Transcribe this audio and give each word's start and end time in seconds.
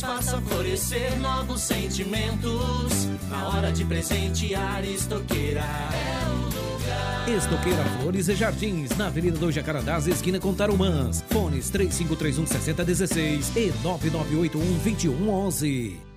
faça 0.00 0.40
florescer 0.42 1.18
novos 1.18 1.62
sentimentos. 1.62 3.06
Na 3.28 3.48
hora 3.48 3.72
de 3.72 3.84
presentear, 3.84 4.84
estoqueira 4.84 5.60
é 5.60 6.28
o 6.28 6.44
lugar. 6.44 7.28
Estoqueira 7.28 7.84
Flores 8.00 8.28
e 8.28 8.34
Jardins, 8.34 8.96
na 8.96 9.06
Avenida 9.06 9.38
do 9.38 9.50
Jacarandás, 9.50 10.06
esquina 10.06 10.38
com 10.38 10.54
Tarumãs. 10.54 11.24
Fones 11.30 11.70
3531 11.70 12.46
6016 12.46 13.56
e 13.56 13.72
9981 13.82 14.60
2111. 14.82 16.15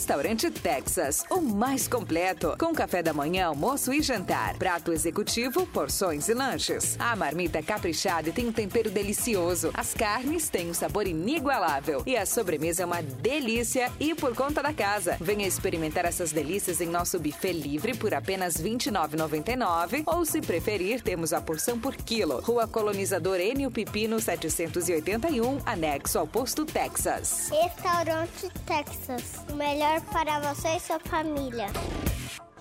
Restaurante 0.00 0.50
Texas, 0.50 1.24
o 1.28 1.42
mais 1.42 1.86
completo, 1.86 2.56
com 2.58 2.72
café 2.72 3.02
da 3.02 3.12
manhã, 3.12 3.48
almoço 3.48 3.92
e 3.92 4.00
jantar, 4.00 4.56
prato 4.56 4.94
executivo, 4.94 5.66
porções 5.66 6.26
e 6.30 6.32
lanches. 6.32 6.96
A 6.98 7.14
marmita 7.14 7.58
é 7.58 7.62
caprichada 7.62 8.30
e 8.30 8.32
tem 8.32 8.48
um 8.48 8.52
tempero 8.52 8.90
delicioso. 8.90 9.70
As 9.74 9.92
carnes 9.92 10.48
têm 10.48 10.70
um 10.70 10.74
sabor 10.74 11.06
inigualável 11.06 12.02
e 12.06 12.16
a 12.16 12.24
sobremesa 12.24 12.82
é 12.82 12.86
uma 12.86 13.02
delícia 13.02 13.92
e 14.00 14.14
por 14.14 14.34
conta 14.34 14.62
da 14.62 14.72
casa. 14.72 15.18
Venha 15.20 15.46
experimentar 15.46 16.06
essas 16.06 16.32
delícias 16.32 16.80
em 16.80 16.86
nosso 16.86 17.20
buffet 17.20 17.52
livre 17.52 17.94
por 17.94 18.14
apenas 18.14 18.56
R$ 18.56 18.70
29,99 18.70 20.04
ou 20.06 20.24
se 20.24 20.40
preferir, 20.40 21.02
temos 21.02 21.34
a 21.34 21.42
porção 21.42 21.78
por 21.78 21.94
quilo. 21.94 22.40
Rua 22.40 22.66
Colonizador 22.66 23.38
Enio 23.38 23.70
Pipino 23.70 24.18
781, 24.18 25.60
anexo 25.66 26.18
ao 26.18 26.26
posto 26.26 26.64
Texas. 26.64 27.50
Restaurante 27.50 28.48
Texas, 28.64 29.44
o 29.52 29.56
melhor 29.56 29.89
melhor 29.90 30.00
para 30.12 30.40
você 30.40 30.76
e 30.76 30.80
sua 30.80 31.00
família. 31.00 31.66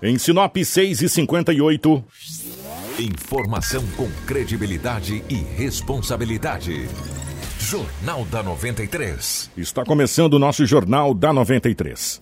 Em 0.01 0.17
Sinop 0.17 0.55
6 0.57 1.01
e 1.01 1.09
58. 1.09 2.03
Informação 2.99 3.85
com 3.95 4.09
credibilidade 4.25 5.23
e 5.29 5.35
responsabilidade. 5.35 6.87
Jornal 7.59 8.25
da 8.25 8.41
93. 8.41 9.51
Está 9.55 9.83
começando 9.83 10.33
o 10.33 10.39
nosso 10.39 10.65
Jornal 10.65 11.13
da 11.13 11.31
93. 11.31 12.21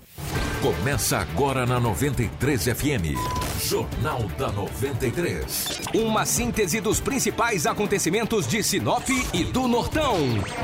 Começa 0.61 1.19
agora 1.19 1.65
na 1.65 1.79
93 1.79 2.65
FM. 2.65 3.46
Jornal 3.59 4.23
da 4.37 4.51
93. 4.51 5.81
Uma 5.93 6.25
síntese 6.25 6.79
dos 6.79 6.99
principais 6.99 7.65
acontecimentos 7.65 8.47
de 8.47 8.61
Sinop 8.61 9.07
e 9.33 9.43
do 9.43 9.67
Nortão, 9.67 10.17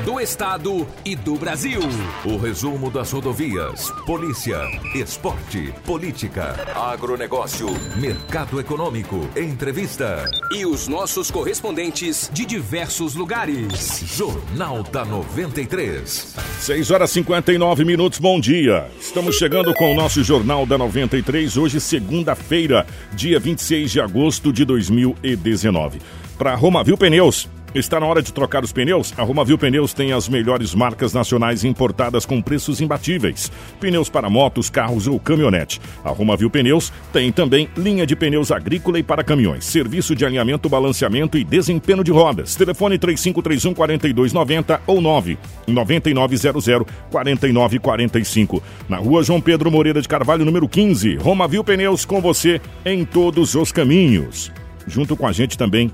do 0.04 0.20
Estado 0.20 0.86
e 1.04 1.16
do 1.16 1.34
Brasil. 1.34 1.80
O 2.24 2.36
resumo 2.36 2.90
das 2.90 3.10
rodovias, 3.10 3.90
polícia, 4.06 4.60
esporte, 4.94 5.74
política, 5.84 6.54
agronegócio, 6.74 7.68
mercado 7.96 8.60
econômico, 8.60 9.28
entrevista. 9.36 10.30
E 10.52 10.64
os 10.64 10.86
nossos 10.86 11.30
correspondentes 11.30 12.30
de 12.32 12.46
diversos 12.46 13.14
lugares. 13.14 14.04
Jornal 14.06 14.82
da 14.84 15.04
93. 15.04 16.34
6 16.60 16.90
horas 16.90 17.10
59 17.10 17.84
minutos, 17.84 18.18
bom 18.18 18.40
dia. 18.40 18.88
Estamos 19.00 19.36
chegando 19.36 19.74
com 19.74 19.92
o 19.92 19.94
nosso 19.94 20.22
Jornal 20.22 20.64
da 20.64 20.78
93, 20.78 21.56
hoje, 21.56 21.80
segunda-feira, 21.80 22.83
dia 23.12 23.38
26 23.38 23.90
de 23.90 24.00
agosto 24.00 24.52
de 24.52 24.64
2019. 24.64 26.00
Para 26.38 26.54
Romavil 26.54 26.96
Pneus. 26.96 27.48
Está 27.74 27.98
na 27.98 28.06
hora 28.06 28.22
de 28.22 28.32
trocar 28.32 28.62
os 28.62 28.70
pneus? 28.70 29.12
A 29.16 29.24
Romavil 29.24 29.58
Pneus 29.58 29.92
tem 29.92 30.12
as 30.12 30.28
melhores 30.28 30.72
marcas 30.76 31.12
nacionais 31.12 31.64
importadas 31.64 32.24
com 32.24 32.40
preços 32.40 32.80
imbatíveis. 32.80 33.50
Pneus 33.80 34.08
para 34.08 34.30
motos, 34.30 34.70
carros 34.70 35.08
ou 35.08 35.18
caminhonete. 35.18 35.80
A 36.04 36.10
Romavil 36.10 36.48
Pneus 36.48 36.92
tem 37.12 37.32
também 37.32 37.68
linha 37.76 38.06
de 38.06 38.14
pneus 38.14 38.52
agrícola 38.52 39.00
e 39.00 39.02
para 39.02 39.24
caminhões. 39.24 39.64
Serviço 39.64 40.14
de 40.14 40.24
alinhamento, 40.24 40.68
balanceamento 40.68 41.36
e 41.36 41.42
desempenho 41.42 42.04
de 42.04 42.12
rodas. 42.12 42.54
Telefone 42.54 42.96
3531 42.96 43.74
4290 43.74 44.80
ou 44.86 45.00
9 45.00 45.36
9900 45.66 46.64
4945. 47.10 48.62
Na 48.88 48.98
rua 48.98 49.24
João 49.24 49.40
Pedro 49.40 49.68
Moreira 49.68 50.00
de 50.00 50.06
Carvalho, 50.06 50.44
número 50.44 50.68
15. 50.68 51.16
Romavil 51.16 51.64
Pneus 51.64 52.04
com 52.04 52.20
você 52.20 52.60
em 52.84 53.04
todos 53.04 53.56
os 53.56 53.72
caminhos. 53.72 54.52
Junto 54.86 55.16
com 55.16 55.26
a 55.26 55.32
gente 55.32 55.58
também 55.58 55.90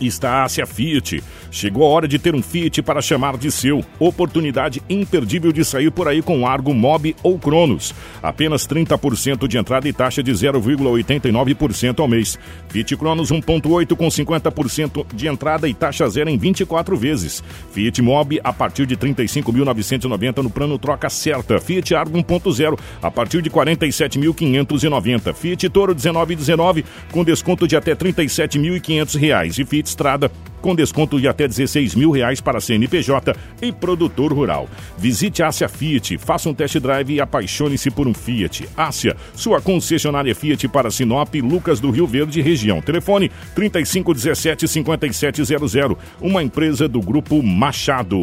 está 0.00 0.44
a 0.44 0.48
Fiat. 0.48 1.22
Chegou 1.50 1.84
a 1.84 1.88
hora 1.88 2.08
de 2.08 2.18
ter 2.18 2.34
um 2.34 2.42
Fiat 2.42 2.82
para 2.82 3.02
chamar 3.02 3.36
de 3.36 3.50
seu. 3.50 3.84
Oportunidade 3.98 4.82
imperdível 4.88 5.52
de 5.52 5.64
sair 5.64 5.90
por 5.90 6.08
aí 6.08 6.22
com 6.22 6.46
Argo, 6.46 6.72
Mob 6.72 7.14
ou 7.22 7.38
Cronos. 7.38 7.94
Apenas 8.22 8.66
30% 8.66 9.48
de 9.48 9.58
entrada 9.58 9.88
e 9.88 9.92
taxa 9.92 10.22
de 10.22 10.32
0,89% 10.32 12.00
ao 12.00 12.08
mês. 12.08 12.38
Fiat 12.68 12.96
Cronos 12.96 13.30
1.8 13.30 13.96
com 13.96 14.08
50% 14.08 15.06
de 15.14 15.28
entrada 15.28 15.68
e 15.68 15.74
taxa 15.74 16.08
zero 16.08 16.30
em 16.30 16.38
24 16.38 16.96
vezes. 16.96 17.42
Fiat 17.72 18.00
Mob 18.00 18.40
a 18.42 18.52
partir 18.52 18.86
de 18.86 18.96
35.990 18.96 20.38
no 20.38 20.50
plano 20.50 20.78
troca 20.78 21.10
certa. 21.10 21.58
Fiat 21.60 21.94
Argo 21.94 22.18
1.0 22.18 22.78
a 23.02 23.10
partir 23.10 23.42
de 23.42 23.50
47.590. 23.50 25.34
Fiat 25.34 25.68
Toro 25.68 25.94
1919 25.94 26.84
com 27.10 27.24
desconto 27.24 27.66
de 27.66 27.76
até 27.76 27.94
37.500 27.94 29.18
reais. 29.18 29.58
E 29.58 29.64
Fiat 29.64 29.89
Estrada 29.90 30.30
com 30.60 30.74
desconto 30.74 31.18
de 31.20 31.26
até 31.26 31.48
16 31.48 31.94
mil 31.94 32.10
reais 32.10 32.40
para 32.40 32.60
CNPJ 32.60 33.34
e 33.62 33.72
produtor 33.72 34.32
rural. 34.32 34.68
Visite 34.96 35.42
a 35.42 35.48
Ásia 35.48 35.68
Fiat, 35.68 36.18
faça 36.18 36.48
um 36.48 36.54
test 36.54 36.78
drive 36.78 37.14
e 37.14 37.20
apaixone-se 37.20 37.90
por 37.90 38.06
um 38.06 38.14
Fiat. 38.14 38.68
Ásia, 38.76 39.16
sua 39.34 39.60
concessionária 39.60 40.34
Fiat 40.34 40.68
para 40.68 40.90
Sinop, 40.90 41.34
Lucas 41.36 41.80
do 41.80 41.90
Rio 41.90 42.06
Verde, 42.06 42.40
região. 42.40 42.80
Telefone 42.80 43.30
3517 43.54 44.68
5700, 44.68 45.96
uma 46.20 46.42
empresa 46.42 46.86
do 46.86 47.00
Grupo 47.00 47.42
Machado. 47.42 48.20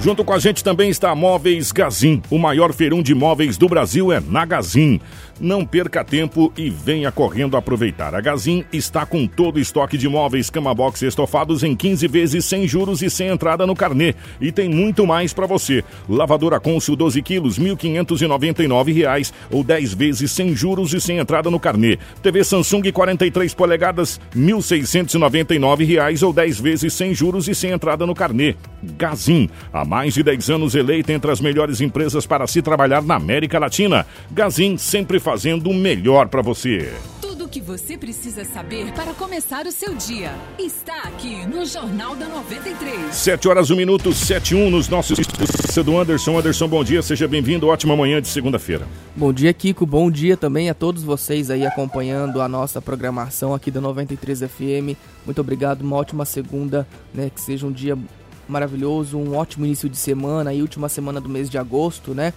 Junto 0.00 0.24
com 0.24 0.32
a 0.32 0.38
gente 0.38 0.62
também 0.62 0.90
está 0.90 1.12
Móveis 1.12 1.72
Gazin. 1.72 2.22
O 2.30 2.38
maior 2.38 2.72
feirão 2.72 3.02
de 3.02 3.16
móveis 3.16 3.58
do 3.58 3.68
Brasil 3.68 4.12
é 4.12 4.20
na 4.20 4.44
Gazin. 4.44 5.00
Não 5.40 5.64
perca 5.64 6.04
tempo 6.04 6.52
e 6.56 6.68
venha 6.68 7.12
correndo 7.12 7.56
aproveitar. 7.56 8.14
A 8.14 8.20
Gazin 8.20 8.64
está 8.72 9.06
com 9.06 9.26
todo 9.26 9.56
o 9.56 9.60
estoque 9.60 9.96
de 9.96 10.08
móveis 10.08 10.50
cama 10.50 10.74
box 10.74 11.02
estofados 11.02 11.62
em 11.62 11.76
15 11.76 12.08
vezes 12.08 12.44
sem 12.44 12.66
juros 12.66 13.02
e 13.02 13.08
sem 13.08 13.28
entrada 13.28 13.64
no 13.66 13.76
carnê. 13.76 14.14
E 14.40 14.50
tem 14.50 14.68
muito 14.68 15.06
mais 15.06 15.32
para 15.32 15.46
você. 15.46 15.84
Lavadora 16.08 16.58
Consul 16.58 16.96
12 16.96 17.22
quilos, 17.22 17.56
R$ 17.56 17.76
1.599 17.76 19.32
ou 19.50 19.62
10 19.62 19.94
vezes 19.94 20.32
sem 20.32 20.54
juros 20.56 20.92
e 20.92 21.00
sem 21.00 21.18
entrada 21.18 21.50
no 21.50 21.60
carnê. 21.60 21.98
TV 22.20 22.42
Samsung 22.42 22.90
43 22.90 23.54
polegadas, 23.54 24.20
R$ 24.34 24.40
1.699 24.40 26.22
ou 26.22 26.32
10 26.32 26.60
vezes 26.60 26.92
sem 26.92 27.14
juros 27.14 27.46
e 27.46 27.54
sem 27.54 27.70
entrada 27.70 28.04
no 28.04 28.14
carnê. 28.14 28.56
Gazin, 28.96 29.48
há 29.72 29.84
mais 29.84 30.14
de 30.14 30.22
10 30.22 30.50
anos 30.50 30.74
eleita 30.74 31.12
entre 31.12 31.30
as 31.30 31.40
melhores 31.40 31.80
empresas 31.80 32.26
para 32.26 32.46
se 32.46 32.60
trabalhar 32.60 33.02
na 33.02 33.14
América 33.14 33.58
Latina. 33.58 34.06
Gazin 34.30 34.76
sempre 34.76 35.20
fazendo 35.28 35.68
o 35.68 35.74
melhor 35.74 36.26
para 36.28 36.40
você. 36.40 36.90
Tudo 37.20 37.44
o 37.44 37.48
que 37.50 37.60
você 37.60 37.98
precisa 37.98 38.46
saber 38.46 38.90
para 38.92 39.12
começar 39.12 39.66
o 39.66 39.70
seu 39.70 39.94
dia 39.94 40.32
está 40.58 41.02
aqui 41.02 41.46
no 41.46 41.66
Jornal 41.66 42.16
da 42.16 42.26
93. 42.26 43.14
7 43.14 43.46
horas, 43.46 43.68
1 43.68 43.76
minuto, 43.76 44.10
7 44.14 44.54
1 44.54 44.70
nos 44.70 44.88
nossos 44.88 45.18
estúdios 45.18 45.84
do 45.84 46.00
Anderson. 46.00 46.38
Anderson, 46.38 46.66
bom 46.66 46.82
dia, 46.82 47.02
seja 47.02 47.28
bem-vindo. 47.28 47.66
Ótima 47.66 47.94
manhã 47.94 48.22
de 48.22 48.28
segunda-feira. 48.28 48.86
Bom 49.14 49.30
dia, 49.30 49.52
Kiko. 49.52 49.84
Bom 49.84 50.10
dia 50.10 50.34
também 50.34 50.70
a 50.70 50.74
todos 50.74 51.02
vocês 51.02 51.50
aí 51.50 51.66
acompanhando 51.66 52.40
a 52.40 52.48
nossa 52.48 52.80
programação 52.80 53.52
aqui 53.52 53.70
da 53.70 53.82
93 53.82 54.40
FM. 54.40 54.96
Muito 55.26 55.42
obrigado, 55.42 55.82
uma 55.82 55.96
ótima 55.96 56.24
segunda, 56.24 56.88
né? 57.12 57.30
Que 57.34 57.38
seja 57.42 57.66
um 57.66 57.70
dia 57.70 57.98
maravilhoso, 58.48 59.18
um 59.18 59.36
ótimo 59.36 59.66
início 59.66 59.90
de 59.90 59.98
semana 59.98 60.54
e 60.54 60.62
última 60.62 60.88
semana 60.88 61.20
do 61.20 61.28
mês 61.28 61.50
de 61.50 61.58
agosto, 61.58 62.14
né? 62.14 62.32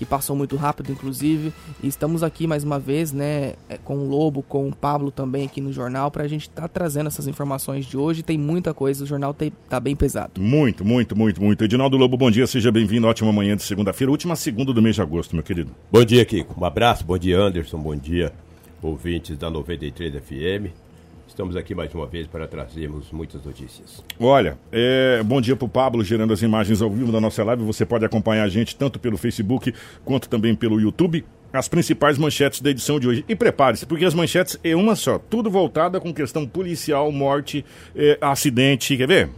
Que 0.00 0.06
passou 0.06 0.34
muito 0.34 0.56
rápido, 0.56 0.90
inclusive. 0.90 1.52
E 1.82 1.86
estamos 1.86 2.22
aqui 2.22 2.46
mais 2.46 2.64
uma 2.64 2.78
vez, 2.78 3.12
né, 3.12 3.52
é, 3.68 3.76
com 3.76 3.98
o 3.98 4.08
Lobo, 4.08 4.42
com 4.42 4.66
o 4.66 4.74
Pablo 4.74 5.10
também 5.10 5.44
aqui 5.44 5.60
no 5.60 5.70
jornal, 5.70 6.10
para 6.10 6.24
a 6.24 6.26
gente 6.26 6.48
estar 6.48 6.62
tá 6.62 6.68
trazendo 6.68 7.08
essas 7.08 7.28
informações 7.28 7.84
de 7.84 7.98
hoje. 7.98 8.22
Tem 8.22 8.38
muita 8.38 8.72
coisa, 8.72 9.04
o 9.04 9.06
jornal 9.06 9.34
tem, 9.34 9.52
tá 9.68 9.78
bem 9.78 9.94
pesado. 9.94 10.40
Muito, 10.40 10.86
muito, 10.86 11.14
muito, 11.14 11.42
muito. 11.42 11.62
Edinaldo 11.62 11.98
Lobo, 11.98 12.16
bom 12.16 12.30
dia, 12.30 12.46
seja 12.46 12.72
bem-vindo. 12.72 13.06
Ótima 13.06 13.30
manhã 13.30 13.54
de 13.54 13.62
segunda-feira, 13.62 14.10
última 14.10 14.34
segunda 14.36 14.72
do 14.72 14.80
mês 14.80 14.94
de 14.94 15.02
agosto, 15.02 15.34
meu 15.34 15.44
querido. 15.44 15.70
Bom 15.92 16.02
dia, 16.02 16.24
Kiko. 16.24 16.58
Um 16.58 16.64
abraço, 16.64 17.04
bom 17.04 17.18
dia, 17.18 17.38
Anderson, 17.38 17.78
bom 17.78 17.94
dia, 17.94 18.32
ouvintes 18.80 19.36
da 19.36 19.50
93 19.50 20.14
FM. 20.14 20.89
Estamos 21.30 21.54
aqui 21.54 21.76
mais 21.76 21.94
uma 21.94 22.08
vez 22.08 22.26
para 22.26 22.48
trazermos 22.48 23.12
muitas 23.12 23.44
notícias. 23.44 24.02
Olha, 24.18 24.58
é, 24.72 25.22
bom 25.22 25.40
dia 25.40 25.54
para 25.54 25.64
o 25.64 25.68
Pablo, 25.68 26.02
gerando 26.02 26.32
as 26.32 26.42
imagens 26.42 26.82
ao 26.82 26.90
vivo 26.90 27.12
da 27.12 27.20
nossa 27.20 27.44
live. 27.44 27.62
Você 27.62 27.86
pode 27.86 28.04
acompanhar 28.04 28.42
a 28.42 28.48
gente 28.48 28.74
tanto 28.74 28.98
pelo 28.98 29.16
Facebook 29.16 29.72
quanto 30.04 30.28
também 30.28 30.56
pelo 30.56 30.80
YouTube. 30.80 31.24
As 31.52 31.68
principais 31.68 32.18
manchetes 32.18 32.60
da 32.60 32.70
edição 32.70 32.98
de 32.98 33.06
hoje. 33.06 33.24
E 33.28 33.36
prepare-se, 33.36 33.86
porque 33.86 34.04
as 34.04 34.12
manchetes 34.12 34.58
é 34.64 34.74
uma 34.74 34.96
só. 34.96 35.20
Tudo 35.20 35.48
voltada 35.48 36.00
com 36.00 36.12
questão 36.12 36.44
policial, 36.44 37.12
morte, 37.12 37.64
é, 37.94 38.18
acidente. 38.20 38.96
Quer 38.96 39.06
ver? 39.06 39.30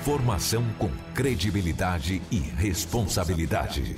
Informação 0.00 0.64
com 0.78 0.88
credibilidade 1.14 2.22
e 2.32 2.38
responsabilidade. 2.38 3.94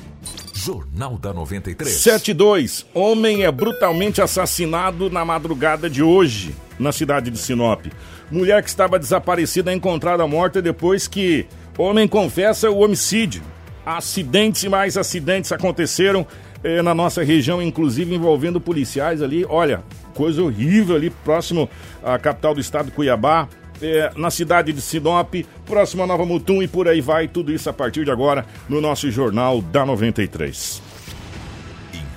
Jornal 0.65 1.19
da 1.19 1.33
93. 1.33 1.93
72. 1.93 2.87
Homem 2.95 3.43
é 3.43 3.51
brutalmente 3.51 4.23
assassinado 4.23 5.11
na 5.11 5.25
madrugada 5.25 5.91
de 5.91 6.05
hoje, 6.05 6.55
na 6.79 6.93
cidade 6.93 7.33
de 7.33 7.39
Sinop. 7.39 7.87
Mulher 8.31 8.63
que 8.63 8.69
estava 8.69 8.97
desaparecida 8.97 9.73
é 9.73 9.75
encontrada 9.75 10.25
morta 10.25 10.63
depois 10.63 11.09
que 11.09 11.47
Homem 11.77 12.07
confessa 12.07 12.71
o 12.71 12.79
homicídio. 12.79 13.43
Acidentes 13.85 14.63
e 14.63 14.69
mais 14.69 14.97
acidentes 14.97 15.51
aconteceram 15.51 16.25
eh, 16.63 16.81
na 16.81 16.95
nossa 16.95 17.25
região, 17.25 17.61
inclusive 17.61 18.15
envolvendo 18.15 18.61
policiais 18.61 19.21
ali. 19.21 19.45
Olha, 19.49 19.83
coisa 20.15 20.45
horrível 20.45 20.95
ali, 20.95 21.11
próximo 21.11 21.69
à 22.05 22.17
capital 22.21 22.55
do 22.55 22.61
estado, 22.61 22.93
Cuiabá. 22.93 23.49
Eh, 23.83 24.13
na 24.17 24.31
cidade 24.31 24.73
de 24.73 24.81
Sinop, 24.81 25.35
próximo 25.67 26.03
a 26.03 26.07
Nova 26.07 26.25
Mutum 26.25 26.63
e 26.63 26.69
por 26.69 26.89
aí 26.89 27.01
vai. 27.01 27.29
Tudo 27.29 27.53
isso 27.53 27.69
a 27.69 27.73
partir 27.73 28.05
de 28.05 28.11
agora 28.11 28.47
no 28.69 28.81
nosso 28.81 29.11
Jornal 29.11 29.61
da 29.61 29.85
93. 29.85 30.83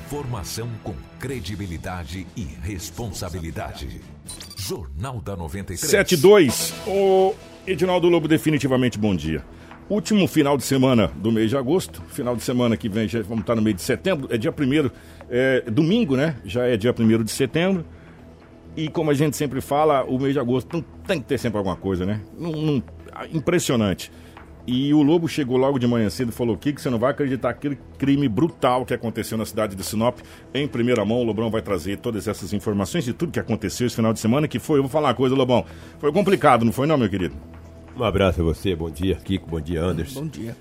Informação 0.05 0.69
com 0.83 0.93
credibilidade 1.19 2.27
e 2.37 2.43
responsabilidade. 2.61 4.01
Jornal 4.55 5.19
da 5.19 5.35
93. 5.35 5.79
72. 5.89 6.73
O 6.87 7.33
Edinaldo 7.65 8.07
Lobo, 8.07 8.27
definitivamente 8.27 8.97
bom 8.97 9.15
dia. 9.15 9.43
Último 9.87 10.27
final 10.27 10.57
de 10.57 10.63
semana 10.63 11.11
do 11.15 11.31
mês 11.31 11.51
de 11.51 11.57
agosto, 11.57 12.01
final 12.09 12.35
de 12.35 12.41
semana 12.41 12.75
que 12.75 12.89
vem, 12.89 13.07
já 13.07 13.21
vamos 13.21 13.41
estar 13.41 13.55
no 13.55 13.61
mês 13.61 13.75
de 13.75 13.83
setembro, 13.83 14.27
é 14.31 14.37
dia 14.37 14.51
1 14.51 14.89
é 15.29 15.61
domingo, 15.69 16.15
né? 16.15 16.35
Já 16.43 16.65
é 16.65 16.75
dia 16.75 16.93
1 16.97 17.23
de 17.23 17.31
setembro. 17.31 17.85
E 18.75 18.89
como 18.89 19.09
a 19.11 19.13
gente 19.13 19.37
sempre 19.37 19.61
fala, 19.61 20.03
o 20.03 20.19
mês 20.19 20.33
de 20.33 20.39
agosto 20.39 20.73
não 20.73 20.83
tem 21.07 21.19
que 21.19 21.25
ter 21.27 21.37
sempre 21.37 21.57
alguma 21.57 21.75
coisa, 21.77 22.05
né? 22.05 22.21
Não, 22.37 22.51
não- 22.51 22.83
impressionante. 23.33 24.11
E 24.67 24.93
o 24.93 25.03
Lobo 25.03 25.27
chegou 25.27 25.57
logo 25.57 25.77
de 25.77 25.85
manhã 25.87 26.09
cedo 26.09 26.29
e 26.29 26.31
falou: 26.31 26.57
Kiko, 26.57 26.81
você 26.81 26.89
não 26.89 26.97
vai 26.97 27.11
acreditar 27.11 27.49
aquele 27.51 27.77
crime 27.99 28.27
brutal 28.27 28.83
que 28.83 28.93
aconteceu 28.95 29.37
na 29.37 29.45
cidade 29.45 29.75
de 29.75 29.83
Sinop. 29.83 30.17
Em 30.53 30.67
primeira 30.67 31.05
mão, 31.05 31.19
o 31.19 31.23
Lobão 31.23 31.51
vai 31.51 31.61
trazer 31.61 31.97
todas 31.99 32.27
essas 32.27 32.51
informações 32.51 33.05
de 33.05 33.13
tudo 33.13 33.31
que 33.31 33.39
aconteceu 33.39 33.85
esse 33.85 33.95
final 33.95 34.11
de 34.11 34.19
semana, 34.19 34.47
que 34.47 34.57
foi, 34.57 34.79
eu 34.79 34.83
vou 34.83 34.89
falar 34.89 35.09
uma 35.09 35.13
coisa, 35.13 35.35
Lobão. 35.35 35.63
Foi 35.99 36.11
complicado, 36.11 36.65
não 36.65 36.71
foi 36.71 36.87
não, 36.87 36.97
meu 36.97 37.07
querido? 37.09 37.35
Um 37.95 38.03
abraço 38.03 38.41
a 38.41 38.43
você, 38.43 38.75
bom 38.75 38.89
dia, 38.89 39.15
Kiko, 39.15 39.47
bom 39.47 39.61
dia, 39.61 39.83
Anderson. 39.83 40.21
Bom 40.21 40.27
dia. 40.27 40.57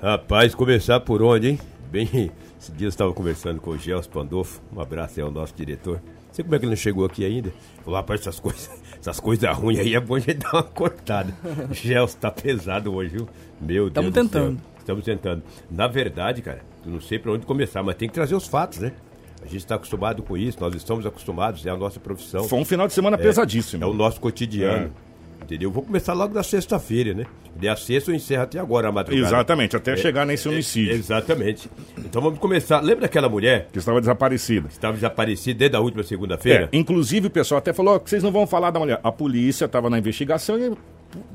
Rapaz, 0.00 0.54
começar 0.54 1.00
por 1.00 1.22
onde, 1.22 1.48
hein? 1.48 1.60
Bem, 1.90 2.06
esse 2.60 2.70
dia 2.72 2.86
eu 2.86 2.90
estava 2.90 3.12
conversando 3.14 3.58
com 3.60 3.70
o 3.70 3.78
Gels 3.78 4.06
Pandolfo, 4.06 4.60
um 4.70 4.80
abraço 4.80 5.18
aí 5.18 5.24
ao 5.24 5.32
nosso 5.32 5.54
diretor. 5.56 6.00
Sei 6.36 6.44
como 6.44 6.54
é 6.54 6.58
que 6.58 6.66
ele 6.66 6.70
não 6.72 6.76
chegou 6.76 7.06
aqui 7.06 7.24
ainda. 7.24 7.50
Falou, 7.82 7.98
rapaz, 7.98 8.20
essas 8.20 8.38
coisas, 8.38 8.70
essas 9.00 9.18
coisas 9.18 9.56
ruins 9.56 9.78
aí 9.78 9.94
é 9.94 10.00
bom 10.00 10.16
a 10.16 10.18
gente 10.18 10.34
dar 10.34 10.52
uma 10.52 10.62
cortada. 10.62 11.34
O 11.70 11.72
Gels 11.72 12.12
tá 12.12 12.30
pesado 12.30 12.94
hoje, 12.94 13.12
viu? 13.16 13.28
Meu 13.58 13.90
Tamo 13.90 14.10
Deus 14.10 14.26
do 14.26 14.30
céu. 14.32 14.42
tentando. 14.42 14.60
Estamos 14.78 15.02
tentando. 15.04 15.42
Na 15.70 15.88
verdade, 15.88 16.42
cara, 16.42 16.60
eu 16.84 16.92
não 16.92 17.00
sei 17.00 17.18
pra 17.18 17.32
onde 17.32 17.46
começar, 17.46 17.82
mas 17.82 17.94
tem 17.96 18.06
que 18.06 18.12
trazer 18.14 18.34
os 18.34 18.46
fatos, 18.46 18.80
né? 18.80 18.92
A 19.40 19.46
gente 19.46 19.56
está 19.56 19.76
acostumado 19.76 20.22
com 20.22 20.36
isso, 20.36 20.58
nós 20.60 20.74
estamos 20.74 21.06
acostumados, 21.06 21.64
é 21.64 21.70
a 21.70 21.76
nossa 21.76 21.98
profissão. 21.98 22.44
Foi 22.44 22.58
um 22.58 22.64
final 22.66 22.86
de 22.86 22.92
semana 22.92 23.16
É, 23.16 23.22
pesadíssimo. 23.22 23.82
É 23.82 23.86
o 23.86 23.94
nosso 23.94 24.20
cotidiano. 24.20 24.92
Entendeu? 25.42 25.70
Vou 25.70 25.82
começar 25.82 26.12
logo 26.12 26.34
da 26.34 26.42
sexta-feira, 26.42 27.14
né? 27.14 27.24
De 27.54 27.68
a 27.68 27.76
sexta 27.76 28.10
eu 28.10 28.14
encerro 28.14 28.42
até 28.42 28.58
agora 28.58 28.88
a 28.88 28.92
madrugada. 28.92 29.26
Exatamente, 29.28 29.76
até 29.76 29.96
chegar 29.96 30.26
nesse 30.26 30.48
homicídio. 30.48 30.92
Exatamente. 30.92 31.70
Então 31.98 32.20
vamos 32.20 32.38
começar. 32.38 32.80
Lembra 32.80 33.02
daquela 33.02 33.28
mulher 33.28 33.68
Que 33.72 33.78
estava 33.78 34.00
desaparecida. 34.00 34.66
que 34.68 34.74
estava 34.74 34.94
desaparecida 34.94 35.58
desde 35.58 35.76
a 35.76 35.80
última 35.80 36.02
segunda-feira? 36.02 36.68
É, 36.72 36.76
inclusive 36.76 37.28
o 37.28 37.30
pessoal 37.30 37.58
até 37.58 37.72
falou 37.72 37.98
que 38.00 38.10
vocês 38.10 38.22
não 38.22 38.32
vão 38.32 38.46
falar 38.46 38.70
da 38.70 38.80
mulher. 38.80 39.00
A 39.02 39.12
polícia 39.12 39.64
estava 39.66 39.88
na 39.88 39.98
investigação 39.98 40.58
e 40.58 40.72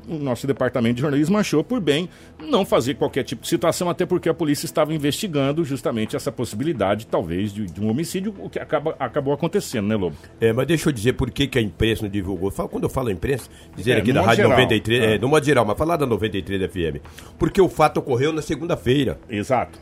o 0.08 0.14
nosso 0.18 0.46
departamento 0.46 0.96
de 0.96 1.00
jornalismo 1.02 1.36
achou 1.38 1.64
por 1.64 1.80
bem 1.80 2.08
não 2.40 2.64
fazer 2.64 2.94
qualquer 2.94 3.22
tipo 3.24 3.42
de 3.42 3.48
situação, 3.48 3.88
até 3.88 4.04
porque 4.06 4.28
a 4.28 4.34
polícia 4.34 4.66
estava 4.66 4.92
investigando 4.94 5.64
justamente 5.64 6.14
essa 6.14 6.30
possibilidade, 6.30 7.06
talvez, 7.06 7.52
de, 7.52 7.66
de 7.66 7.80
um 7.80 7.88
homicídio, 7.90 8.34
o 8.38 8.48
que 8.48 8.58
acaba, 8.58 8.94
acabou 8.98 9.32
acontecendo, 9.34 9.86
né, 9.88 9.96
Lobo? 9.96 10.16
É, 10.40 10.52
mas 10.52 10.66
deixa 10.66 10.88
eu 10.88 10.92
dizer 10.92 11.14
por 11.14 11.30
que, 11.30 11.46
que 11.46 11.58
a 11.58 11.62
imprensa 11.62 12.02
não 12.02 12.10
divulgou. 12.10 12.50
Quando 12.52 12.84
eu 12.84 12.90
falo 12.90 13.10
imprensa, 13.10 13.48
dizer 13.76 13.92
É, 13.92 13.98
aqui 13.98 14.12
da 14.12 14.20
Rádio 14.22 14.36
geral. 14.44 14.50
93, 14.52 15.02
Ah. 15.02 15.06
é, 15.06 15.18
no 15.18 15.28
modo 15.28 15.44
geral, 15.44 15.64
mas 15.64 15.76
falar 15.78 15.96
da 15.96 16.06
93 16.06 16.70
FM. 16.70 17.00
Porque 17.38 17.60
o 17.60 17.68
fato 17.68 17.98
ocorreu 17.98 18.32
na 18.32 18.42
segunda-feira. 18.42 19.18
Exato. 19.28 19.78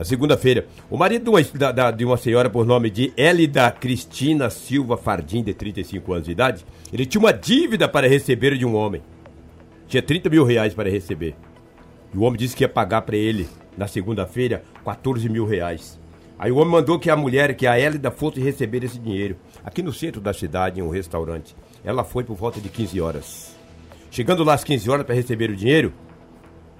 Na 0.00 0.04
segunda-feira. 0.06 0.66
O 0.90 0.96
marido 0.96 1.24
de 1.24 1.28
uma, 1.28 1.72
da- 1.74 1.90
de 1.90 2.06
uma 2.06 2.16
senhora 2.16 2.48
por 2.48 2.64
nome 2.64 2.88
de 2.88 3.12
Elida 3.18 3.70
Cristina 3.70 4.48
Silva 4.48 4.96
Fardim, 4.96 5.42
de 5.42 5.52
35 5.52 6.10
anos 6.14 6.24
de 6.24 6.32
idade, 6.32 6.64
ele 6.90 7.04
tinha 7.04 7.20
uma 7.20 7.34
dívida 7.34 7.86
para 7.86 8.08
receber 8.08 8.56
de 8.56 8.64
um 8.64 8.74
homem. 8.74 9.02
Tinha 9.88 10.02
30 10.02 10.30
mil 10.30 10.42
reais 10.42 10.72
para 10.72 10.88
receber. 10.88 11.34
E 12.14 12.16
o 12.16 12.22
homem 12.22 12.38
disse 12.38 12.56
que 12.56 12.64
ia 12.64 12.68
pagar 12.68 13.02
para 13.02 13.14
ele, 13.14 13.46
na 13.76 13.86
segunda-feira, 13.86 14.64
14 14.86 15.28
mil 15.28 15.44
reais. 15.44 16.00
Aí 16.38 16.50
o 16.50 16.56
homem 16.56 16.72
mandou 16.72 16.98
que 16.98 17.10
a 17.10 17.14
mulher, 17.16 17.54
que 17.54 17.66
a 17.66 17.78
Elida, 17.78 18.10
fosse 18.10 18.40
receber 18.40 18.82
esse 18.82 18.98
dinheiro. 18.98 19.36
Aqui 19.62 19.82
no 19.82 19.92
centro 19.92 20.18
da 20.18 20.32
cidade, 20.32 20.80
em 20.80 20.82
um 20.82 20.88
restaurante. 20.88 21.54
Ela 21.84 22.04
foi 22.04 22.24
por 22.24 22.36
volta 22.36 22.58
de 22.58 22.70
15 22.70 22.98
horas. 23.02 23.54
Chegando 24.10 24.44
lá 24.44 24.54
às 24.54 24.64
15 24.64 24.88
horas 24.88 25.04
para 25.04 25.14
receber 25.14 25.50
o 25.50 25.56
dinheiro, 25.56 25.92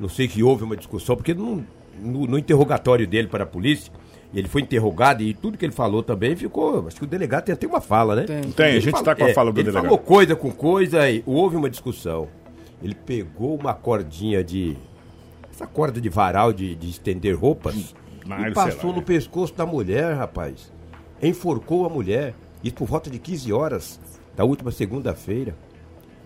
não 0.01 0.09
sei 0.09 0.27
que 0.27 0.43
houve 0.43 0.65
uma 0.65 0.75
discussão, 0.75 1.15
porque 1.17 1.35
no, 1.35 1.67
no- 2.01 2.27
no 2.27 2.39
interrogatório 2.39 3.07
dele 3.07 3.29
para 3.29 3.45
a 3.45 3.47
polícia, 3.47 3.93
ele 4.35 4.49
foi 4.49 4.63
interrogado 4.63 5.23
e 5.23 5.35
tudo 5.35 5.59
que 5.59 5.65
ele 5.65 5.73
falou 5.73 6.03
também 6.03 6.35
ficou. 6.37 6.87
Acho 6.87 6.97
que 6.97 7.05
o 7.05 7.07
delegado 7.07 7.45
tem 7.45 7.53
até 7.53 7.67
uma 7.67 7.81
fala, 7.81 8.15
né? 8.17 8.23
Tem. 8.25 8.43
Tem, 8.53 8.67
a 8.67 8.69
Ele 8.71 8.81
gente 8.81 8.95
está 8.97 9.15
com 9.15 9.25
a 9.25 9.29
é, 9.31 9.35
fala 9.35 9.53
do 9.53 9.59
ele 9.59 9.65
delegado. 9.65 9.85
falou 9.85 9.99
coisa 9.99 10.35
com 10.37 10.51
coisa 10.51 11.09
e 11.11 11.23
houve 11.27 11.57
uma 11.57 11.69
discussão. 11.71 12.29
Ele 12.83 12.95
pegou 12.95 13.57
uma 13.59 13.75
cordinha 13.75 14.43
de. 14.43 14.77
Essa 15.53 15.67
corda 15.67 16.01
de 16.01 16.09
varal 16.09 16.53
de, 16.53 16.75
de 16.75 16.89
estender 16.89 17.35
roupas 17.39 17.95
Ah, 18.31 18.41
e 18.41 18.45
sei 18.45 18.53
passou 18.53 18.91
lá, 18.91 18.97
no 18.97 19.03
é. 19.03 19.05
pescoço 19.05 19.53
da 19.55 19.67
mulher, 19.67 20.15
rapaz. 20.15 20.73
Enforcou 21.23 21.85
a 21.85 21.89
mulher. 21.91 22.35
Isso 22.65 22.75
por 22.75 22.87
volta 22.87 23.11
de 23.11 23.19
15 23.19 23.53
horas 23.53 24.01
da 24.37 24.45
última 24.45 24.71
segunda-feira. 24.71 25.55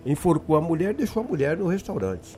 Enforcou 0.06 0.56
a 0.56 0.60
mulher 0.60 0.90
e 0.90 0.98
deixou 0.98 1.22
a 1.22 1.26
mulher 1.26 1.56
no 1.56 1.66
restaurante. 1.66 2.36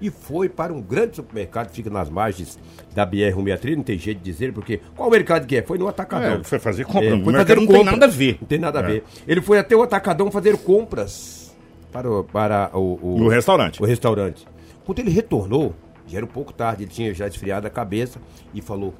E 0.00 0.10
foi 0.10 0.48
para 0.48 0.72
um 0.72 0.80
grande 0.82 1.16
supermercado 1.16 1.68
que 1.70 1.76
fica 1.76 1.88
nas 1.88 2.10
margens 2.10 2.58
da 2.94 3.06
BR-163, 3.06 3.76
não 3.76 3.82
tem 3.82 3.98
jeito 3.98 4.18
de 4.18 4.24
dizer, 4.30 4.52
porque 4.52 4.80
qual 4.94 5.10
mercado 5.10 5.46
que 5.46 5.56
é? 5.56 5.62
Foi 5.62 5.78
no 5.78 5.88
Atacadão. 5.88 6.40
É, 6.40 6.44
foi 6.44 6.58
fazer 6.58 6.84
compra. 6.84 7.04
É, 7.06 7.10
foi 7.22 7.32
fazer 7.32 7.54
não 7.56 7.66
tem 7.66 7.76
compra. 7.78 7.92
nada 7.92 8.04
a 8.04 8.08
ver. 8.08 8.38
Não 8.40 8.46
tem 8.48 8.58
nada 8.58 8.80
a 8.80 8.82
É. 8.82 8.86
ver. 8.86 9.04
Ele 9.26 9.40
foi 9.40 9.58
até 9.58 9.74
o 9.74 9.82
Atacadão 9.82 10.30
fazer 10.30 10.56
compras 10.58 11.56
para, 11.90 12.10
o- 12.10 12.24
para 12.24 12.70
o, 12.74 12.98
o, 13.14 13.18
No 13.18 13.28
restaurante. 13.28 13.82
o 13.82 13.86
restaurante. 13.86 14.46
Quando 14.84 14.98
ele 14.98 15.10
retornou, 15.10 15.74
já 16.06 16.18
era 16.18 16.26
um 16.26 16.28
pouco 16.28 16.52
tarde, 16.52 16.84
ele 16.84 16.90
tinha 16.90 17.14
já 17.14 17.26
esfriado 17.26 17.66
a 17.66 17.70
cabeça 17.70 18.20
e 18.52 18.60
falou: 18.60 18.92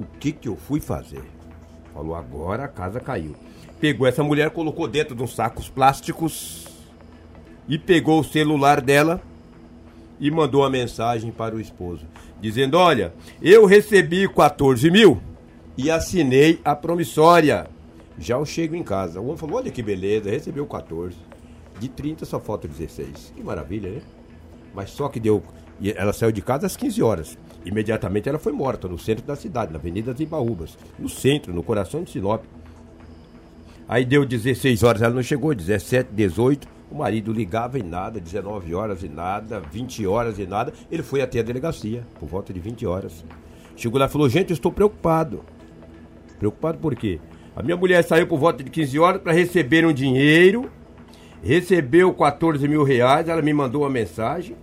O 0.00 0.04
que 0.18 0.32
que 0.32 0.48
eu 0.48 0.56
fui 0.56 0.80
fazer? 0.80 1.22
Falou: 1.94 2.16
Agora 2.16 2.64
a 2.64 2.68
casa 2.68 2.98
caiu. 2.98 3.36
Pegou 3.80 4.06
essa 4.06 4.22
mulher, 4.24 4.50
colocou 4.50 4.88
dentro 4.88 5.14
de 5.14 5.22
uns 5.22 5.34
sacos 5.34 5.68
plásticos 5.68 6.66
e 7.68 7.78
pegou 7.78 8.20
o 8.20 8.24
celular 8.24 8.80
dela 8.80 9.20
e 10.18 10.30
mandou 10.30 10.62
uma 10.62 10.70
mensagem 10.70 11.30
para 11.30 11.54
o 11.54 11.60
esposo, 11.60 12.06
dizendo: 12.40 12.76
Olha, 12.76 13.12
eu 13.40 13.66
recebi 13.66 14.28
14 14.28 14.90
mil 14.90 15.20
e 15.76 15.90
assinei 15.90 16.60
a 16.64 16.74
promissória. 16.74 17.68
Já 18.18 18.36
eu 18.36 18.44
chego 18.44 18.74
em 18.74 18.82
casa. 18.82 19.20
O 19.20 19.24
homem 19.24 19.36
falou: 19.36 19.56
Olha 19.56 19.70
que 19.70 19.82
beleza, 19.82 20.30
recebeu 20.30 20.66
14. 20.66 21.16
De 21.80 21.88
30 21.88 22.24
só 22.24 22.38
falta 22.38 22.68
16. 22.68 23.32
Que 23.34 23.42
maravilha, 23.42 23.90
né? 23.90 24.02
Mas 24.74 24.90
só 24.90 25.08
que 25.08 25.18
deu. 25.18 25.42
Ela 25.96 26.12
saiu 26.12 26.30
de 26.30 26.40
casa 26.40 26.66
às 26.66 26.76
15 26.76 27.02
horas. 27.02 27.38
Imediatamente 27.64 28.28
ela 28.28 28.38
foi 28.38 28.52
morta 28.52 28.86
no 28.86 28.98
centro 28.98 29.24
da 29.24 29.34
cidade, 29.34 29.72
na 29.72 29.78
Avenida 29.78 30.12
Zimbaúbas. 30.12 30.76
No 30.98 31.08
centro, 31.08 31.52
no 31.52 31.62
coração 31.62 32.02
de 32.02 32.10
Sinop. 32.10 32.44
Aí 33.88 34.04
deu 34.04 34.24
16 34.24 34.82
horas, 34.82 35.02
ela 35.02 35.14
não 35.14 35.22
chegou, 35.22 35.54
17, 35.54 36.10
18. 36.12 36.68
O 36.92 36.94
marido 36.94 37.32
ligava 37.32 37.78
e 37.78 37.82
nada, 37.82 38.20
19 38.20 38.74
horas 38.74 39.02
e 39.02 39.08
nada, 39.08 39.60
20 39.72 40.06
horas 40.06 40.38
e 40.38 40.46
nada. 40.46 40.74
Ele 40.90 41.02
foi 41.02 41.22
até 41.22 41.40
a 41.40 41.42
delegacia, 41.42 42.06
por 42.20 42.28
volta 42.28 42.52
de 42.52 42.60
20 42.60 42.84
horas. 42.86 43.24
Chegou 43.74 43.98
lá 43.98 44.04
e 44.04 44.08
falou: 44.10 44.28
Gente, 44.28 44.50
eu 44.50 44.54
estou 44.54 44.70
preocupado. 44.70 45.42
Preocupado 46.38 46.76
por 46.76 46.94
quê? 46.94 47.18
A 47.56 47.62
minha 47.62 47.78
mulher 47.78 48.04
saiu 48.04 48.26
por 48.26 48.38
volta 48.38 48.62
de 48.62 48.68
15 48.70 48.98
horas 48.98 49.22
para 49.22 49.32
receber 49.32 49.86
um 49.86 49.92
dinheiro, 49.92 50.70
recebeu 51.42 52.12
14 52.12 52.68
mil 52.68 52.84
reais, 52.84 53.26
ela 53.26 53.40
me 53.40 53.54
mandou 53.54 53.84
uma 53.84 53.90
mensagem 53.90 54.54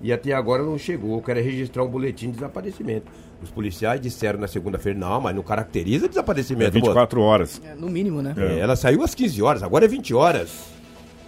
e 0.00 0.12
até 0.12 0.32
agora 0.34 0.62
não 0.62 0.78
chegou. 0.78 1.16
Eu 1.16 1.22
quero 1.22 1.40
registrar 1.42 1.82
um 1.82 1.88
boletim 1.88 2.26
de 2.26 2.34
desaparecimento. 2.34 3.10
Os 3.42 3.50
policiais 3.50 4.00
disseram 4.00 4.38
na 4.38 4.46
segunda-feira: 4.46 4.96
Não, 4.96 5.20
mas 5.20 5.34
não 5.34 5.42
caracteriza 5.42 6.06
É 6.06 6.08
desaparecimento. 6.08 6.74
moço." 6.74 6.86
24 6.86 7.20
horas. 7.20 7.60
É, 7.64 7.74
no 7.74 7.88
mínimo, 7.88 8.22
né? 8.22 8.34
É, 8.36 8.60
ela 8.60 8.76
saiu 8.76 9.02
às 9.02 9.16
15 9.16 9.42
horas, 9.42 9.62
agora 9.64 9.84
é 9.84 9.88
20 9.88 10.14
horas. 10.14 10.73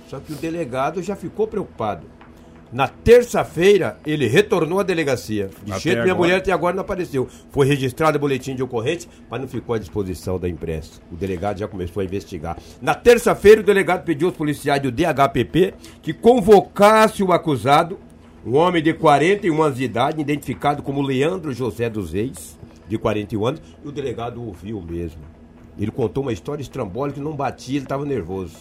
Só 0.08 0.20
que 0.20 0.32
o 0.32 0.36
delegado 0.36 1.02
já 1.02 1.16
ficou 1.16 1.46
preocupado. 1.46 2.06
Na 2.72 2.88
terça-feira, 2.88 3.98
ele 4.04 4.26
retornou 4.26 4.80
à 4.80 4.82
delegacia. 4.82 5.48
De 5.64 5.70
Até 5.70 5.80
jeito 5.80 6.02
minha 6.02 6.12
agora. 6.12 6.18
mulher 6.18 6.38
até 6.38 6.50
agora 6.52 6.75
não 6.75 6.80
apareceu. 6.82 7.28
Foi 7.50 7.66
registrado 7.66 8.16
o 8.18 8.20
boletim 8.20 8.56
de 8.56 8.62
ocorrência, 8.62 9.08
mas 9.30 9.40
não 9.40 9.46
ficou 9.46 9.75
à 9.75 9.78
disposição 9.78 10.38
da 10.38 10.48
imprensa. 10.48 11.00
O 11.10 11.14
delegado 11.14 11.58
já 11.58 11.68
começou 11.68 12.00
a 12.00 12.04
investigar. 12.04 12.58
Na 12.82 12.92
terça-feira, 12.94 13.60
o 13.60 13.64
delegado 13.64 14.04
pediu 14.04 14.28
aos 14.28 14.36
policiais 14.36 14.82
do 14.82 14.90
DHPP 14.90 15.75
que 16.02 16.12
convocasse 16.12 17.22
o 17.22 17.32
acusado, 17.32 17.98
um 18.44 18.56
homem 18.56 18.82
de 18.82 18.92
41 18.92 19.62
anos 19.62 19.78
de 19.78 19.84
idade, 19.84 20.20
identificado 20.20 20.82
como 20.82 21.02
Leandro 21.02 21.52
José 21.52 21.88
dos 21.88 22.12
Reis, 22.12 22.58
de 22.88 22.98
41 22.98 23.46
anos, 23.46 23.62
e 23.84 23.88
o 23.88 23.92
delegado 23.92 24.44
ouviu 24.44 24.80
mesmo. 24.82 25.22
Ele 25.78 25.90
contou 25.90 26.22
uma 26.22 26.32
história 26.32 26.62
estrambólica 26.62 27.18
que 27.18 27.25
não 27.25 27.34
batia, 27.34 27.76
ele 27.76 27.84
estava 27.84 28.04
nervoso. 28.04 28.56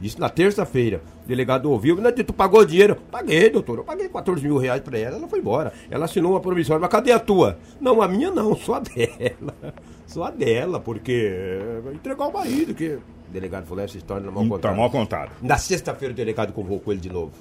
Isso 0.00 0.20
na 0.20 0.28
terça-feira. 0.28 1.02
O 1.24 1.28
delegado 1.28 1.70
ouviu, 1.70 1.96
não, 1.96 2.12
tu 2.12 2.32
pagou 2.32 2.64
dinheiro? 2.64 2.96
Paguei, 3.10 3.50
doutor. 3.50 3.78
Eu 3.78 3.84
paguei 3.84 4.08
14 4.08 4.42
mil 4.42 4.56
reais 4.56 4.80
pra 4.80 4.96
ela. 4.98 5.16
Ela 5.16 5.28
foi 5.28 5.40
embora. 5.40 5.72
Ela 5.90 6.04
assinou 6.04 6.32
uma 6.32 6.40
promissória. 6.40 6.80
Mas 6.80 6.90
cadê 6.90 7.10
a 7.12 7.18
tua? 7.18 7.58
Não, 7.80 8.00
a 8.00 8.06
minha 8.08 8.30
não, 8.30 8.54
só 8.56 8.74
a 8.74 8.80
dela. 8.80 9.54
Só 10.08 10.24
a 10.24 10.30
dela, 10.30 10.80
porque 10.80 11.30
eh, 11.30 11.82
entregou 11.92 12.30
o 12.30 12.32
marido. 12.32 12.74
Que... 12.74 12.92
O 12.94 13.30
delegado 13.30 13.66
falou, 13.66 13.84
essa 13.84 13.98
história 13.98 14.22
não 14.22 14.30
é 14.30 14.34
mal 14.34 14.44
Tá 14.44 14.48
contada. 14.48 14.74
mal 14.74 14.90
contado. 14.90 15.30
Na 15.42 15.58
sexta-feira 15.58 16.14
o 16.14 16.16
delegado 16.16 16.50
convocou 16.54 16.94
ele 16.94 17.00
de 17.02 17.10
novo. 17.10 17.32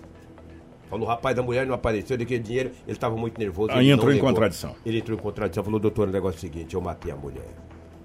Falou, 0.90 1.06
o 1.06 1.10
rapaz 1.10 1.34
da 1.34 1.42
mulher 1.42 1.66
não 1.66 1.74
apareceu, 1.74 2.18
daquele 2.18 2.44
dinheiro, 2.44 2.72
ele 2.86 2.92
estava 2.92 3.16
muito 3.16 3.40
nervoso. 3.40 3.72
Aí 3.72 3.86
ele 3.86 3.92
entrou 3.92 4.12
em 4.12 4.20
contradição. 4.20 4.76
Ele 4.86 4.98
entrou 4.98 5.18
em 5.18 5.22
contradição, 5.22 5.64
falou, 5.64 5.80
doutor, 5.80 6.10
o 6.10 6.12
negócio 6.12 6.36
é 6.36 6.40
o 6.40 6.42
seguinte, 6.42 6.76
eu 6.76 6.82
matei 6.82 7.10
a 7.10 7.16
mulher. 7.16 7.48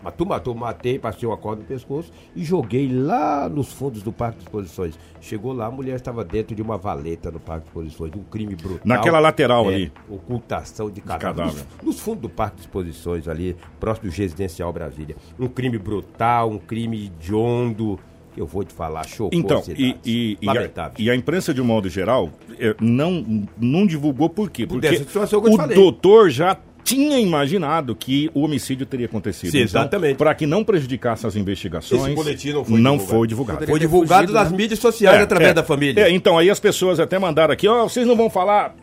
Mas 0.03 0.15
tu 0.15 0.27
matou, 0.27 0.55
matei, 0.55 0.99
passei 0.99 1.29
uma 1.29 1.37
corda 1.37 1.63
no 1.63 1.69
pescoço 1.69 2.13
e 2.35 2.45
joguei 2.45 2.89
lá 2.93 3.49
nos 3.49 3.73
fundos 3.73 4.03
do 4.03 4.13
Parque 4.13 4.39
de 4.39 4.45
Exposições. 4.45 4.99
Chegou 5.21 5.53
lá, 5.53 5.67
a 5.67 5.71
mulher 5.71 5.97
estava 5.97 6.25
dentro 6.25 6.55
de 6.55 6.63
uma 6.63 6.77
valeta 6.77 7.31
no 7.31 7.39
Parque 7.39 7.65
de 7.65 7.69
Exposições, 7.69 8.13
de 8.13 8.19
um 8.19 8.25
crime 8.25 8.55
brutal. 8.57 8.81
Naquela 8.85 9.21
lateral 9.21 9.71
É, 9.71 9.75
ali. 9.75 9.93
Ocultação 10.09 10.91
de 10.91 11.01
cadáver. 11.01 11.37
cadáver. 11.37 11.67
Nos, 11.77 11.95
nos 11.95 12.01
fundos 12.01 12.23
do 12.23 12.29
Parque 12.29 12.57
de 12.57 12.63
Exposições 12.63 13.29
ali, 13.29 13.57
próximo 13.79 14.11
do 14.11 14.17
Residencial 14.17 14.73
Brasília. 14.73 15.17
Um 15.39 15.49
crime 15.49 15.79
brutal, 15.79 16.51
um 16.51 16.59
crime 16.59 17.07
hediondo, 17.07 17.99
que 18.35 18.41
eu 18.41 18.47
vou 18.47 18.65
te 18.65 18.73
falar, 18.73 19.07
chocou 19.07 19.39
Então, 19.39 19.63
e, 19.69 19.97
e, 20.05 20.39
e, 20.41 20.49
a, 20.49 20.93
e 20.99 21.11
a 21.11 21.15
imprensa, 21.15 21.53
de 21.53 21.61
um 21.61 21.65
modo 21.65 21.89
geral, 21.89 22.31
eh, 22.59 22.75
não, 22.81 23.47
não 23.59 23.87
divulgou 23.87 24.29
por 24.29 24.51
quê? 24.51 24.67
Por 24.67 24.81
Porque 24.81 25.03
o 25.37 25.75
doutor 25.75 26.31
já 26.31 26.57
tinha 26.85 27.19
imaginado 27.19 27.95
que 27.95 28.31
o 28.35 28.43
homicídio 28.43 28.85
teria 28.87 29.07
acontecido. 29.07 29.51
Sim, 29.51 29.59
exatamente. 29.61 30.17
Para 30.17 30.35
que 30.35 30.47
não 30.47 30.65
prejudicasse 30.65 31.27
as 31.27 31.37
investigações, 31.37 32.03
Esse 32.03 32.15
boletim 32.15 32.53
não 32.53 32.65
foi 32.65 32.81
não 32.81 32.93
divulgado. 32.97 33.19
foi 33.19 33.29
divulgado. 33.29 33.67
Foi 33.67 33.79
divulgado 33.81 34.33
nas 34.33 34.51
mídias 34.53 34.79
sociais 34.79 35.23
através 35.23 35.55
da 35.55 35.63
família. 35.63 36.03
É, 36.03 36.11
então 36.11 36.37
aí 36.39 36.51
as 36.51 36.59
pessoas 36.61 36.99
até 37.01 37.19
mandaram 37.19 37.53
aqui, 37.53 37.67
ó, 37.69 37.85
vocês 37.89 38.07
não 38.07 38.17
vão 38.17 38.29
falar, 38.31 38.75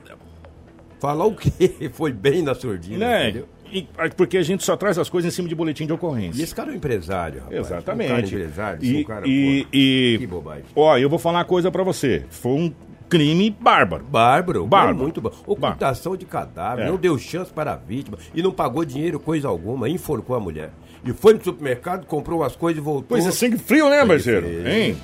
Falar 1.00 1.26
o 1.26 1.34
quê? 1.34 1.90
Foi 1.94 2.12
bem 2.12 2.42
na 2.42 2.54
surdina, 2.54 2.98
né? 3.08 3.30
entendeu? 3.30 3.48
E- 3.72 3.88
porque 4.18 4.38
a 4.38 4.42
gente 4.42 4.66
só 4.66 4.76
traz 4.76 4.98
as 4.98 5.10
coisas 5.10 5.32
em 5.32 5.36
cima 5.36 5.48
de 5.48 5.56
boletim 5.56 5.86
de 5.86 5.94
ocorrência. 5.94 6.42
E 6.42 6.44
esse 6.44 6.54
cara 6.54 6.72
é 6.72 6.74
um 6.74 6.76
empresário, 6.76 7.40
rapaz. 7.42 7.58
Exatamente. 7.68 8.12
Um 8.12 8.16
cara 8.16 8.28
empresário, 8.28 8.84
e, 8.86 8.98
um 8.98 9.04
cara, 9.06 9.28
e, 9.28 9.64
pô, 9.64 9.70
e- 9.78 10.16
Que 10.20 10.28
bobagem. 10.28 10.64
Ó, 10.76 10.98
eu 10.98 11.10
vou 11.10 11.18
falar 11.18 11.40
uma 11.40 11.46
coisa 11.46 11.72
pra 11.72 11.84
você. 11.84 12.26
Foi 12.30 12.52
um 12.52 12.74
crime 13.10 13.50
bárbaro. 13.50 14.04
Bárbaro, 14.04 14.66
Bárbaro. 14.68 14.98
muito 14.98 15.20
bom. 15.20 15.32
Ocultação 15.48 16.16
de 16.16 16.26
cadáver, 16.26 16.86
É. 16.86 16.90
não 16.90 16.96
deu 16.98 17.18
chance 17.18 17.52
para 17.52 17.74
a 17.74 17.76
vítima 17.76 18.18
e 18.34 18.42
não 18.44 18.52
pagou 18.52 18.86
dinheiro, 18.86 19.20
coisa 19.20 19.48
alguma, 19.48 19.90
enforcou 19.90 20.36
a 20.36 20.40
mulher. 20.40 20.70
E 21.04 21.14
foi 21.14 21.34
no 21.34 21.42
supermercado, 21.44 22.06
comprou 22.06 22.44
as 22.44 22.58
coisas 22.58 22.82
e 22.82 22.84
voltou. 22.84 23.06
Pois 23.10 23.26
é, 23.26 23.32
sangue 23.32 23.58
frio, 23.58 23.90
né, 23.90 24.06
parceiro? 24.06 24.46
Hein? 24.68 24.98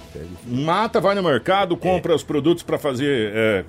Mata, 0.45 1.00
vai 1.00 1.15
no 1.15 1.24
mercado, 1.24 1.77
compra 1.77 2.13
os 2.13 2.21
produtos 2.21 2.63
pra 2.63 2.77
fazer 2.77 3.31
é, 3.33 3.65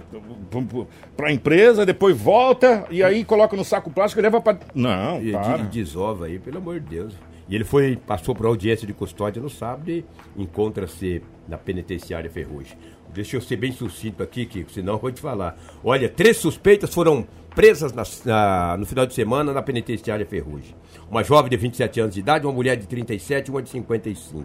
pra 1.17 1.33
empresa, 1.33 1.87
depois 1.87 2.17
volta 2.17 2.85
e 2.91 3.03
aí 3.03 3.25
coloca 3.25 3.57
no 3.57 3.65
saco 3.65 3.91
plástico 3.91 4.21
e 4.21 4.23
leva 4.23 4.41
pra. 4.41 4.59
Não, 4.75 5.23
E 5.23 5.33
para. 5.33 5.59
de- 5.59 5.69
desova 5.79 6.27
aí, 6.27 6.39
pelo 6.39 6.59
amor 6.59 6.81
de 6.81 6.87
Deus. 6.97 7.15
E 7.49 7.55
ele 7.55 7.65
foi, 7.65 7.97
passou 7.97 8.35
por 8.35 8.47
audiência 8.47 8.87
de 8.87 8.93
custódia 8.93 9.41
no 9.41 9.49
sábado 9.49 9.89
e 9.91 10.05
encontra-se 10.37 11.23
na 11.49 11.57
penitenciária 11.57 12.29
Ferrugem. 12.31 12.77
Deixa 13.15 13.37
eu 13.37 13.41
ser 13.41 13.57
bem 13.57 13.71
sucinto 13.73 14.23
aqui, 14.23 14.45
Kiko, 14.45 14.71
senão 14.73 14.95
eu 14.95 14.99
vou 14.99 15.13
te 15.13 15.21
falar. 15.21 15.57
Olha, 15.85 16.09
três 16.09 16.37
suspeitas 16.39 16.93
foram 16.93 17.27
presas 17.55 17.93
nas- 17.93 18.25
na- 18.25 18.77
no 18.77 18.85
final 18.85 19.07
de 19.07 19.15
semana 19.15 19.53
na 19.53 19.63
penitenciária 19.63 20.27
Ferrugem. 20.27 20.75
Uma 21.09 21.23
jovem 21.23 21.49
de 21.49 21.57
27 21.57 22.01
anos 22.01 22.15
de 22.15 22.21
idade, 22.21 22.45
uma 22.47 22.53
mulher 22.53 22.77
de 22.77 22.87
37 22.87 23.47
e 23.47 23.51
uma 23.51 23.63
de 23.63 23.69
55. 23.71 24.45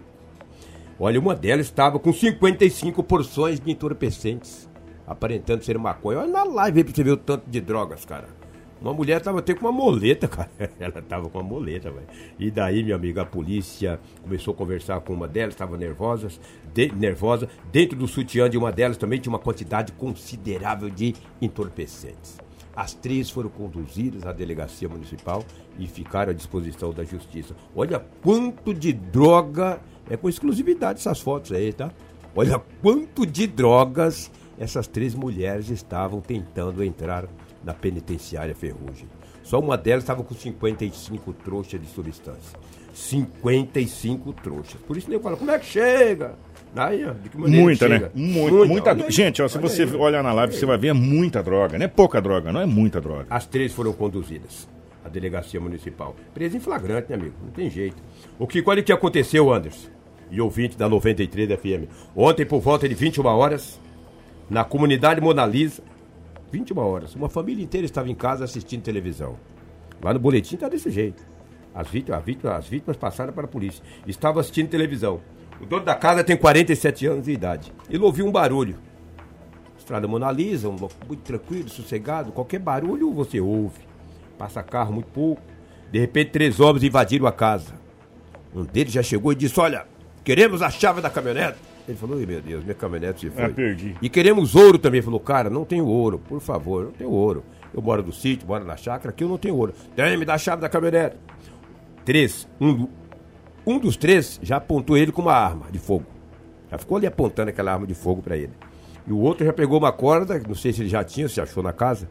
Olha, 0.98 1.18
uma 1.18 1.34
delas 1.34 1.66
estava 1.66 1.98
com 1.98 2.12
55 2.12 3.02
porções 3.02 3.58
de 3.58 3.70
entorpecentes, 3.70 4.70
aparentando 5.06 5.64
ser 5.64 5.76
maconha. 5.76 6.20
Olha 6.20 6.28
na 6.30 6.44
live 6.44 6.78
aí 6.78 6.84
pra 6.84 6.94
você 6.94 7.02
ver 7.02 7.10
o 7.10 7.16
tanto 7.16 7.50
de 7.50 7.60
drogas, 7.60 8.04
cara. 8.04 8.28
Uma 8.82 8.92
mulher 8.92 9.20
tava 9.22 9.38
até 9.38 9.54
com 9.54 9.60
uma 9.66 9.72
moleta, 9.72 10.26
cara. 10.28 10.50
Ela 10.78 11.00
tava 11.02 11.28
com 11.30 11.38
uma 11.38 11.48
moleta, 11.48 11.90
velho. 11.90 12.06
E 12.38 12.50
daí, 12.50 12.82
meu 12.82 12.96
amigo, 12.96 13.20
a 13.20 13.24
polícia 13.24 14.00
começou 14.22 14.52
a 14.52 14.56
conversar 14.56 15.00
com 15.00 15.12
uma 15.14 15.28
delas, 15.28 15.54
estava 15.54 15.76
nervosa, 15.76 16.28
de- 16.74 16.92
nervosa. 16.94 17.48
Dentro 17.70 17.96
do 17.96 18.08
sutiã 18.08 18.50
de 18.50 18.58
uma 18.58 18.72
delas 18.72 18.96
também 18.96 19.20
tinha 19.20 19.32
uma 19.32 19.38
quantidade 19.38 19.92
considerável 19.92 20.90
de 20.90 21.14
entorpecentes. 21.40 22.36
As 22.74 22.94
três 22.94 23.28
foram 23.30 23.50
conduzidas 23.50 24.26
à 24.26 24.32
delegacia 24.32 24.88
municipal 24.88 25.44
e 25.78 25.86
ficaram 25.86 26.30
à 26.30 26.34
disposição 26.34 26.90
da 26.92 27.04
justiça. 27.04 27.54
Olha 27.76 28.02
quanto 28.22 28.72
de 28.74 28.92
droga, 28.92 29.78
é 30.10 30.16
com 30.16 30.28
exclusividade 30.28 30.98
essas 30.98 31.20
fotos 31.20 31.52
aí, 31.52 31.72
tá? 31.72 31.92
Olha 32.34 32.58
quanto 32.80 33.26
de 33.26 33.46
drogas 33.46 34.30
essas 34.58 34.86
três 34.88 35.14
mulheres 35.14 35.68
estavam 35.68 36.20
tentando 36.20 36.82
entrar 36.82 37.26
na 37.64 37.72
penitenciária 37.74 38.54
Ferrugem. 38.54 39.08
Só 39.42 39.58
uma 39.58 39.76
delas 39.76 40.04
estava 40.04 40.22
com 40.22 40.34
55 40.34 41.32
trouxas 41.32 41.80
de 41.80 41.86
substância. 41.88 42.58
55 42.94 44.32
trouxas. 44.34 44.80
Por 44.86 44.96
isso 44.96 45.08
nem 45.10 45.18
fala, 45.20 45.36
como 45.36 45.50
é 45.50 45.58
que 45.58 45.66
chega? 45.66 46.34
Aí, 46.74 47.04
Muita, 47.34 47.88
né? 47.88 47.96
chega? 47.98 48.12
Muita, 48.14 48.66
muita 48.66 48.90
olha 48.90 48.94
dro- 48.96 49.06
aí, 49.06 49.12
Gente, 49.12 49.42
ó, 49.42 49.48
se 49.48 49.58
olha 49.58 49.68
você 49.68 49.82
aí. 49.82 49.94
olhar 49.94 50.22
na 50.22 50.32
live, 50.32 50.54
você 50.54 50.64
vai 50.64 50.78
ver 50.78 50.88
é 50.88 50.92
muita 50.92 51.42
droga. 51.42 51.76
Não 51.78 51.84
é 51.84 51.88
pouca 51.88 52.20
droga, 52.20 52.50
não 52.52 52.60
é 52.60 52.66
muita 52.66 53.00
droga. 53.00 53.26
As 53.28 53.46
três 53.46 53.72
foram 53.72 53.92
conduzidas 53.92 54.66
à 55.04 55.08
delegacia 55.08 55.60
municipal. 55.60 56.16
Presa 56.32 56.56
em 56.56 56.60
flagrante, 56.60 57.10
né, 57.10 57.16
amigo? 57.16 57.34
Não 57.42 57.50
tem 57.50 57.68
jeito. 57.68 58.02
O 58.38 58.46
que, 58.46 58.62
olha 58.66 58.80
o 58.80 58.84
que 58.84 58.92
aconteceu, 58.92 59.52
Anderson? 59.52 59.88
E 60.30 60.40
ouvinte 60.40 60.78
da 60.78 60.88
93 60.88 61.50
FM. 61.58 61.90
Ontem, 62.16 62.46
por 62.46 62.60
volta 62.60 62.88
de 62.88 62.94
21 62.94 63.26
horas, 63.26 63.78
na 64.48 64.64
comunidade 64.64 65.20
Mona 65.20 65.44
Lisa, 65.44 65.82
21 66.52 66.78
horas, 66.78 67.14
uma 67.14 67.28
família 67.30 67.64
inteira 67.64 67.86
estava 67.86 68.10
em 68.10 68.14
casa 68.14 68.44
assistindo 68.44 68.82
televisão. 68.82 69.36
Lá 70.02 70.12
no 70.12 70.20
boletim 70.20 70.56
tá 70.56 70.68
desse 70.68 70.90
jeito. 70.90 71.26
As 71.74 71.88
vítimas, 71.88 72.18
a 72.18 72.22
vítima- 72.22 72.54
as 72.54 72.68
vítimas 72.68 72.96
passaram 72.96 73.32
para 73.32 73.44
a 73.46 73.48
polícia. 73.48 73.82
Estavam 74.06 74.40
assistindo 74.40 74.68
televisão. 74.68 75.20
O 75.60 75.64
dono 75.64 75.84
da 75.84 75.94
casa 75.94 76.22
tem 76.22 76.36
47 76.36 77.06
anos 77.06 77.24
de 77.24 77.32
idade. 77.32 77.72
Ele 77.88 78.02
ouviu 78.02 78.26
um 78.26 78.32
barulho. 78.32 78.76
Estrada 79.78 80.06
Mona 80.06 80.30
Lisa, 80.30 80.68
um 80.68 80.76
muito 81.08 81.22
tranquilo, 81.22 81.68
sossegado. 81.70 82.32
Qualquer 82.32 82.58
barulho 82.58 83.10
você 83.12 83.40
ouve. 83.40 83.80
Passa 84.36 84.62
carro 84.62 84.92
muito 84.92 85.06
pouco. 85.06 85.40
De 85.90 85.98
repente, 85.98 86.30
três 86.30 86.60
homens 86.60 86.82
invadiram 86.84 87.26
a 87.26 87.32
casa. 87.32 87.74
Um 88.54 88.64
deles 88.64 88.92
já 88.92 89.02
chegou 89.02 89.32
e 89.32 89.34
disse: 89.34 89.58
Olha, 89.58 89.86
queremos 90.24 90.60
a 90.62 90.68
chave 90.70 91.00
da 91.00 91.08
caminhonete. 91.08 91.58
Ele 91.86 91.96
falou: 91.96 92.20
"Ih, 92.20 92.26
Meu 92.26 92.40
Deus, 92.40 92.62
minha 92.62 92.74
caminhonete 92.74 93.20
se 93.20 93.30
foi. 93.30 93.44
Ah, 93.44 93.48
perdi. 93.48 93.96
E 94.00 94.08
queremos 94.08 94.54
ouro 94.54 94.78
também. 94.78 94.98
Ele 94.98 95.04
falou: 95.04 95.20
Cara, 95.20 95.50
não 95.50 95.64
tenho 95.64 95.86
ouro, 95.86 96.18
por 96.18 96.40
favor, 96.40 96.84
não 96.84 96.92
tenho 96.92 97.10
ouro. 97.10 97.42
Eu 97.74 97.82
moro 97.82 98.02
no 98.02 98.12
sítio, 98.12 98.46
moro 98.46 98.64
na 98.64 98.76
chácara, 98.76 99.10
aqui 99.10 99.24
eu 99.24 99.28
não 99.28 99.38
tenho 99.38 99.56
ouro. 99.56 99.72
Tem, 99.96 100.16
me 100.16 100.24
dá 100.24 100.34
a 100.34 100.38
chave 100.38 100.60
da 100.62 100.68
caminhonete. 100.68 101.16
Três. 102.04 102.48
Um, 102.60 102.86
um 103.66 103.78
dos 103.78 103.96
três 103.96 104.38
já 104.42 104.56
apontou 104.56 104.96
ele 104.96 105.10
com 105.12 105.22
uma 105.22 105.34
arma 105.34 105.66
de 105.70 105.78
fogo. 105.78 106.04
Já 106.70 106.78
ficou 106.78 106.96
ali 106.96 107.06
apontando 107.06 107.50
aquela 107.50 107.72
arma 107.72 107.86
de 107.86 107.94
fogo 107.94 108.22
pra 108.22 108.36
ele. 108.36 108.52
E 109.06 109.12
o 109.12 109.18
outro 109.18 109.44
já 109.44 109.52
pegou 109.52 109.78
uma 109.78 109.92
corda, 109.92 110.40
não 110.46 110.54
sei 110.54 110.72
se 110.72 110.82
ele 110.82 110.88
já 110.88 111.02
tinha, 111.02 111.28
se 111.28 111.40
achou 111.40 111.62
na 111.62 111.72
casa, 111.72 112.08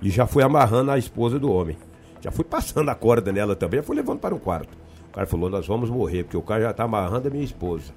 e 0.00 0.10
já 0.10 0.26
foi 0.26 0.42
amarrando 0.42 0.90
a 0.90 0.98
esposa 0.98 1.38
do 1.38 1.50
homem. 1.50 1.76
Já 2.20 2.30
foi 2.30 2.44
passando 2.46 2.88
a 2.90 2.94
corda 2.94 3.32
nela 3.32 3.56
também, 3.56 3.80
já 3.80 3.84
foi 3.84 3.96
levando 3.96 4.18
para 4.20 4.34
um 4.34 4.38
quarto. 4.38 4.76
O 5.08 5.12
cara 5.12 5.26
falou: 5.26 5.48
Nós 5.50 5.66
vamos 5.66 5.90
morrer, 5.90 6.24
porque 6.24 6.36
o 6.36 6.42
cara 6.42 6.62
já 6.62 6.72
tá 6.72 6.84
amarrando 6.84 7.28
a 7.28 7.30
minha 7.30 7.44
esposa. 7.44 7.92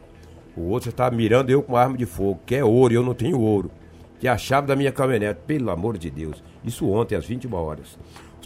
O 0.55 0.70
outro 0.70 0.91
já 0.91 0.96
tá 0.96 1.10
mirando 1.10 1.50
eu 1.50 1.62
com 1.63 1.75
arma 1.77 1.98
de 1.98 2.05
fogo, 2.05 2.39
quer 2.46 2.63
ouro, 2.63 2.93
e 2.93 2.96
eu 2.96 3.03
não 3.03 3.13
tenho 3.13 3.39
ouro. 3.39 3.72
Que 4.20 4.27
é 4.27 4.31
a 4.31 4.38
chave 4.38 4.67
da 4.67 4.75
minha 4.75 4.91
caminhonete, 4.91 5.39
pelo 5.48 5.72
amor 5.72 5.98
de 5.98 6.10
Deus. 6.12 6.43
Isso 6.63 6.88
ontem, 6.89 7.15
às 7.15 7.25
21 7.25 7.53
horas. 7.55 7.98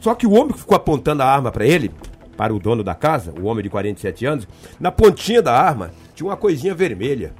Só 0.02 0.14
que 0.14 0.28
o 0.28 0.32
homem 0.32 0.54
que 0.54 0.60
ficou 0.60 0.76
apontando 0.76 1.24
a 1.24 1.26
arma 1.26 1.52
para 1.52 1.66
ele, 1.66 1.92
para 2.38 2.54
o 2.54 2.60
dono 2.60 2.84
da 2.84 2.94
casa, 2.94 3.34
o 3.40 3.46
homem 3.46 3.64
de 3.64 3.70
47 3.70 4.26
anos, 4.26 4.48
na 4.80 4.92
pontinha 4.92 5.42
da 5.42 5.54
arma 5.54 5.92
tinha 6.14 6.28
uma 6.28 6.38
coisinha 6.38 6.76
vermelha. 6.76 7.34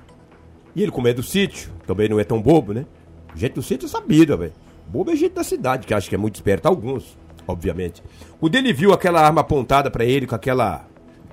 E 0.75 0.81
ele, 0.81 0.91
como 0.91 1.07
é 1.07 1.13
do 1.13 1.24
sítio, 1.24 1.72
também 1.86 2.10
não 2.10 2.19
é 2.19 2.24
tão 2.24 2.41
bobo, 2.41 2.74
né? 2.74 2.86
Gente 3.36 3.53
do 3.53 3.62
sítio 3.62 3.86
é 3.86 3.89
sabido, 3.89 4.38
velho. 4.38 4.53
Bobo 4.88 5.12
é 5.12 5.15
gente 5.15 5.34
da 5.34 5.43
cidade, 5.43 5.86
que 5.88 5.93
acha 5.93 6.10
que 6.10 6.15
é 6.15 6.17
muito 6.17 6.36
esperto. 6.36 6.67
Alguns, 6.67 7.17
obviamente. 7.48 8.03
Quando 8.39 8.55
ele 8.55 8.74
viu 8.74 8.93
aquela 8.93 9.22
arma 9.22 9.41
apontada 9.41 9.89
para 9.89 10.03
ele, 10.03 10.27
com 10.27 10.36
aquela 10.36 10.86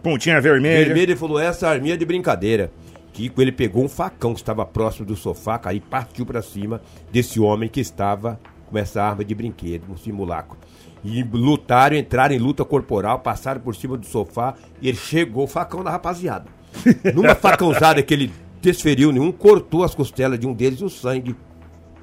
Pontinha 0.03 0.41
vermelha. 0.41 0.85
vermelha, 0.85 1.03
ele 1.13 1.17
falou: 1.17 1.39
Essa 1.39 1.69
arminha 1.69 1.95
é 1.95 1.97
de 1.97 2.05
brincadeira. 2.05 2.71
Kiko, 3.13 3.43
ele 3.43 3.53
pegou 3.53 3.85
um 3.85 3.89
facão 3.89 4.33
que 4.33 4.41
estava 4.41 4.65
próximo 4.65 5.07
do 5.07 5.17
sofá, 5.17 5.61
aí 5.65 5.81
partiu 5.81 6.25
para 6.25 6.41
cima 6.41 6.81
desse 7.11 7.39
homem 7.39 7.69
que 7.69 7.81
estava 7.81 8.41
com 8.67 8.79
essa 8.79 9.03
arma 9.03 9.25
de 9.25 9.35
brinquedo, 9.35 9.85
um 9.91 9.97
simulacro. 9.97 10.57
E 11.05 11.23
lutaram, 11.23 11.97
entraram 11.97 12.35
em 12.35 12.39
luta 12.39 12.65
corporal, 12.65 13.19
passaram 13.19 13.61
por 13.61 13.75
cima 13.75 13.99
do 13.99 14.07
sofá 14.07 14.55
e 14.81 14.89
ele 14.89 14.97
chegou 14.97 15.45
o 15.45 15.49
facão 15.49 15.85
da 15.85 15.91
rapaziada. 15.91 16.47
Numa 17.15 17.35
facãozada 17.35 18.03
que 18.03 18.15
ele 18.15 18.33
desferiu 18.63 19.13
nenhum, 19.13 19.31
cortou 19.31 19.85
as 19.85 19.95
costelas 19.95 20.39
de 20.39 20.47
um 20.47 20.55
deles 20.55 20.81
e 20.81 20.85
o 20.85 20.89
sangue 20.89 21.37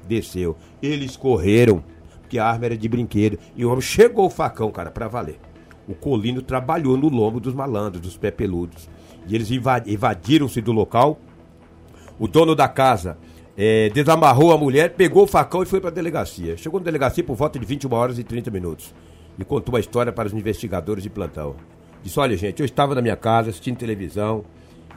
desceu. 0.06 0.56
Eles 0.82 1.16
correram, 1.16 1.82
porque 2.20 2.38
a 2.38 2.46
arma 2.46 2.66
era 2.66 2.76
de 2.76 2.88
brinquedo. 2.88 3.38
E 3.56 3.64
o 3.64 3.70
homem 3.70 3.80
chegou 3.80 4.26
o 4.26 4.30
facão, 4.30 4.70
cara, 4.70 4.90
pra 4.90 5.08
valer. 5.08 5.40
O 5.88 5.94
Colino 5.94 6.42
trabalhou 6.42 6.96
no 6.96 7.08
lombo 7.08 7.40
dos 7.40 7.54
malandros, 7.54 8.02
dos 8.02 8.16
pé 8.16 8.30
peludos. 8.30 8.88
E 9.30 9.34
eles 9.36 9.48
inva- 9.52 9.84
invadiram-se 9.86 10.60
do 10.60 10.72
local. 10.72 11.16
O 12.18 12.26
dono 12.26 12.56
da 12.56 12.66
casa 12.66 13.16
é, 13.56 13.88
desamarrou 13.90 14.52
a 14.52 14.58
mulher, 14.58 14.94
pegou 14.94 15.22
o 15.22 15.26
facão 15.26 15.62
e 15.62 15.66
foi 15.66 15.80
para 15.80 15.88
a 15.88 15.92
delegacia. 15.92 16.56
Chegou 16.56 16.80
na 16.80 16.84
delegacia 16.84 17.22
por 17.22 17.36
volta 17.36 17.56
de 17.56 17.64
21 17.64 17.94
horas 17.94 18.18
e 18.18 18.24
30 18.24 18.50
minutos. 18.50 18.92
E 19.38 19.44
contou 19.44 19.76
a 19.76 19.80
história 19.80 20.12
para 20.12 20.26
os 20.26 20.34
investigadores 20.34 21.04
de 21.04 21.08
plantão. 21.08 21.54
Disse: 22.02 22.18
Olha, 22.18 22.36
gente, 22.36 22.58
eu 22.58 22.66
estava 22.66 22.92
na 22.92 23.00
minha 23.00 23.14
casa 23.14 23.50
assistindo 23.50 23.76
televisão, 23.76 24.44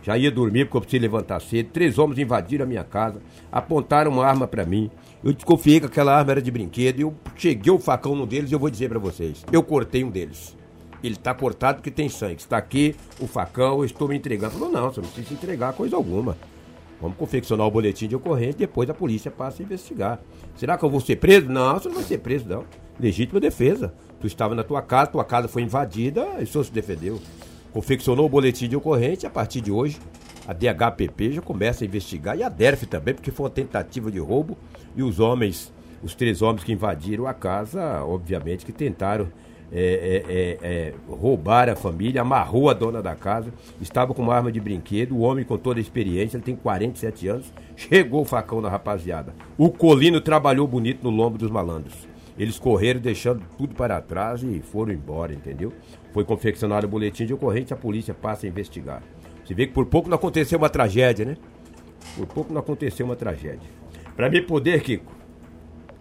já 0.01 0.17
ia 0.17 0.31
dormir 0.31 0.65
porque 0.65 0.77
eu 0.77 0.81
precisei 0.81 0.99
levantar 0.99 1.39
cedo. 1.39 1.69
Três 1.71 1.99
homens 1.99 2.17
invadiram 2.17 2.65
a 2.65 2.67
minha 2.67 2.83
casa, 2.83 3.21
apontaram 3.51 4.11
uma 4.11 4.25
arma 4.25 4.47
para 4.47 4.65
mim. 4.65 4.89
Eu 5.23 5.31
desconfiei 5.31 5.79
que 5.79 5.85
aquela 5.85 6.17
arma 6.17 6.31
era 6.31 6.41
de 6.41 6.49
brinquedo 6.49 6.97
e 6.99 7.01
eu 7.03 7.13
cheguei 7.35 7.71
o 7.71 7.77
facão 7.77 8.15
num 8.15 8.25
deles 8.25 8.49
e 8.49 8.55
eu 8.55 8.59
vou 8.59 8.69
dizer 8.71 8.89
para 8.89 8.99
vocês: 8.99 9.45
eu 9.51 9.61
cortei 9.61 10.03
um 10.03 10.09
deles. 10.09 10.57
Ele 11.03 11.15
está 11.15 11.33
cortado 11.33 11.77
porque 11.77 11.91
tem 11.91 12.07
sangue. 12.07 12.35
Está 12.35 12.57
aqui 12.57 12.95
o 13.19 13.27
facão, 13.27 13.79
eu 13.79 13.85
estou 13.85 14.07
me 14.07 14.15
entregando. 14.15 14.53
Falou: 14.53 14.71
Não, 14.71 14.91
você 14.91 15.01
não 15.01 15.07
precisa 15.07 15.27
se 15.27 15.33
entregar 15.33 15.73
coisa 15.73 15.95
alguma. 15.95 16.37
Vamos 17.01 17.17
confeccionar 17.17 17.67
o 17.67 17.71
boletim 17.71 18.07
de 18.07 18.15
ocorrência, 18.15 18.59
depois 18.59 18.89
a 18.89 18.93
polícia 18.93 19.29
passa 19.29 19.61
a 19.61 19.65
investigar. 19.65 20.21
Será 20.55 20.77
que 20.77 20.85
eu 20.85 20.89
vou 20.89 21.01
ser 21.01 21.17
preso? 21.17 21.49
Não, 21.49 21.73
você 21.73 21.89
não 21.89 21.95
vai 21.95 22.05
ser 22.05 22.19
preso, 22.19 22.47
não. 22.47 22.63
Legítima 22.97 23.41
defesa. 23.41 23.93
Tu 24.21 24.27
estava 24.27 24.55
na 24.55 24.63
tua 24.63 24.81
casa, 24.81 25.11
tua 25.11 25.25
casa 25.25 25.49
foi 25.49 25.63
invadida 25.63 26.25
e 26.39 26.43
o 26.43 26.47
senhor 26.47 26.63
se 26.63 26.71
defendeu. 26.71 27.19
Confeccionou 27.73 28.25
o 28.25 28.29
boletim 28.29 28.69
de 28.69 28.77
ocorrência, 28.77 29.27
a 29.27 29.29
partir 29.29 29.59
de 29.59 29.69
hoje, 29.69 29.99
a 30.47 30.53
DHPP 30.53 31.33
já 31.33 31.41
começa 31.41 31.83
a 31.83 31.87
investigar 31.87 32.37
e 32.37 32.43
a 32.43 32.47
DERF 32.47 32.85
também, 32.85 33.13
porque 33.13 33.31
foi 33.31 33.45
uma 33.45 33.49
tentativa 33.49 34.09
de 34.09 34.19
roubo 34.19 34.57
e 34.95 35.03
os 35.03 35.19
homens, 35.19 35.73
os 36.01 36.15
três 36.15 36.41
homens 36.41 36.63
que 36.63 36.71
invadiram 36.71 37.27
a 37.27 37.33
casa, 37.33 38.01
obviamente 38.05 38.65
que 38.65 38.71
tentaram 38.71 39.27
é, 39.71 40.23
é, 40.27 40.33
é, 40.33 40.57
é, 40.61 40.93
roubar 41.09 41.69
a 41.69 41.75
família, 41.75 42.21
amarrou 42.21 42.69
a 42.69 42.73
dona 42.73 43.01
da 43.01 43.15
casa, 43.15 43.51
estava 43.81 44.13
com 44.13 44.21
uma 44.21 44.35
arma 44.35 44.51
de 44.51 44.59
brinquedo, 44.59 45.15
o 45.15 45.21
homem 45.21 45.43
com 45.43 45.57
toda 45.57 45.79
a 45.79 45.81
experiência, 45.81 46.37
ele 46.37 46.43
tem 46.43 46.55
47 46.55 47.27
anos, 47.27 47.53
chegou 47.75 48.21
o 48.21 48.25
facão 48.25 48.61
na 48.61 48.69
rapaziada. 48.69 49.33
O 49.57 49.69
Colino 49.69 50.21
trabalhou 50.21 50.67
bonito 50.67 51.03
no 51.03 51.09
lombo 51.09 51.37
dos 51.37 51.49
malandros. 51.49 52.07
Eles 52.37 52.57
correram 52.57 52.99
deixando 52.99 53.43
tudo 53.57 53.75
para 53.75 54.01
trás 54.01 54.41
e 54.43 54.59
foram 54.59 54.91
embora, 54.91 55.33
entendeu? 55.33 55.71
Foi 56.11 56.23
confeccionado 56.23 56.87
o 56.87 56.89
boletim 56.89 57.25
de 57.25 57.33
ocorrência, 57.33 57.75
a 57.75 57.77
polícia 57.77 58.13
passa 58.13 58.45
a 58.45 58.49
investigar. 58.49 59.03
Você 59.45 59.53
vê 59.53 59.67
que 59.67 59.73
por 59.73 59.85
pouco 59.85 60.09
não 60.09 60.15
aconteceu 60.15 60.57
uma 60.57 60.69
tragédia, 60.69 61.25
né? 61.25 61.37
Por 62.15 62.25
pouco 62.27 62.53
não 62.53 62.61
aconteceu 62.61 63.05
uma 63.05 63.15
tragédia. 63.15 63.69
Para 64.15 64.29
mim 64.29 64.41
poder, 64.43 64.81
Kiko, 64.81 65.11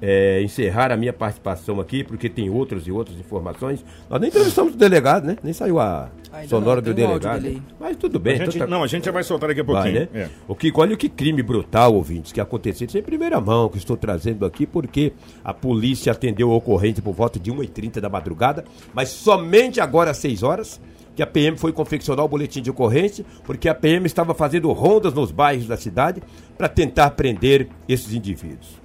é, 0.04 0.42
encerrar 0.42 0.90
a 0.90 0.96
minha 0.96 1.12
participação 1.12 1.78
aqui, 1.80 2.02
porque 2.02 2.28
tem 2.28 2.50
outras 2.50 2.88
e 2.88 2.90
outras 2.92 3.16
informações. 3.16 3.84
Nós 4.10 4.20
nem 4.20 4.28
entrevistamos 4.30 4.74
o 4.74 4.76
delegado, 4.76 5.24
né? 5.24 5.36
Nem 5.44 5.52
saiu 5.52 5.78
a 5.78 6.10
Ainda 6.32 6.48
sonora 6.48 6.76
não, 6.80 6.82
do 6.82 6.90
um 6.90 6.94
delegado. 6.94 7.40
dele 7.42 7.62
Mas 7.78 7.96
tudo 7.96 8.18
bem. 8.18 8.34
A 8.34 8.36
gente- 8.38 8.56
então 8.56 8.66
tá- 8.66 8.70
não, 8.74 8.82
a 8.82 8.86
gente 8.88 9.04
já 9.04 9.12
vai 9.12 9.22
soltar 9.22 9.48
daqui 9.50 9.60
a 9.60 9.64
Vai, 9.64 9.74
pouquinho. 9.92 10.08
né? 10.12 10.22
É. 10.24 10.28
O 10.48 10.56
Kiko, 10.56 10.80
olha 10.80 10.96
que 10.96 11.08
crime 11.08 11.40
brutal, 11.40 11.94
ouvintes, 11.94 12.32
que 12.32 12.40
aconteceu 12.40 12.86
isso 12.88 12.98
em 12.98 13.02
primeira 13.02 13.40
mão, 13.40 13.68
que 13.68 13.78
estou 13.78 13.96
trazendo 13.96 14.44
aqui, 14.44 14.66
porque 14.66 15.12
a 15.44 15.54
polícia 15.54 16.10
atendeu 16.10 16.50
a 16.50 16.54
ocorrência 16.56 17.00
por 17.00 17.14
volta 17.14 17.38
de 17.38 17.52
1h30 17.52 18.00
da 18.00 18.08
madrugada, 18.08 18.64
mas 18.92 19.08
somente 19.10 19.80
agora 19.80 20.10
às 20.10 20.16
6 20.16 20.42
horas 20.42 20.80
que 21.14 21.22
a 21.22 21.26
PM 21.28 21.56
foi 21.56 21.72
confeccionar 21.72 22.24
o 22.24 22.28
boletim 22.28 22.60
de 22.60 22.70
ocorrência, 22.70 23.24
porque 23.44 23.68
a 23.68 23.74
PM 23.74 24.04
estava 24.06 24.34
fazendo 24.34 24.72
rondas 24.72 25.12
nos 25.14 25.30
bairros 25.30 25.68
da 25.68 25.76
cidade 25.76 26.20
para 26.58 26.68
tentar 26.68 27.10
prender 27.10 27.68
esses 27.88 28.12
indivíduos. 28.14 28.81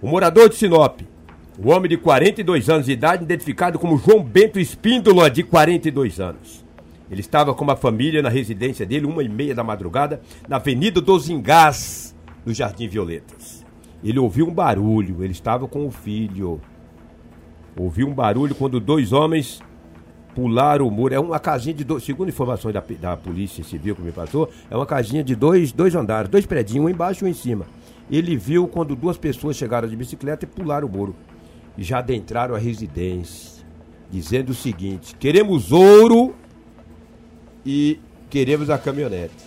O 0.00 0.06
morador 0.06 0.48
de 0.48 0.54
Sinop, 0.54 1.00
o 1.58 1.70
homem 1.70 1.88
de 1.88 1.96
42 1.96 2.70
anos 2.70 2.86
de 2.86 2.92
idade, 2.92 3.24
identificado 3.24 3.80
como 3.80 3.98
João 3.98 4.22
Bento 4.22 4.60
Espíndola, 4.60 5.28
de 5.28 5.42
42 5.42 6.20
anos. 6.20 6.64
Ele 7.10 7.20
estava 7.20 7.52
com 7.52 7.64
uma 7.64 7.74
família 7.74 8.22
na 8.22 8.28
residência 8.28 8.86
dele, 8.86 9.06
uma 9.06 9.24
e 9.24 9.28
meia 9.28 9.56
da 9.56 9.64
madrugada, 9.64 10.20
na 10.46 10.54
Avenida 10.54 11.00
dos 11.00 11.28
Engás, 11.28 12.14
no 12.46 12.54
Jardim 12.54 12.86
Violetas. 12.86 13.66
Ele 14.04 14.20
ouviu 14.20 14.46
um 14.46 14.54
barulho, 14.54 15.24
ele 15.24 15.32
estava 15.32 15.66
com 15.66 15.84
o 15.84 15.90
filho. 15.90 16.60
Ouviu 17.76 18.06
um 18.06 18.14
barulho 18.14 18.54
quando 18.54 18.78
dois 18.78 19.12
homens 19.12 19.60
pularam 20.32 20.86
o 20.86 20.92
muro. 20.92 21.12
É 21.12 21.18
uma 21.18 21.40
casinha 21.40 21.74
de 21.74 21.82
dois, 21.82 22.04
segundo 22.04 22.28
informações 22.28 22.72
da, 22.72 22.84
da 23.00 23.16
Polícia 23.16 23.64
Civil 23.64 23.96
que 23.96 24.02
me 24.02 24.12
passou, 24.12 24.48
é 24.70 24.76
uma 24.76 24.86
casinha 24.86 25.24
de 25.24 25.34
dois, 25.34 25.72
dois 25.72 25.96
andares, 25.96 26.30
dois 26.30 26.46
predinhos, 26.46 26.86
um 26.86 26.88
embaixo 26.88 27.24
e 27.24 27.26
um 27.26 27.30
em 27.30 27.34
cima. 27.34 27.66
Ele 28.10 28.36
viu 28.36 28.66
quando 28.66 28.96
duas 28.96 29.18
pessoas 29.18 29.56
chegaram 29.56 29.88
de 29.88 29.96
bicicleta 29.96 30.44
e 30.44 30.48
pularam 30.48 30.88
o 30.88 30.90
muro. 30.90 31.14
Já 31.76 31.98
adentraram 31.98 32.54
a 32.54 32.58
residência, 32.58 33.64
dizendo 34.10 34.50
o 34.50 34.54
seguinte: 34.54 35.14
queremos 35.16 35.70
ouro 35.72 36.34
e 37.64 38.00
queremos 38.30 38.70
a 38.70 38.78
caminhonete. 38.78 39.46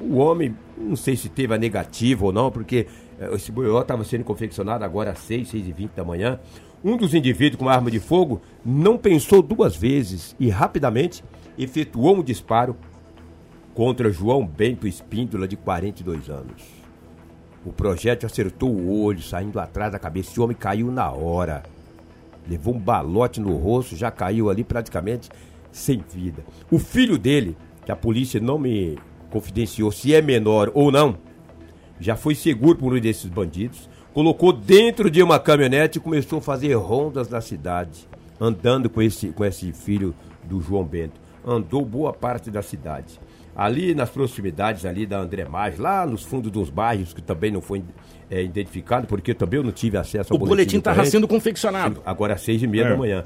O 0.00 0.16
homem, 0.16 0.54
não 0.76 0.96
sei 0.96 1.16
se 1.16 1.28
teve 1.28 1.54
a 1.54 1.58
negativa 1.58 2.26
ou 2.26 2.32
não, 2.32 2.50
porque 2.50 2.86
eh, 3.18 3.34
esse 3.34 3.50
boió 3.50 3.80
estava 3.80 4.04
sendo 4.04 4.24
confeccionado 4.24 4.84
agora 4.84 5.12
às 5.12 5.18
6, 5.20 5.48
6 5.48 5.68
e 5.68 5.72
20 5.72 5.90
da 5.92 6.04
manhã. 6.04 6.38
Um 6.84 6.96
dos 6.96 7.14
indivíduos 7.14 7.58
com 7.58 7.68
arma 7.68 7.90
de 7.90 7.98
fogo 7.98 8.42
não 8.64 8.98
pensou 8.98 9.40
duas 9.40 9.74
vezes 9.74 10.36
e 10.38 10.50
rapidamente 10.50 11.24
efetuou 11.58 12.16
um 12.16 12.22
disparo 12.22 12.76
contra 13.74 14.10
João 14.10 14.46
Bento 14.46 14.86
Espíndola, 14.86 15.48
de 15.48 15.56
42 15.56 16.28
anos. 16.28 16.85
O 17.66 17.72
projétil 17.72 18.28
acertou 18.28 18.70
o 18.70 19.02
olho, 19.02 19.20
saindo 19.20 19.58
atrás 19.58 19.90
da 19.90 19.98
cabeça. 19.98 20.30
Esse 20.30 20.40
homem 20.40 20.56
caiu 20.56 20.88
na 20.92 21.10
hora. 21.10 21.64
Levou 22.48 22.72
um 22.72 22.78
balote 22.78 23.40
no 23.40 23.56
rosto, 23.56 23.96
já 23.96 24.08
caiu 24.08 24.48
ali 24.48 24.62
praticamente 24.62 25.28
sem 25.72 25.98
vida. 25.98 26.44
O 26.70 26.78
filho 26.78 27.18
dele, 27.18 27.56
que 27.84 27.90
a 27.90 27.96
polícia 27.96 28.38
não 28.38 28.56
me 28.56 28.96
confidenciou 29.30 29.90
se 29.90 30.14
é 30.14 30.22
menor 30.22 30.70
ou 30.74 30.92
não, 30.92 31.18
já 31.98 32.14
foi 32.14 32.36
seguro 32.36 32.78
por 32.78 32.94
um 32.94 33.00
desses 33.00 33.28
bandidos, 33.28 33.90
colocou 34.14 34.52
dentro 34.52 35.10
de 35.10 35.20
uma 35.20 35.40
caminhonete 35.40 35.98
e 35.98 36.00
começou 36.00 36.38
a 36.38 36.42
fazer 36.42 36.72
rondas 36.74 37.28
na 37.28 37.40
cidade, 37.40 38.06
andando 38.40 38.88
com 38.88 39.02
esse, 39.02 39.28
com 39.28 39.44
esse 39.44 39.72
filho 39.72 40.14
do 40.44 40.60
João 40.60 40.84
Bento. 40.84 41.20
Andou 41.44 41.84
boa 41.84 42.12
parte 42.12 42.48
da 42.48 42.62
cidade. 42.62 43.18
Ali 43.56 43.94
nas 43.94 44.10
proximidades 44.10 44.84
ali 44.84 45.06
da 45.06 45.18
André 45.18 45.46
Maggi, 45.46 45.80
lá 45.80 46.04
nos 46.06 46.22
fundos 46.22 46.50
dos 46.52 46.68
bairros, 46.68 47.14
que 47.14 47.22
também 47.22 47.50
não 47.50 47.60
foi 47.62 47.82
é, 48.30 48.42
identificado, 48.42 49.06
porque 49.06 49.32
também 49.32 49.58
eu 49.58 49.64
não 49.64 49.72
tive 49.72 49.96
acesso 49.96 50.32
ao 50.32 50.36
O 50.40 50.46
boletim 50.46 50.76
estava 50.78 50.96
corrente. 50.96 51.12
sendo 51.12 51.26
confeccionado. 51.28 52.02
Agora 52.04 52.34
às 52.34 52.42
seis 52.42 52.62
e 52.62 52.66
meia 52.66 52.84
É. 52.84 52.88
da 52.90 52.96
manhã. 52.96 53.24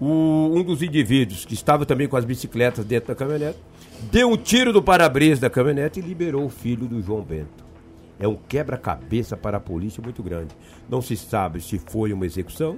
O- 0.00 0.50
um 0.54 0.62
dos 0.62 0.82
indivíduos 0.82 1.44
que 1.44 1.54
estava 1.54 1.84
também 1.86 2.06
com 2.08 2.16
as 2.16 2.24
bicicletas 2.24 2.84
dentro 2.84 3.08
da 3.08 3.14
caminhonete 3.14 3.58
deu 4.10 4.30
um 4.30 4.36
tiro 4.36 4.72
no 4.72 4.82
para-brisa 4.82 5.40
da 5.42 5.50
caminhonete 5.50 6.00
e 6.00 6.02
liberou 6.02 6.44
o 6.44 6.48
filho 6.48 6.86
do 6.86 7.00
João 7.02 7.22
Bento. 7.22 7.62
É 8.20 8.28
um 8.28 8.36
quebra-cabeça 8.36 9.36
para 9.36 9.56
a 9.56 9.60
polícia 9.60 10.02
muito 10.02 10.22
grande. 10.22 10.54
Não 10.88 11.00
se 11.02 11.16
sabe 11.16 11.60
se 11.60 11.78
foi 11.78 12.12
uma 12.12 12.24
execução, 12.26 12.76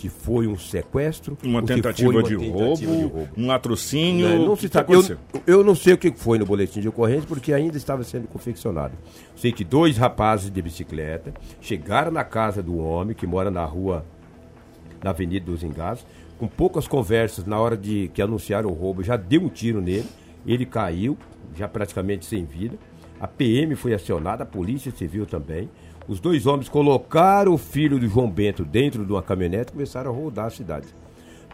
se 0.00 0.08
foi 0.08 0.46
um 0.46 0.56
sequestro, 0.56 1.36
Uma 1.42 1.60
tentativa, 1.60 2.10
uma 2.10 2.22
de, 2.22 2.36
tentativa 2.36 2.92
roubo, 2.92 3.28
um 3.36 3.46
latrocínio. 3.48 4.28
Né, 4.28 4.36
não 4.36 4.52
o 4.52 4.56
se 4.56 4.68
sabe. 4.68 4.92
Eu, 4.94 5.18
eu 5.44 5.64
não 5.64 5.74
sei 5.74 5.94
o 5.94 5.98
que 5.98 6.12
foi 6.12 6.38
no 6.38 6.46
boletim 6.46 6.80
de 6.80 6.88
ocorrência, 6.88 7.26
porque 7.26 7.52
ainda 7.52 7.76
estava 7.76 8.04
sendo 8.04 8.28
confeccionado. 8.28 8.94
Sei 9.34 9.50
que 9.50 9.64
dois 9.64 9.96
rapazes 9.96 10.50
de 10.50 10.62
bicicleta 10.62 11.34
chegaram 11.60 12.12
na 12.12 12.22
casa 12.22 12.62
do 12.62 12.78
homem, 12.78 13.14
que 13.14 13.26
mora 13.26 13.50
na 13.50 13.64
rua, 13.64 14.06
na 15.02 15.10
Avenida 15.10 15.46
dos 15.46 15.64
Engás, 15.64 16.06
com 16.38 16.46
poucas 16.46 16.86
conversas, 16.86 17.44
na 17.44 17.58
hora 17.58 17.76
de 17.76 18.08
que 18.14 18.22
anunciaram 18.22 18.70
o 18.70 18.72
roubo, 18.72 19.02
já 19.02 19.16
deu 19.16 19.42
um 19.42 19.48
tiro 19.48 19.80
nele, 19.80 20.06
ele 20.46 20.64
caiu, 20.64 21.18
já 21.56 21.66
praticamente 21.66 22.24
sem 22.24 22.44
vida. 22.44 22.78
A 23.20 23.26
PM 23.26 23.74
foi 23.74 23.94
acionada, 23.94 24.44
a 24.44 24.46
Polícia 24.46 24.92
Civil 24.92 25.26
também. 25.26 25.68
Os 26.08 26.20
dois 26.20 26.46
homens 26.46 26.68
colocaram 26.70 27.52
o 27.52 27.58
filho 27.58 27.98
do 27.98 28.08
João 28.08 28.30
Bento 28.30 28.64
dentro 28.64 29.04
de 29.04 29.12
uma 29.12 29.22
caminhonete 29.22 29.68
e 29.70 29.72
começaram 29.72 30.10
a 30.10 30.14
rodar 30.14 30.46
a 30.46 30.50
cidade. 30.50 30.86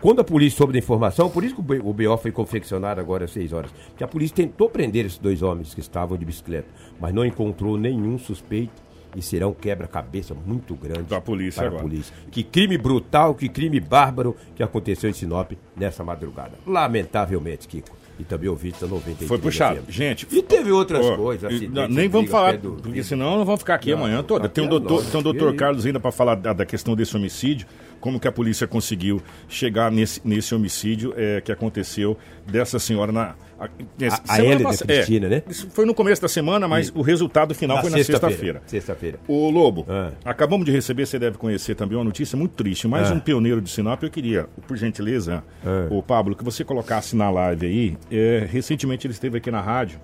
Quando 0.00 0.20
a 0.20 0.24
polícia 0.24 0.58
soube 0.58 0.72
da 0.72 0.78
informação, 0.78 1.28
por 1.28 1.42
isso 1.42 1.54
que 1.56 1.60
o 1.60 1.92
BO 1.92 2.16
foi 2.18 2.30
confeccionado 2.30 3.00
agora 3.00 3.24
às 3.24 3.32
6 3.32 3.52
horas, 3.52 3.70
que 3.96 4.04
a 4.04 4.08
polícia 4.08 4.36
tentou 4.36 4.68
prender 4.68 5.06
esses 5.06 5.18
dois 5.18 5.42
homens 5.42 5.74
que 5.74 5.80
estavam 5.80 6.16
de 6.16 6.24
bicicleta, 6.24 6.68
mas 7.00 7.12
não 7.14 7.24
encontrou 7.24 7.76
nenhum 7.76 8.16
suspeito 8.18 8.82
e 9.16 9.22
será 9.22 9.48
um 9.48 9.54
quebra-cabeça 9.54 10.34
muito 10.34 10.74
grande 10.74 11.04
Da 11.04 11.20
polícia 11.20 11.60
para 11.62 11.68
agora. 11.68 11.82
a 11.82 11.88
polícia. 11.88 12.14
Que 12.30 12.42
crime 12.44 12.76
brutal, 12.76 13.34
que 13.34 13.48
crime 13.48 13.80
bárbaro 13.80 14.36
que 14.54 14.62
aconteceu 14.62 15.08
em 15.08 15.12
Sinop 15.12 15.52
nessa 15.76 16.04
madrugada. 16.04 16.52
Lamentavelmente, 16.66 17.66
Kiko. 17.66 17.96
E 18.18 18.22
também 18.22 18.48
ouvinte 18.48 18.80
da 18.80 18.86
93. 18.86 19.28
Foi 19.28 19.38
puxado. 19.38 19.80
FM. 19.82 19.90
Gente. 19.90 20.26
E 20.30 20.40
teve 20.40 20.70
outras 20.70 21.04
ó, 21.04 21.16
coisas. 21.16 21.50
e- 21.50 21.54
acidentes, 21.56 21.74
não, 21.74 21.88
nem 21.88 22.08
vamos 22.08 22.30
falar, 22.30 22.56
do- 22.56 22.72
porque 22.80 23.02
senão 23.02 23.38
não 23.38 23.44
vamos 23.44 23.60
ficar 23.60 23.74
aqui 23.74 23.90
Não, 23.90 23.98
amanhã 23.98 24.22
toda. 24.22 24.48
Tem 24.48 24.62
o 24.62 24.66
é 24.66 24.70
doutor, 24.70 25.04
tem 25.04 25.20
o 25.20 25.22
doutor 25.22 25.52
E- 25.52 25.56
Carlos 25.56 25.84
ainda 25.84 25.98
para 25.98 26.12
falar 26.12 26.36
da, 26.36 26.52
da 26.52 26.64
questão 26.64 26.94
desse 26.94 27.16
homicídio, 27.16 27.66
como 28.00 28.20
que 28.20 28.28
a 28.28 28.32
polícia 28.32 28.66
conseguiu 28.68 29.20
chegar 29.48 29.90
nesse, 29.90 30.20
nesse 30.24 30.54
homicídio 30.54 31.12
é, 31.16 31.40
que 31.40 31.50
aconteceu 31.50 32.16
dessa 32.46 32.78
senhora 32.78 33.10
na. 33.10 33.34
A, 33.66 34.34
a 34.34 34.38
Hélida 34.44 34.76
Cristina, 34.76 35.28
né? 35.28 35.42
Isso 35.48 35.68
foi 35.70 35.84
no 35.86 35.94
começo 35.94 36.20
da 36.22 36.28
semana, 36.28 36.66
mas 36.68 36.90
o 36.94 37.02
resultado 37.02 37.54
final 37.54 37.80
foi 37.80 37.90
na 37.90 38.02
sexta-feira. 38.02 38.62
Sexta-feira. 38.66 39.18
Ô 39.28 39.50
Lobo, 39.50 39.84
Ah. 39.88 40.12
acabamos 40.24 40.64
de 40.66 40.72
receber, 40.72 41.06
você 41.06 41.18
deve 41.18 41.38
conhecer 41.38 41.74
também 41.74 41.96
uma 41.96 42.04
notícia 42.04 42.36
muito 42.36 42.52
triste. 42.52 42.86
Mais 42.88 43.10
Ah. 43.10 43.14
um 43.14 43.20
pioneiro 43.20 43.60
de 43.60 43.70
Sinop, 43.70 44.02
eu 44.02 44.10
queria, 44.10 44.46
por 44.66 44.76
gentileza, 44.76 45.42
Ah. 45.64 45.86
o 45.90 46.02
Pablo, 46.02 46.34
que 46.36 46.44
você 46.44 46.64
colocasse 46.64 47.16
na 47.16 47.30
live 47.30 47.66
aí. 47.66 47.96
é, 48.10 48.46
recentemente 48.50 49.06
ele 49.06 49.14
esteve 49.14 49.38
aqui 49.38 49.50
na 49.50 49.60
rádio 49.60 49.98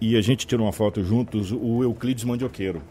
e 0.00 0.16
a 0.16 0.20
gente 0.20 0.46
tirou 0.46 0.66
uma 0.66 0.72
foto 0.72 1.02
juntos, 1.04 1.52
o 1.52 1.82
Euclides 1.82 2.24
Mandioqueiro. 2.24 2.82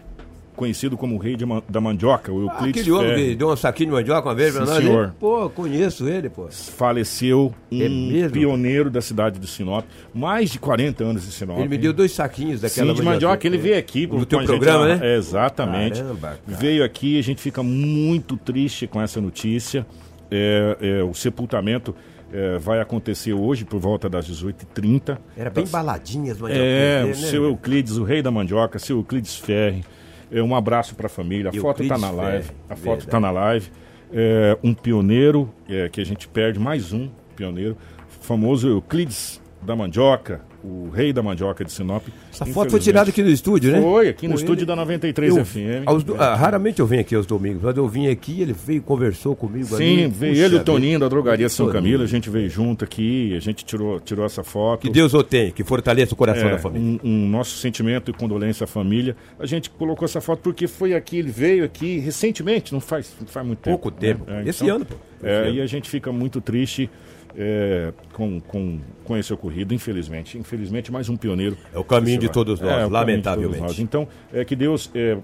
Conhecido 0.55 0.95
como 0.97 1.15
o 1.15 1.17
rei 1.17 1.35
de 1.35 1.45
da 1.69 1.81
mandioca, 1.81 2.31
o 2.31 2.39
Ah, 2.39 2.53
Euclides 2.53 2.81
aquele 2.81 2.95
homem 2.95 3.09
Ferri. 3.15 3.29
que 3.29 3.35
deu 3.35 3.49
um 3.51 3.55
saquinho 3.57 3.89
de 3.89 3.95
mandioca 3.95 4.27
uma 4.29 4.35
vez 4.35 4.53
pra 4.55 4.65
Sim, 4.65 4.71
nós. 4.73 4.83
senhor. 4.83 5.05
hein? 5.07 5.11
Pô, 5.19 5.49
conheço 5.49 6.07
ele, 6.07 6.29
pô. 6.29 6.47
Faleceu 6.49 7.53
um 7.71 7.81
É 7.81 7.89
mesmo? 7.89 8.31
pioneiro 8.31 8.89
da 8.89 9.01
cidade 9.01 9.39
de 9.39 9.47
Sinop. 9.47 9.83
Mais 10.13 10.49
de 10.51 10.59
40 10.59 11.03
anos 11.03 11.27
em 11.27 11.31
Sinop. 11.31 11.59
Ele 11.59 11.67
me 11.67 11.77
deu 11.77 11.91
dois 11.91 12.11
saquinhos 12.11 12.61
daquela 12.61 12.89
Sim, 12.91 12.95
de 12.95 13.01
mandioca. 13.03 13.45
Ele 13.47 13.57
veio 13.57 13.77
aqui 13.77 14.07
No 14.07 14.25
teu 14.25 14.39
gente 14.39 14.47
programa, 14.47 14.79
lá. 14.87 14.95
né? 14.95 15.15
Exatamente. 15.15 16.01
Caramba, 16.01 16.27
cara. 16.29 16.39
Veio 16.47 16.83
aqui, 16.83 17.19
a 17.19 17.23
gente 17.23 17.41
fica 17.41 17.61
muito 17.61 18.37
triste 18.37 18.87
com 18.87 19.01
essa 19.01 19.19
notícia. 19.19 19.85
É, 20.31 20.77
é, 20.81 21.03
o 21.03 21.13
sepultamento 21.13 21.95
é, 22.33 22.57
vai 22.57 22.79
acontecer 22.81 23.33
hoje 23.33 23.63
por 23.63 23.79
volta 23.79 24.09
das 24.09 24.25
18h30. 24.25 25.17
Era 25.37 25.49
bem 25.49 25.63
Das- 25.63 25.71
baladinha 25.71 26.31
as 26.31 26.37
mandiocas. 26.39 26.65
É, 26.67 27.03
né, 27.03 27.11
o 27.11 27.15
seu 27.15 27.43
Euclides, 27.43 27.97
o 27.97 28.03
rei 28.03 28.21
da 28.21 28.31
mandioca, 28.31 28.79
seu 28.79 28.97
Euclides 28.97 29.35
Ferri. 29.35 29.83
É, 30.31 30.41
um 30.41 30.55
abraço 30.55 30.95
para 30.95 31.07
a 31.07 31.09
família. 31.09 31.49
A 31.49 31.53
foto 31.53 31.83
está 31.83 31.97
na 31.97 32.09
live. 32.11 32.43
Ferri, 32.43 32.57
A 32.69 32.75
foto 32.75 32.83
verdade. 32.85 33.05
está 33.05 33.19
na 33.19 33.31
live. 33.31 33.71
É, 34.13 34.57
um 34.63 34.73
pioneiro 34.73 35.49
é, 35.67 35.89
que 35.89 35.99
a 36.01 36.05
gente 36.05 36.27
perde, 36.27 36.59
mais 36.59 36.93
um 36.93 37.09
pioneiro. 37.35 37.77
O 38.21 38.23
famoso 38.23 38.67
Euclides 38.67 39.41
da 39.61 39.75
mandioca, 39.75 40.41
o 40.65 40.89
rei 40.89 41.13
da 41.13 41.21
mandioca 41.21 41.63
de 41.63 41.71
Sinop. 41.71 42.03
Essa 42.33 42.45
foto 42.45 42.71
foi 42.71 42.79
tirada 42.79 43.09
aqui 43.09 43.21
no 43.21 43.29
estúdio, 43.29 43.71
né? 43.71 43.81
Foi, 43.81 44.09
aqui 44.09 44.27
no 44.27 44.33
Com 44.33 44.39
estúdio 44.39 44.61
ele. 44.61 44.65
da 44.65 44.75
93 44.75 45.35
Eu- 45.37 45.45
FM. 45.45 45.83
aos 45.85 46.03
do- 46.03 46.15
ah, 46.21 46.35
raramente 46.35 46.79
eu 46.79 46.87
venho 46.87 47.01
aqui 47.01 47.13
aos 47.15 47.25
domingos, 47.25 47.61
mas 47.61 47.77
eu 47.77 47.87
vim 47.87 48.07
aqui, 48.07 48.41
ele 48.41 48.53
veio, 48.53 48.81
conversou 48.81 49.35
comigo 49.35 49.65
Sim, 49.65 49.73
ali. 50.03 50.07
veio 50.07 50.33
Puxa 50.33 50.45
ele 50.45 50.55
e 50.55 50.59
o. 50.59 50.63
Toninho 50.63 50.99
da 50.99 51.07
drogaria 51.07 51.47
São 51.49 51.67
Toninho. 51.67 51.83
Camilo, 51.83 52.03
a 52.03 52.07
gente 52.07 52.29
veio 52.29 52.49
junto 52.49 52.83
aqui, 52.83 53.35
a 53.35 53.39
gente 53.39 53.63
tirou, 53.63 53.99
tirou 53.99 54.25
essa 54.25 54.43
foto. 54.43 54.81
Que 54.81 54.89
Deus 54.89 55.13
o 55.13 55.23
tenha, 55.23 55.51
que 55.51 55.63
fortaleça 55.63 56.13
o 56.13 56.17
coração 56.17 56.47
É, 56.47 56.51
da 56.53 56.57
família. 56.57 56.99
Um, 57.03 57.09
um 57.09 57.29
nosso 57.29 57.57
sentimento 57.57 58.09
e 58.09 58.13
condolência 58.13 58.63
à 58.63 58.67
família. 58.67 59.15
A 59.39 59.45
gente 59.45 59.69
colocou 59.69 60.05
essa 60.05 60.19
foto 60.21 60.39
porque 60.41 60.67
foi 60.67 60.93
aqui, 60.93 61.17
ele 61.19 61.29
veio 61.31 61.63
aqui 61.63 61.99
recentemente, 61.99 62.73
não 62.73 62.79
faz, 62.79 63.13
não 63.19 63.27
faz 63.27 63.45
muito 63.45 63.59
tempo. 63.59 63.77
Pouco 63.77 63.91
tempo. 63.91 64.23
né? 64.29 64.43
Esse 64.45 64.67
ano, 64.69 64.85
pô. 64.85 64.95
É, 65.23 65.51
e 65.51 65.61
a 65.61 65.65
gente 65.65 65.89
fica 65.89 66.11
muito 66.11 66.39
triste 66.41 66.89
é, 67.37 67.93
com, 68.13 68.39
com, 68.39 68.79
com 69.03 69.17
esse 69.17 69.33
ocorrido, 69.33 69.73
infelizmente. 69.73 70.37
Infelizmente, 70.37 70.91
mais 70.91 71.09
um 71.09 71.17
pioneiro. 71.17 71.57
É 71.73 71.77
o 71.77 71.83
caminho 71.83 72.19
de 72.19 72.29
todos 72.29 72.59
nós, 72.59 72.69
É, 72.69 72.73
caminho 72.73 72.87
de 72.87 72.91
todos 72.91 73.07
lamentavelmente. 73.07 73.61
nós. 73.61 73.79
Então, 73.79 74.07
é, 74.33 74.45
que 74.45 74.55
Deus 74.55 74.89
é, 74.95 75.17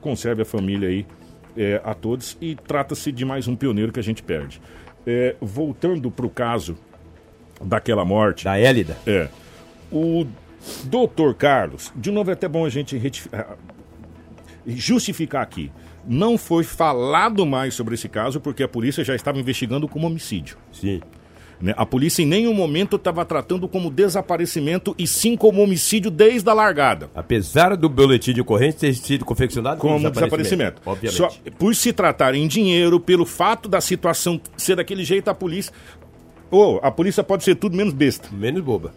conserve 0.00 0.42
a 0.42 0.44
família 0.44 0.88
aí 0.88 1.06
é, 1.56 1.80
a 1.84 1.94
todos 1.94 2.36
e 2.40 2.54
trata-se 2.54 3.10
de 3.10 3.24
mais 3.24 3.48
um 3.48 3.56
pioneiro 3.56 3.92
que 3.92 4.00
a 4.00 4.02
gente 4.02 4.22
perde. 4.22 4.60
É, 5.06 5.36
voltando 5.40 6.10
para 6.10 6.26
o 6.26 6.30
caso 6.30 6.76
daquela 7.62 8.04
morte. 8.04 8.44
Da 8.44 8.58
Hélida. 8.58 8.96
É. 9.06 9.28
O 9.90 10.26
doutor 10.84 11.34
Carlos, 11.34 11.92
de 11.94 12.10
novo 12.10 12.30
é 12.30 12.32
até 12.32 12.48
bom 12.48 12.64
a 12.64 12.70
gente 12.70 13.00
ah, 13.32 13.54
justificar 14.66 15.42
aqui. 15.42 15.70
Não 16.06 16.36
foi 16.36 16.64
falado 16.64 17.46
mais 17.46 17.74
sobre 17.74 17.94
esse 17.94 18.08
caso 18.08 18.40
porque 18.40 18.62
a 18.62 18.68
polícia 18.68 19.04
já 19.04 19.14
estava 19.14 19.38
investigando 19.38 19.88
como 19.88 20.06
homicídio. 20.06 20.58
Sim. 20.72 21.00
Né? 21.60 21.72
A 21.76 21.86
polícia 21.86 22.22
em 22.22 22.26
nenhum 22.26 22.52
momento 22.52 22.96
estava 22.96 23.24
tratando 23.24 23.66
como 23.68 23.90
desaparecimento 23.90 24.94
e 24.98 25.06
sim 25.06 25.36
como 25.36 25.62
homicídio 25.62 26.10
desde 26.10 26.48
a 26.50 26.52
largada. 26.52 27.08
Apesar 27.14 27.76
do 27.76 27.88
boletim 27.88 28.32
de 28.32 28.40
ocorrência 28.40 28.80
ter 28.80 28.94
sido 28.94 29.24
confeccionado 29.24 29.80
Como 29.80 30.10
desaparecimento. 30.10 30.82
Obviamente. 30.84 31.16
Só 31.16 31.30
por 31.58 31.74
se 31.74 31.92
tratar 31.92 32.34
em 32.34 32.46
dinheiro, 32.46 32.98
pelo 33.00 33.24
fato 33.24 33.68
da 33.68 33.80
situação 33.80 34.40
ser 34.56 34.76
daquele 34.76 35.04
jeito, 35.04 35.28
a 35.28 35.34
polícia. 35.34 35.72
Ô, 36.50 36.78
a 36.82 36.90
polícia 36.90 37.22
pode 37.24 37.44
ser 37.44 37.54
tudo 37.54 37.76
menos 37.76 37.92
besta. 37.94 38.28
Menos 38.32 38.60
boba. 38.62 38.92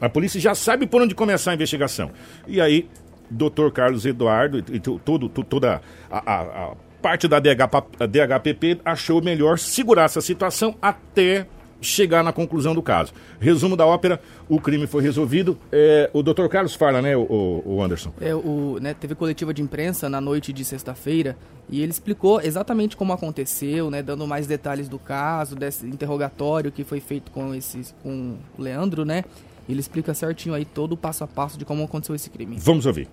A 0.00 0.08
polícia 0.08 0.40
já 0.40 0.54
sabe 0.54 0.86
por 0.86 1.00
onde 1.02 1.14
começar 1.14 1.50
a 1.52 1.54
investigação. 1.54 2.10
E 2.46 2.60
aí, 2.60 2.88
doutor 3.30 3.70
Carlos 3.72 4.04
Eduardo 4.04 4.58
e, 4.58 4.78
to- 4.80 5.00
todo, 5.04 5.28
to- 5.28 5.44
toda 5.44 5.80
a, 6.10 6.18
a- 6.32 6.42
a 6.42 6.74
parte 7.00 7.26
da 7.26 7.38
DHPP 7.40 8.78
achou 8.84 9.20
melhor 9.22 9.58
segurar 9.58 10.04
essa 10.04 10.20
situação 10.20 10.74
até 10.80 11.46
chegar 11.82 12.22
na 12.22 12.32
conclusão 12.32 12.74
do 12.74 12.80
caso. 12.82 13.12
Resumo 13.40 13.76
da 13.76 13.84
ópera, 13.84 14.20
o 14.48 14.60
crime 14.60 14.86
foi 14.86 15.02
resolvido. 15.02 15.58
É, 15.70 16.08
o 16.14 16.22
doutor 16.22 16.48
Carlos 16.48 16.74
fala, 16.74 17.02
né, 17.02 17.16
o, 17.16 17.62
o- 17.66 17.82
Anderson? 17.82 18.12
É, 18.20 18.34
o, 18.34 18.78
né, 18.80 18.94
teve 18.94 19.14
coletiva 19.14 19.52
de 19.52 19.60
imprensa 19.60 20.08
na 20.08 20.20
noite 20.20 20.52
de 20.52 20.64
sexta-feira 20.64 21.36
e 21.68 21.80
ele 21.82 21.90
explicou 21.90 22.40
exatamente 22.40 22.96
como 22.96 23.12
aconteceu, 23.12 23.90
né, 23.90 24.02
dando 24.02 24.26
mais 24.26 24.46
detalhes 24.46 24.88
do 24.88 24.98
caso, 24.98 25.54
desse 25.56 25.84
interrogatório 25.86 26.70
que 26.72 26.84
foi 26.84 27.00
feito 27.00 27.30
com, 27.30 27.54
esse, 27.54 27.92
com 28.02 28.36
o 28.58 28.62
Leandro, 28.62 29.04
né? 29.04 29.24
Ele 29.68 29.80
explica 29.80 30.12
certinho 30.14 30.54
aí 30.54 30.64
todo 30.64 30.92
o 30.92 30.96
passo 30.96 31.22
a 31.24 31.26
passo 31.26 31.58
de 31.58 31.64
como 31.64 31.84
aconteceu 31.84 32.14
esse 32.14 32.30
crime. 32.30 32.56
Vamos 32.58 32.86
ouvir. 32.86 33.08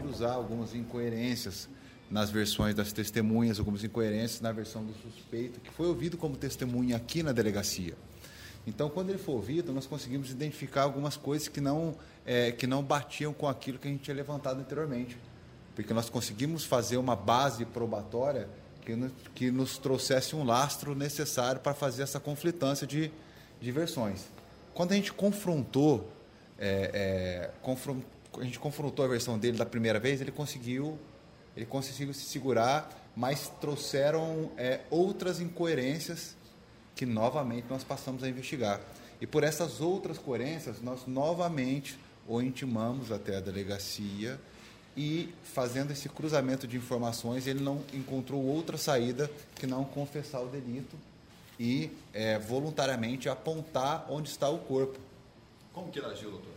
cruzar 0.00 0.32
algumas 0.32 0.74
incoerências 0.74 1.68
nas 2.12 2.28
versões 2.28 2.74
das 2.74 2.92
testemunhas, 2.92 3.58
algumas 3.58 3.82
incoerências 3.82 4.42
na 4.42 4.52
versão 4.52 4.84
do 4.84 4.92
suspeito, 4.92 5.58
que 5.60 5.70
foi 5.70 5.86
ouvido 5.86 6.18
como 6.18 6.36
testemunha 6.36 6.94
aqui 6.94 7.22
na 7.22 7.32
delegacia. 7.32 7.94
Então, 8.66 8.90
quando 8.90 9.08
ele 9.08 9.18
foi 9.18 9.34
ouvido, 9.34 9.72
nós 9.72 9.86
conseguimos 9.86 10.30
identificar 10.30 10.82
algumas 10.82 11.16
coisas 11.16 11.48
que 11.48 11.58
não, 11.58 11.96
eh, 12.26 12.52
que 12.52 12.66
não 12.66 12.82
batiam 12.82 13.32
com 13.32 13.48
aquilo 13.48 13.78
que 13.78 13.88
a 13.88 13.90
gente 13.90 14.02
tinha 14.02 14.14
levantado 14.14 14.60
anteriormente. 14.60 15.16
Porque 15.74 15.94
nós 15.94 16.10
conseguimos 16.10 16.64
fazer 16.64 16.98
uma 16.98 17.16
base 17.16 17.64
probatória 17.64 18.46
que 18.84 18.94
nos, 18.94 19.12
que 19.34 19.50
nos 19.50 19.78
trouxesse 19.78 20.36
um 20.36 20.44
lastro 20.44 20.94
necessário 20.94 21.62
para 21.62 21.72
fazer 21.72 22.02
essa 22.02 22.20
conflitância 22.20 22.86
de, 22.86 23.10
de 23.58 23.72
versões. 23.72 24.26
Quando 24.74 24.92
a 24.92 24.96
gente 24.96 25.14
confrontou, 25.14 26.12
é, 26.58 27.50
é, 27.64 27.70
a 28.38 28.44
gente 28.44 28.58
confrontou 28.58 29.02
a 29.02 29.08
versão 29.08 29.38
dele 29.38 29.56
da 29.56 29.66
primeira 29.66 29.98
vez, 29.98 30.20
ele 30.20 30.30
conseguiu, 30.30 30.98
ele 31.56 31.66
conseguiu 31.66 32.14
se 32.14 32.24
segurar, 32.24 32.90
mas 33.14 33.50
trouxeram 33.60 34.50
é, 34.56 34.80
outras 34.90 35.40
incoerências 35.40 36.34
que 36.94 37.04
novamente 37.04 37.66
nós 37.68 37.84
passamos 37.84 38.22
a 38.22 38.28
investigar. 38.28 38.80
E 39.20 39.26
por 39.26 39.44
essas 39.44 39.80
outras 39.80 40.18
coerências, 40.18 40.80
nós 40.82 41.06
novamente 41.06 41.98
o 42.26 42.40
intimamos 42.40 43.12
até 43.12 43.36
a 43.36 43.40
delegacia 43.40 44.40
e 44.96 45.32
fazendo 45.42 45.90
esse 45.90 46.08
cruzamento 46.08 46.66
de 46.66 46.76
informações, 46.76 47.46
ele 47.46 47.60
não 47.60 47.82
encontrou 47.94 48.42
outra 48.42 48.76
saída 48.76 49.30
que 49.54 49.66
não 49.66 49.84
confessar 49.84 50.40
o 50.40 50.48
delito 50.48 50.96
e 51.58 51.90
é, 52.12 52.38
voluntariamente 52.38 53.28
apontar 53.28 54.06
onde 54.10 54.28
está 54.28 54.48
o 54.48 54.58
corpo. 54.58 54.98
Como 55.72 55.90
que 55.90 55.98
ele 55.98 56.06
agiu, 56.06 56.30
doutor? 56.30 56.52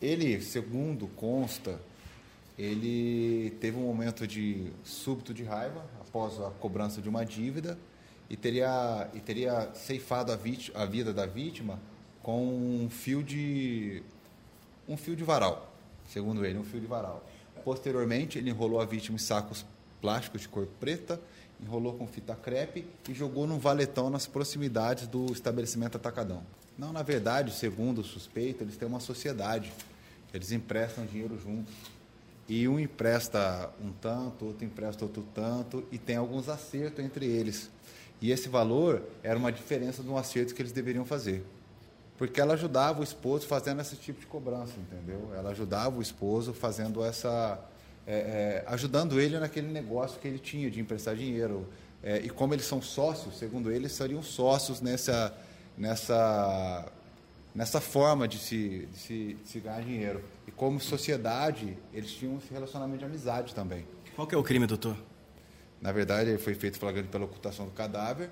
Ele, 0.00 0.40
segundo 0.42 1.08
consta, 1.08 1.80
ele 2.58 3.50
teve 3.60 3.76
um 3.76 3.82
momento 3.82 4.26
de 4.26 4.72
súbito 4.82 5.34
de 5.34 5.44
raiva 5.44 5.84
após 6.00 6.40
a 6.40 6.50
cobrança 6.50 7.02
de 7.02 7.08
uma 7.08 7.24
dívida 7.24 7.78
e 8.30 8.36
teria, 8.36 9.08
e 9.14 9.20
teria 9.20 9.70
ceifado 9.74 10.32
a, 10.32 10.36
vit- 10.36 10.72
a 10.74 10.84
vida 10.84 11.12
da 11.12 11.26
vítima 11.26 11.78
com 12.22 12.44
um 12.44 12.88
fio 12.90 13.22
de 13.22 14.02
um 14.88 14.96
fio 14.96 15.14
de 15.14 15.24
varal, 15.24 15.74
segundo 16.08 16.44
ele, 16.44 16.58
um 16.58 16.64
fio 16.64 16.80
de 16.80 16.86
varal. 16.86 17.24
Posteriormente, 17.64 18.38
ele 18.38 18.50
enrolou 18.50 18.80
a 18.80 18.84
vítima 18.84 19.16
em 19.16 19.18
sacos 19.18 19.64
plásticos 20.00 20.42
de 20.42 20.48
cor 20.48 20.66
preta, 20.78 21.20
enrolou 21.60 21.94
com 21.94 22.06
fita 22.06 22.34
crepe 22.34 22.86
e 23.08 23.14
jogou 23.14 23.46
num 23.46 23.58
valetão 23.58 24.10
nas 24.10 24.26
proximidades 24.26 25.06
do 25.08 25.32
estabelecimento 25.32 25.96
Atacadão. 25.96 26.42
Não, 26.78 26.92
na 26.92 27.02
verdade, 27.02 27.52
segundo 27.52 28.00
o 28.00 28.04
suspeito, 28.04 28.62
eles 28.62 28.76
têm 28.76 28.86
uma 28.86 29.00
sociedade. 29.00 29.72
Eles 30.32 30.52
emprestam 30.52 31.06
dinheiro 31.06 31.38
juntos. 31.40 31.74
E 32.48 32.68
um 32.68 32.78
empresta 32.78 33.70
um 33.82 33.90
tanto, 33.92 34.46
outro 34.46 34.64
empresta 34.64 35.04
outro 35.04 35.26
tanto, 35.34 35.84
e 35.90 35.98
tem 35.98 36.16
alguns 36.16 36.48
acertos 36.48 37.04
entre 37.04 37.26
eles. 37.26 37.70
E 38.20 38.30
esse 38.30 38.48
valor 38.48 39.02
era 39.22 39.38
uma 39.38 39.52
diferença 39.52 40.02
de 40.02 40.08
um 40.08 40.16
acerto 40.16 40.54
que 40.54 40.62
eles 40.62 40.72
deveriam 40.72 41.04
fazer. 41.04 41.44
Porque 42.16 42.40
ela 42.40 42.54
ajudava 42.54 43.00
o 43.00 43.04
esposo 43.04 43.46
fazendo 43.46 43.80
esse 43.80 43.96
tipo 43.96 44.20
de 44.20 44.26
cobrança, 44.26 44.72
entendeu? 44.78 45.32
Ela 45.36 45.50
ajudava 45.50 45.98
o 45.98 46.02
esposo 46.02 46.54
fazendo 46.54 47.04
essa. 47.04 47.58
é, 48.06 48.14
é, 48.14 48.64
ajudando 48.68 49.20
ele 49.20 49.38
naquele 49.38 49.70
negócio 49.70 50.18
que 50.18 50.26
ele 50.26 50.38
tinha 50.38 50.70
de 50.70 50.80
emprestar 50.80 51.14
dinheiro. 51.14 51.66
É, 52.02 52.18
e 52.18 52.30
como 52.30 52.54
eles 52.54 52.64
são 52.64 52.80
sócios, 52.80 53.38
segundo 53.38 53.70
eles, 53.70 53.92
seriam 53.92 54.22
sócios 54.22 54.80
nessa, 54.80 55.34
nessa, 55.76 56.86
nessa 57.56 57.80
forma 57.80 58.28
de 58.28 58.38
se, 58.38 58.86
de, 58.92 58.98
se, 58.98 59.34
de 59.42 59.48
se 59.48 59.60
ganhar 59.60 59.80
dinheiro. 59.80 60.22
E 60.46 60.50
como 60.50 60.78
sociedade, 60.78 61.76
eles 61.92 62.12
tinham 62.12 62.36
esse 62.36 62.52
relacionamento 62.52 62.98
de 62.98 63.04
amizade 63.06 63.54
também. 63.54 63.86
Qual 64.14 64.28
que 64.28 64.34
é 64.34 64.38
o 64.38 64.42
crime, 64.42 64.66
doutor? 64.66 64.96
Na 65.80 65.90
verdade, 65.90 66.30
ele 66.30 66.38
foi 66.38 66.54
feito 66.54 66.78
flagrante 66.78 67.08
pela 67.08 67.24
ocultação 67.24 67.64
do 67.64 67.72
cadáver, 67.72 68.28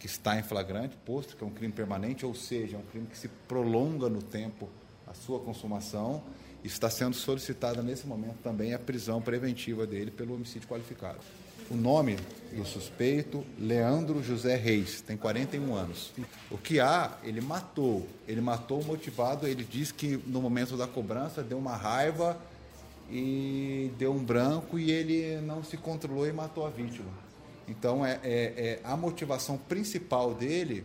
que 0.00 0.06
está 0.06 0.38
em 0.38 0.42
flagrante, 0.42 0.96
posto 1.04 1.36
que 1.36 1.44
é 1.44 1.46
um 1.46 1.50
crime 1.50 1.72
permanente, 1.72 2.24
ou 2.24 2.34
seja, 2.34 2.76
é 2.76 2.78
um 2.78 2.84
crime 2.84 3.06
que 3.06 3.18
se 3.18 3.28
prolonga 3.46 4.08
no 4.08 4.22
tempo 4.22 4.70
a 5.06 5.12
sua 5.12 5.38
consumação. 5.40 6.22
E 6.62 6.66
está 6.66 6.88
sendo 6.88 7.14
solicitada 7.14 7.82
nesse 7.82 8.06
momento 8.06 8.38
também 8.42 8.72
a 8.72 8.78
prisão 8.78 9.20
preventiva 9.20 9.86
dele 9.86 10.10
pelo 10.10 10.34
homicídio 10.34 10.66
qualificado. 10.66 11.18
O 11.70 11.74
nome 11.76 12.16
do 12.52 12.64
suspeito, 12.64 13.44
Leandro 13.58 14.22
José 14.22 14.54
Reis, 14.56 15.00
tem 15.00 15.16
41 15.16 15.74
anos. 15.74 16.12
O 16.50 16.58
que 16.58 16.78
há, 16.78 17.18
ele 17.22 17.40
matou. 17.40 18.06
Ele 18.28 18.40
matou 18.40 18.82
motivado, 18.84 19.46
ele 19.46 19.64
diz 19.64 19.90
que 19.90 20.16
no 20.26 20.40
momento 20.40 20.76
da 20.76 20.86
cobrança 20.86 21.42
deu 21.42 21.58
uma 21.58 21.76
raiva 21.76 22.38
e 23.10 23.90
deu 23.98 24.12
um 24.12 24.22
branco 24.22 24.78
e 24.78 24.90
ele 24.90 25.40
não 25.40 25.62
se 25.64 25.76
controlou 25.76 26.26
e 26.26 26.32
matou 26.32 26.66
a 26.66 26.70
vítima. 26.70 27.10
Então, 27.66 28.04
é, 28.04 28.20
é, 28.22 28.42
é 28.56 28.80
a 28.84 28.96
motivação 28.96 29.56
principal 29.56 30.34
dele 30.34 30.84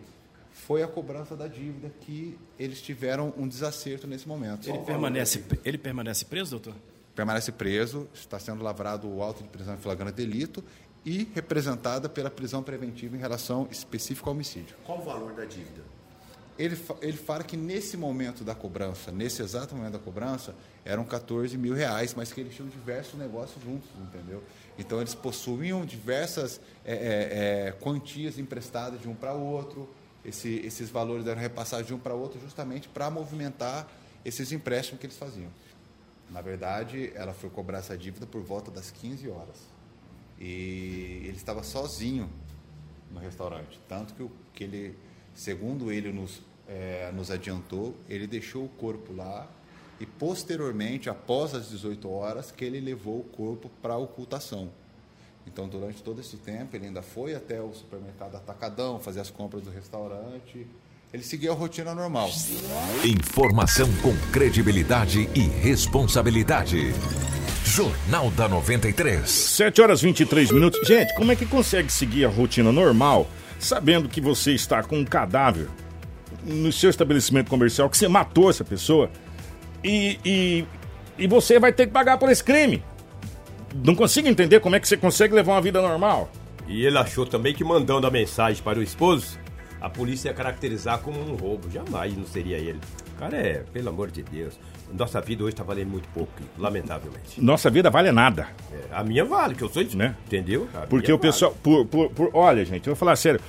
foi 0.51 0.83
a 0.83 0.87
cobrança 0.87 1.35
da 1.35 1.47
dívida 1.47 1.91
que 2.01 2.37
eles 2.57 2.81
tiveram 2.81 3.33
um 3.37 3.47
desacerto 3.47 4.07
nesse 4.07 4.27
momento. 4.27 4.69
Ele 4.69 4.79
permanece, 4.79 5.43
ele 5.63 5.77
permanece 5.77 6.25
preso, 6.25 6.51
doutor? 6.51 6.75
Permanece 7.19 7.51
preso, 7.51 8.07
está 8.13 8.39
sendo 8.39 8.63
lavrado 8.63 9.05
o 9.05 9.21
auto 9.21 9.43
de 9.43 9.49
prisão 9.49 9.73
em 9.73 9.77
flagrante 9.77 10.13
delito 10.13 10.63
e 11.05 11.29
representada 11.35 12.07
pela 12.07 12.29
prisão 12.29 12.63
preventiva 12.63 13.17
em 13.17 13.19
relação 13.19 13.67
específica 13.69 14.29
ao 14.29 14.33
homicídio. 14.33 14.77
Qual 14.85 14.99
o 14.99 15.01
valor 15.01 15.33
da 15.33 15.43
dívida? 15.43 15.81
Ele, 16.57 16.77
ele 17.01 17.17
fala 17.17 17.43
que 17.43 17.57
nesse 17.57 17.97
momento 17.97 18.45
da 18.45 18.55
cobrança, 18.55 19.11
nesse 19.11 19.41
exato 19.41 19.75
momento 19.75 19.91
da 19.91 19.99
cobrança, 19.99 20.55
eram 20.85 21.03
14 21.03 21.57
mil 21.57 21.73
reais, 21.73 22.13
mas 22.13 22.31
que 22.31 22.39
eles 22.39 22.55
tinham 22.55 22.69
diversos 22.69 23.19
negócios 23.19 23.61
juntos, 23.61 23.89
entendeu? 23.99 24.41
Então 24.77 25.01
eles 25.01 25.13
possuíam 25.13 25.83
diversas 25.85 26.61
é, 26.85 26.93
é, 26.93 27.67
é, 27.67 27.71
quantias 27.73 28.39
emprestadas 28.39 29.01
de 29.01 29.09
um 29.09 29.13
para 29.13 29.33
o 29.33 29.45
outro, 29.45 29.89
esse, 30.23 30.61
esses 30.65 30.89
valores 30.89 31.27
eram 31.27 31.41
repassados 31.41 31.85
de 31.85 31.93
um 31.93 31.99
para 31.99 32.15
o 32.15 32.21
outro 32.21 32.39
justamente 32.39 32.87
para 32.87 33.09
movimentar 33.09 33.85
esses 34.23 34.53
empréstimos 34.53 34.99
que 34.99 35.05
eles 35.05 35.17
faziam. 35.17 35.49
Na 36.29 36.41
verdade, 36.41 37.11
ela 37.15 37.33
foi 37.33 37.49
cobrar 37.49 37.79
essa 37.79 37.97
dívida 37.97 38.25
por 38.25 38.41
volta 38.41 38.69
das 38.69 38.91
15 38.91 39.29
horas. 39.29 39.57
E 40.39 41.23
ele 41.25 41.37
estava 41.37 41.63
sozinho 41.63 42.29
no 43.11 43.19
restaurante. 43.19 43.79
Tanto 43.87 44.13
que, 44.13 44.29
que 44.53 44.63
ele, 44.63 44.97
segundo 45.33 45.91
ele 45.91 46.11
nos, 46.11 46.41
é, 46.67 47.11
nos 47.11 47.31
adiantou, 47.31 47.95
ele 48.07 48.27
deixou 48.27 48.65
o 48.65 48.69
corpo 48.69 49.13
lá 49.13 49.49
e 49.99 50.05
posteriormente, 50.05 51.09
após 51.09 51.53
as 51.53 51.69
18 51.69 52.09
horas, 52.09 52.51
que 52.51 52.63
ele 52.63 52.79
levou 52.79 53.19
o 53.19 53.23
corpo 53.23 53.69
para 53.81 53.97
ocultação. 53.97 54.71
Então, 55.45 55.67
durante 55.67 56.01
todo 56.01 56.21
esse 56.21 56.37
tempo, 56.37 56.75
ele 56.75 56.85
ainda 56.85 57.01
foi 57.01 57.35
até 57.35 57.61
o 57.61 57.73
supermercado 57.73 58.35
Atacadão, 58.35 58.99
fazer 58.99 59.19
as 59.19 59.29
compras 59.29 59.63
do 59.63 59.69
restaurante. 59.69 60.65
Ele 61.11 61.23
seguia 61.23 61.49
a 61.49 61.55
rotina 61.55 61.95
normal. 61.95 62.29
Informação 63.03 63.89
com 64.03 64.15
credibilidade 64.31 65.27
e 65.33 65.39
responsabilidade. 65.39 66.93
Jornal 67.65 68.29
da 68.29 68.47
93. 68.47 69.27
7 69.27 69.81
horas 69.81 70.03
23 70.03 70.51
minutos. 70.51 70.87
Gente, 70.87 71.15
como 71.15 71.31
é 71.31 71.35
que 71.35 71.47
consegue 71.47 71.91
seguir 71.91 72.25
a 72.25 72.29
rotina 72.29 72.71
normal 72.71 73.27
sabendo 73.57 74.07
que 74.07 74.21
você 74.21 74.53
está 74.53 74.83
com 74.83 74.99
um 74.99 75.03
cadáver 75.03 75.67
no 76.43 76.71
seu 76.71 76.91
estabelecimento 76.91 77.49
comercial, 77.49 77.89
que 77.89 77.97
você 77.97 78.07
matou 78.07 78.47
essa 78.47 78.63
pessoa 78.63 79.09
e, 79.83 80.19
e, 80.23 80.65
e 81.17 81.27
você 81.27 81.57
vai 81.57 81.73
ter 81.73 81.87
que 81.87 81.91
pagar 81.91 82.19
por 82.19 82.29
esse 82.29 82.43
crime? 82.43 82.83
Não 83.83 83.95
consigo 83.95 84.27
entender 84.27 84.59
como 84.59 84.75
é 84.75 84.79
que 84.79 84.87
você 84.87 84.95
consegue 84.95 85.33
levar 85.33 85.53
uma 85.53 85.61
vida 85.61 85.81
normal. 85.81 86.29
E 86.67 86.85
ele 86.85 86.99
achou 86.99 87.25
também 87.25 87.55
que 87.55 87.63
mandando 87.63 88.05
a 88.05 88.11
mensagem 88.11 88.61
para 88.61 88.77
o 88.77 88.83
esposo, 88.83 89.39
a 89.81 89.89
polícia 89.89 90.29
ia 90.29 90.33
caracterizar 90.33 90.99
como 90.99 91.19
um 91.19 91.35
roubo. 91.35 91.69
Jamais 91.69 92.15
não 92.17 92.25
seria 92.25 92.57
ele. 92.57 92.79
Cara, 93.17 93.37
é, 93.37 93.63
pelo 93.73 93.89
amor 93.89 94.09
de 94.11 94.23
Deus. 94.23 94.59
Nossa 94.91 95.21
vida 95.21 95.43
hoje 95.43 95.53
está 95.53 95.63
valendo 95.63 95.89
muito 95.89 96.07
pouco, 96.09 96.31
lamentavelmente. 96.57 97.39
Nossa 97.41 97.69
vida 97.69 97.89
vale 97.89 98.11
nada. 98.11 98.47
É, 98.71 98.95
a 98.95 99.03
minha 99.03 99.23
vale, 99.23 99.53
que 99.53 99.63
eu 99.63 99.69
sou 99.69 99.83
né? 99.95 100.15
Entendeu? 100.25 100.67
A 100.73 100.79
Porque 100.87 101.11
o 101.11 101.17
vale. 101.17 101.31
pessoal. 101.31 101.55
Por, 101.61 101.85
por, 101.85 102.09
por, 102.09 102.29
olha, 102.33 102.65
gente, 102.65 102.87
eu 102.87 102.93
vou 102.93 102.95
falar 102.95 103.15
sério. 103.15 103.39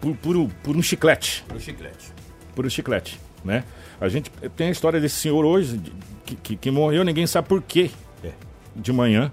Por, 0.00 0.16
por, 0.16 0.48
por 0.62 0.76
um 0.76 0.82
chiclete. 0.82 1.44
Por 1.46 1.56
um 1.56 1.60
chiclete. 1.60 2.12
Por 2.54 2.66
um 2.66 2.70
chiclete, 2.70 3.20
né? 3.44 3.64
A 4.00 4.08
gente 4.08 4.30
tem 4.56 4.68
a 4.68 4.70
história 4.70 4.98
desse 5.00 5.16
senhor 5.16 5.44
hoje 5.44 5.80
que, 6.24 6.36
que, 6.36 6.56
que 6.56 6.70
morreu, 6.70 7.04
ninguém 7.04 7.26
sabe 7.26 7.48
por 7.48 7.60
quê. 7.60 7.90
É. 8.24 8.30
De 8.74 8.92
manhã 8.92 9.30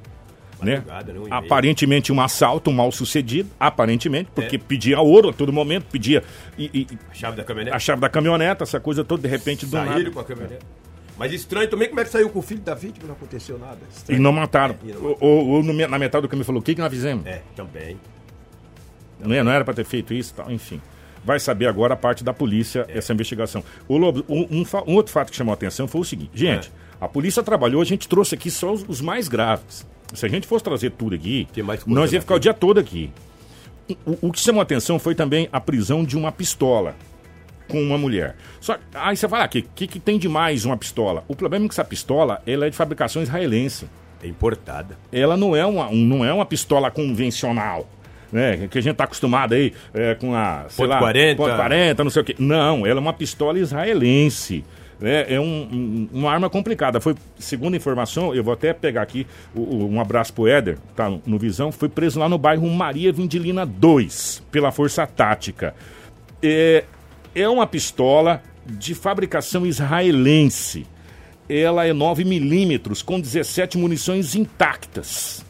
né? 0.62 0.84
Aparentemente 1.30 2.12
um 2.12 2.20
assalto 2.20 2.72
mal 2.72 2.92
sucedido, 2.92 3.50
aparentemente, 3.60 4.30
porque 4.34 4.56
é. 4.56 4.60
pedia 4.60 5.00
ouro 5.00 5.30
a 5.30 5.34
todo 5.34 5.54
momento, 5.54 5.86
pedia 5.92 6.24
e, 6.58 6.70
e, 6.74 6.88
a 7.10 7.14
chave 7.14 7.38
da 7.38 7.44
caminhonete, 7.44 7.76
a 7.76 7.80
chave 7.80 8.02
da 8.02 8.10
caminhonete, 8.10 8.64
essa 8.64 8.80
coisa 8.80 9.04
toda 9.04 9.22
de 9.22 9.28
repente 9.28 9.66
do 9.66 9.72
Saíram 9.72 10.12
nada. 10.12 10.12
com 10.12 10.20
a. 10.20 10.78
Mas 11.18 11.34
estranho 11.34 11.68
também 11.68 11.90
como 11.90 12.00
é 12.00 12.04
que 12.04 12.12
saiu 12.12 12.30
com 12.30 12.40
o 12.40 12.42
filho 12.44 12.62
da 12.62 12.76
vítima 12.76 13.08
não 13.08 13.16
aconteceu 13.16 13.58
nada. 13.58 13.80
Estranho. 13.92 14.20
E 14.20 14.22
não 14.22 14.32
mataram. 14.32 14.76
É, 14.76 14.90
e 14.90 14.94
não 14.94 15.02
mataram. 15.02 15.18
Ou, 15.20 15.48
ou, 15.48 15.64
na 15.64 16.00
metade 16.00 16.22
do 16.22 16.30
caminho 16.30 16.46
falou, 16.46 16.62
o 16.62 16.64
que, 16.64 16.76
que 16.76 16.82
nós 16.82 16.92
fizemos? 16.92 17.26
É, 17.26 17.42
também. 17.56 17.98
Não, 19.20 19.36
é, 19.36 19.44
não 19.44 19.52
era 19.52 19.66
para 19.66 19.74
ter 19.74 19.86
feito 19.86 20.14
isso 20.14 20.34
tal, 20.36 20.52
enfim. 20.52 20.80
Vai 21.26 21.40
saber 21.40 21.66
agora 21.66 21.96
a 21.96 21.98
parte 21.98 22.24
da 22.24 22.34
polícia, 22.34 22.86
é. 22.88 23.00
essa 23.00 23.14
investigação. 23.14 23.64
Lobo, 23.90 24.24
um, 24.30 24.62
um, 24.62 24.64
um, 24.88 24.96
outro 24.96 25.12
fato 25.12 25.32
que 25.32 25.36
chamou 25.36 25.52
a 25.52 25.56
atenção 25.56 25.88
foi 25.88 26.02
o 26.02 26.04
seguinte, 26.04 26.32
gente, 26.36 26.70
é. 26.70 26.72
a 27.04 27.08
polícia 27.08 27.42
trabalhou, 27.42 27.82
a 27.82 27.86
gente 27.86 28.08
trouxe 28.08 28.36
aqui 28.36 28.52
só 28.52 28.72
os, 28.72 28.86
os 28.88 29.02
mais 29.02 29.28
graves. 29.28 29.86
Se 30.14 30.26
a 30.26 30.30
gente 30.30 30.48
fosse 30.48 30.64
trazer 30.64 30.92
tudo 30.92 31.16
aqui, 31.16 31.48
nós 31.86 32.14
ia 32.14 32.22
ficar 32.22 32.36
o 32.36 32.40
dia 32.40 32.54
todo 32.54 32.80
aqui. 32.80 33.12
O, 34.06 34.28
o, 34.28 34.32
que 34.32 34.40
chamou 34.40 34.60
a 34.60 34.64
atenção 34.64 35.00
foi 35.00 35.16
também 35.16 35.48
a 35.52 35.62
prisão 35.62 36.04
de 36.04 36.18
uma 36.18 36.32
pistola 36.32 36.96
com 37.70 37.82
uma 37.82 37.98
mulher. 37.98 38.36
Só 38.60 38.78
aí 38.94 39.16
você 39.16 39.28
fala, 39.28 39.44
o 39.44 39.46
ah, 39.46 39.48
que, 39.48 39.62
que, 39.62 39.88
que, 39.88 40.00
tem 40.00 40.18
de 40.18 40.28
mais 40.28 40.66
uma 40.66 40.76
pistola? 40.76 41.24
O 41.28 41.36
problema 41.36 41.66
é 41.66 41.68
que 41.68 41.74
essa 41.74 41.86
pistola 41.86 42.42
ela 42.46 42.66
é 42.68 42.70
de 42.70 42.76
fabricação 42.76 43.22
israelense. 43.22 43.88
É 44.22 44.28
importada. 44.28 44.98
Ela 45.12 45.38
não 45.38 45.56
é 45.56 45.66
uma, 45.66 45.90
não 45.92 46.26
é 46.26 46.34
uma 46.34 46.46
pistola 46.46 46.90
convencional. 46.90 47.88
Né, 48.30 48.68
que 48.70 48.78
a 48.78 48.82
gente 48.82 48.92
está 48.92 49.06
acostumado 49.06 49.54
aí 49.54 49.74
é, 49.94 50.14
com 50.16 50.36
a. 50.36 50.66
Ponto 50.76 50.90
lá, 50.90 51.00
40. 51.00 51.38
Ponto 51.38 51.56
40, 51.56 52.04
não 52.04 52.12
sei 52.12 52.22
o 52.22 52.26
quê. 52.26 52.36
Não, 52.38 52.86
ela 52.86 53.00
é 53.00 53.02
uma 53.02 53.14
pistola 53.14 53.58
israelense 53.58 54.66
é, 55.02 55.36
é 55.36 55.40
um, 55.40 55.44
um, 55.44 56.10
uma 56.12 56.32
arma 56.32 56.50
complicada. 56.50 57.00
Foi, 57.00 57.16
segundo 57.38 57.76
informação, 57.76 58.34
eu 58.34 58.44
vou 58.44 58.54
até 58.54 58.74
pegar 58.74 59.02
aqui 59.02 59.28
o, 59.54 59.62
o, 59.62 59.90
um 59.90 60.02
abraço 60.02 60.34
pro 60.34 60.48
Éder, 60.48 60.78
tá 60.96 61.10
no 61.26 61.38
Visão, 61.38 61.72
foi 61.72 61.90
preso 61.90 62.20
lá 62.20 62.28
no 62.28 62.38
bairro 62.38 62.70
Maria 62.70 63.12
Vindilina 63.12 63.66
2, 63.66 64.44
pela 64.52 64.72
Força 64.72 65.06
Tática. 65.06 65.76
É, 66.42 66.84
é 67.36 67.48
uma 67.48 67.68
pistola 67.68 68.42
de 68.66 68.94
fabricação 68.96 69.66
israelense. 69.66 70.86
Ela 71.50 71.86
é 71.86 71.94
9 71.94 72.26
milímetros 72.26 73.02
com 73.02 73.20
17 73.20 73.78
munições 73.78 74.36
intactas. 74.36 75.46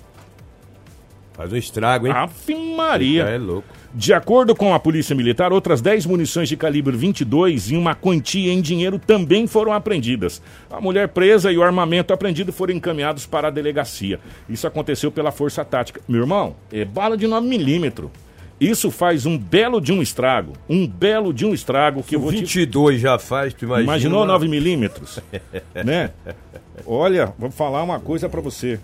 Faz 1.34 1.52
um 1.52 1.58
estrago, 1.58 2.08
hein? 2.08 2.14
Ave 2.14 2.56
Maria. 2.76 3.24
É 3.24 3.38
louco. 3.38 3.77
De 3.98 4.14
acordo 4.14 4.56
com 4.56 4.76
a 4.76 4.80
Polícia 4.80 5.16
Militar, 5.16 5.52
outras 5.52 5.82
10 5.82 6.06
munições 6.06 6.48
de 6.48 6.56
calibre 6.56 6.96
22 6.96 7.72
e 7.72 7.76
uma 7.76 7.96
quantia 7.96 8.54
em 8.54 8.62
dinheiro 8.62 9.00
também 9.00 9.48
foram 9.48 9.74
apreendidas. 9.74 10.40
A 10.70 10.80
mulher 10.80 11.08
presa 11.08 11.52
e 11.52 11.58
o 11.58 11.64
armamento 11.64 12.14
apreendido 12.14 12.54
foram 12.54 12.76
encaminhados 12.76 13.26
para 13.26 13.48
a 13.48 13.52
delegacia. 13.52 14.20
Isso 14.48 14.68
aconteceu 14.68 15.12
pela 15.12 15.32
Força 15.32 15.66
Tática. 15.66 16.00
Meu 16.08 16.22
irmão, 16.22 16.56
é 16.72 16.86
bala 16.86 17.18
de 17.18 17.26
9 17.26 17.48
milímetros. 17.48 18.12
Isso 18.62 18.92
faz 18.92 19.26
um 19.26 19.36
belo 19.36 19.82
de 19.82 19.92
um 19.92 20.00
estrago. 20.00 20.54
Um 20.70 20.86
belo 20.86 21.34
de 21.34 21.44
um 21.44 21.52
estrago 21.52 22.04
que 22.04 22.16
o 22.16 22.18
eu 22.18 22.22
vou 22.22 22.30
22 22.30 22.98
te... 22.98 23.02
já 23.02 23.18
faz, 23.18 23.52
tu 23.52 23.66
imagina. 23.66 23.84
Imaginou 23.84 24.28
9 24.28 24.48
milímetros? 24.48 25.20
né? 25.84 26.12
Olha, 26.86 27.34
vou 27.36 27.50
falar 27.50 27.82
uma 27.82 28.00
coisa 28.00 28.30
para 28.30 28.42
você. 28.42 28.80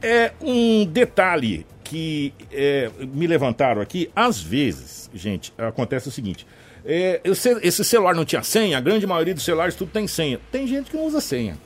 É 0.00 0.32
um 0.40 0.86
detalhe 0.86 1.66
que 1.92 2.32
é, 2.50 2.90
me 2.98 3.26
levantaram 3.26 3.82
aqui, 3.82 4.10
às 4.16 4.40
vezes, 4.40 5.10
gente, 5.12 5.52
acontece 5.58 6.08
o 6.08 6.10
seguinte. 6.10 6.46
É, 6.86 7.20
esse 7.62 7.84
celular 7.84 8.14
não 8.14 8.24
tinha 8.24 8.42
senha, 8.42 8.78
a 8.78 8.80
grande 8.80 9.06
maioria 9.06 9.34
dos 9.34 9.44
celulares 9.44 9.74
tudo 9.74 9.90
tem 9.90 10.06
senha. 10.06 10.40
Tem 10.50 10.66
gente 10.66 10.90
que 10.90 10.96
não 10.96 11.04
usa 11.04 11.20
senha. 11.20 11.58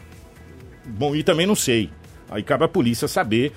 Bom, 0.84 1.14
e 1.14 1.22
também 1.22 1.46
não 1.46 1.54
sei. 1.54 1.90
Aí 2.28 2.42
cabe 2.42 2.64
a 2.64 2.68
polícia 2.68 3.06
saber 3.06 3.52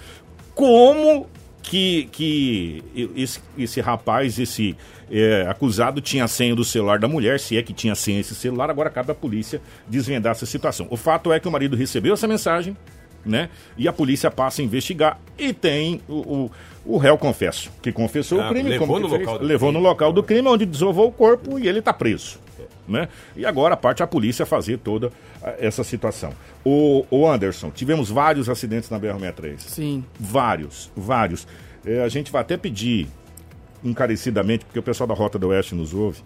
como 0.53 1.27
que, 1.63 2.07
que 2.11 2.83
esse, 3.15 3.39
esse 3.57 3.81
rapaz, 3.81 4.37
esse 4.37 4.77
é, 5.09 5.47
acusado, 5.49 5.99
tinha 6.01 6.25
a 6.25 6.27
senha 6.27 6.55
do 6.55 6.63
celular 6.63 6.99
da 6.99 7.07
mulher, 7.07 7.39
se 7.39 7.57
é 7.57 7.63
que 7.63 7.73
tinha 7.73 7.95
senha 7.95 8.19
esse 8.19 8.35
celular, 8.35 8.69
agora 8.69 8.91
cabe 8.91 9.11
a 9.11 9.15
polícia 9.15 9.59
desvendar 9.87 10.33
essa 10.33 10.45
situação. 10.45 10.85
O 10.91 10.95
fato 10.95 11.33
é 11.33 11.39
que 11.39 11.47
o 11.47 11.51
marido 11.51 11.75
recebeu 11.75 12.13
essa 12.13 12.27
mensagem, 12.27 12.77
né? 13.25 13.49
E 13.77 13.87
a 13.87 13.93
polícia 13.93 14.29
passa 14.31 14.61
a 14.61 14.65
investigar 14.65 15.19
e 15.37 15.53
tem 15.53 16.01
o, 16.07 16.13
o, 16.13 16.51
o 16.85 16.97
réu 16.97 17.17
confesso, 17.17 17.71
que 17.81 17.91
confessou 17.91 18.41
ah, 18.41 18.47
o 18.47 18.49
crime. 18.49 18.69
Levou, 18.69 18.99
no 18.99 19.07
local, 19.07 19.39
levou 19.41 19.71
no 19.71 19.79
local 19.79 20.13
do 20.13 20.23
crime, 20.23 20.47
onde 20.47 20.65
desovou 20.65 21.07
o 21.07 21.11
corpo 21.11 21.59
e 21.59 21.67
ele 21.67 21.79
está 21.79 21.93
preso. 21.93 22.39
Né? 22.87 23.07
E 23.35 23.45
agora 23.45 23.77
parte 23.77 24.01
a 24.01 24.07
polícia 24.07 24.45
fazer 24.47 24.79
toda 24.79 25.11
essa 25.59 25.83
situação. 25.83 26.33
O, 26.65 27.05
o 27.09 27.27
Anderson, 27.27 27.69
tivemos 27.69 28.09
vários 28.09 28.49
acidentes 28.49 28.89
na 28.89 28.99
BR-63. 28.99 29.59
Sim. 29.59 30.03
Vários, 30.19 30.91
vários. 30.95 31.47
É, 31.85 32.01
a 32.01 32.09
gente 32.09 32.31
vai 32.31 32.41
até 32.41 32.57
pedir 32.57 33.07
encarecidamente, 33.83 34.65
porque 34.65 34.79
o 34.79 34.83
pessoal 34.83 35.07
da 35.07 35.13
Rota 35.13 35.37
do 35.39 35.47
Oeste 35.49 35.75
nos 35.75 35.93
ouve, 35.93 36.21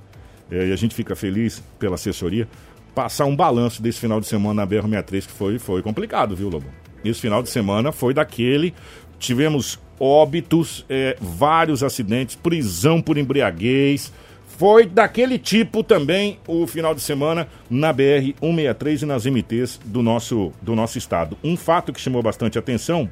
é, 0.49 0.67
e 0.67 0.71
a 0.71 0.75
gente 0.75 0.95
fica 0.95 1.15
feliz 1.15 1.61
pela 1.77 1.95
assessoria, 1.95 2.47
passar 2.95 3.25
um 3.25 3.35
balanço 3.35 3.81
desse 3.81 3.99
final 3.99 4.19
de 4.19 4.27
semana 4.27 4.65
na 4.65 4.67
BR-63, 4.67 5.25
que 5.25 5.31
foi, 5.31 5.59
foi 5.59 5.81
complicado, 5.81 6.35
viu, 6.35 6.49
Lobo? 6.49 6.67
Esse 7.03 7.21
final 7.21 7.43
de 7.43 7.49
semana 7.49 7.91
foi 7.91 8.13
daquele. 8.13 8.73
Tivemos 9.19 9.79
óbitos, 9.99 10.85
é, 10.89 11.17
vários 11.19 11.83
acidentes, 11.83 12.35
prisão 12.35 13.01
por 13.01 13.17
embriaguez. 13.17 14.11
Foi 14.57 14.85
daquele 14.85 15.39
tipo 15.39 15.83
também 15.83 16.39
o 16.47 16.67
final 16.67 16.93
de 16.93 17.01
semana 17.01 17.47
na 17.69 17.91
BR 17.91 18.33
163 18.39 19.01
e 19.01 19.05
nas 19.05 19.25
MTs 19.25 19.79
do 19.83 20.03
nosso, 20.03 20.51
do 20.61 20.75
nosso 20.75 20.97
estado. 20.97 21.37
Um 21.43 21.57
fato 21.57 21.91
que 21.91 21.99
chamou 21.99 22.21
bastante 22.21 22.57
atenção 22.59 23.09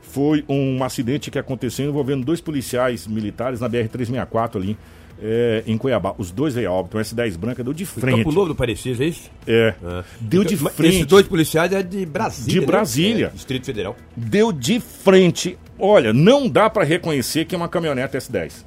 foi 0.00 0.44
um 0.48 0.82
acidente 0.82 1.30
que 1.30 1.38
aconteceu 1.38 1.88
envolvendo 1.88 2.24
dois 2.24 2.40
policiais 2.40 3.06
militares 3.06 3.60
na 3.60 3.68
BR 3.68 3.88
364 3.88 4.60
ali 4.60 4.76
é, 5.22 5.62
em 5.66 5.76
Cuiabá. 5.76 6.14
Os 6.18 6.30
dois 6.30 6.54
veio 6.54 6.68
a 6.68 6.72
óbito, 6.72 6.96
um 6.96 7.00
S10 7.00 7.36
branca 7.36 7.62
deu 7.64 7.72
de 7.72 7.84
frente. 7.86 8.18
Campo 8.18 8.32
Novo 8.32 8.48
do 8.48 8.54
Parecis, 8.54 9.00
é 9.00 9.04
isso? 9.04 9.30
É. 9.46 9.74
Deu 10.20 10.44
de 10.44 10.56
frente. 10.56 10.86
Esses 10.96 11.06
dois 11.06 11.26
policiais 11.26 11.72
é 11.72 11.82
de 11.82 12.04
Brasília. 12.06 12.52
De 12.52 12.60
né? 12.60 12.66
Brasília. 12.66 13.26
É, 13.26 13.30
Distrito 13.36 13.66
Federal. 13.66 13.96
Deu 14.16 14.52
de 14.52 14.80
frente. 14.80 15.58
Olha, 15.78 16.12
não 16.12 16.48
dá 16.48 16.68
pra 16.68 16.84
reconhecer 16.84 17.44
que 17.44 17.54
é 17.54 17.58
uma 17.58 17.68
caminhonete 17.68 18.16
S10. 18.16 18.64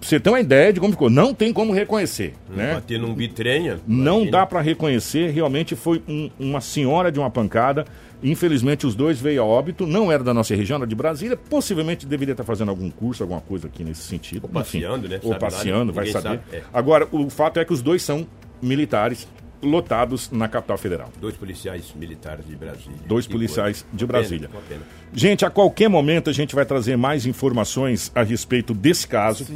Pra 0.00 0.08
você 0.08 0.20
ter 0.20 0.30
uma 0.30 0.38
ideia 0.40 0.72
de 0.72 0.78
como 0.78 0.92
ficou. 0.92 1.10
Não 1.10 1.34
tem 1.34 1.52
como 1.52 1.72
reconhecer, 1.72 2.32
né? 2.48 2.74
Bater 2.74 3.00
num 3.00 3.12
bitrenha. 3.12 3.80
Não 3.86 4.24
dá 4.24 4.46
pra 4.46 4.60
reconhecer. 4.60 5.30
Realmente 5.32 5.74
foi 5.74 6.00
um- 6.08 6.30
uma 6.38 6.60
senhora 6.60 7.10
de 7.10 7.18
uma 7.18 7.28
pancada. 7.30 7.84
Infelizmente, 8.22 8.86
os 8.86 8.94
dois 8.94 9.20
veio 9.20 9.42
a 9.42 9.44
óbito. 9.44 9.86
Não 9.86 10.10
era 10.10 10.24
da 10.24 10.34
nossa 10.34 10.54
região, 10.54 10.76
era 10.78 10.86
de 10.86 10.94
Brasília. 10.94 11.36
Possivelmente 11.36 12.04
deveria 12.06 12.32
estar 12.32 12.44
fazendo 12.44 12.68
algum 12.70 12.90
curso, 12.90 13.22
alguma 13.22 13.40
coisa 13.40 13.68
aqui 13.68 13.84
nesse 13.84 14.02
sentido. 14.02 14.44
Ou 14.44 14.48
passeando, 14.50 15.06
Enfim, 15.06 15.14
né? 15.14 15.20
Ou 15.22 15.32
Sabe 15.32 15.44
lá, 15.44 15.50
passeando, 15.50 15.92
vai 15.92 16.06
saber. 16.08 16.22
sabe, 16.28 16.42
é. 16.52 16.62
Agora, 16.72 17.06
o 17.12 17.30
fato 17.30 17.60
é 17.60 17.64
que 17.64 17.72
os 17.72 17.80
dois 17.80 18.02
são 18.02 18.26
militares 18.60 19.28
lotados 19.62 20.30
na 20.30 20.46
capital 20.48 20.78
federal. 20.78 21.10
Dois 21.20 21.36
policiais 21.36 21.92
militares 21.96 22.46
de 22.46 22.54
Brasília. 22.56 22.98
Dois 23.06 23.26
Que 23.26 23.32
policiais 23.32 23.82
coisa. 23.82 23.96
de 23.96 24.04
Uma 24.04 24.08
pena, 24.12 24.20
Brasília. 24.20 24.50
uma 24.52 24.62
pena. 24.62 24.80
Gente, 25.12 25.44
a 25.44 25.50
qualquer 25.50 25.88
momento 25.88 26.30
a 26.30 26.32
gente 26.32 26.54
vai 26.54 26.64
trazer 26.64 26.96
mais 26.96 27.26
informações 27.26 28.10
a 28.14 28.22
respeito 28.22 28.72
desse 28.74 29.06
caso. 29.06 29.46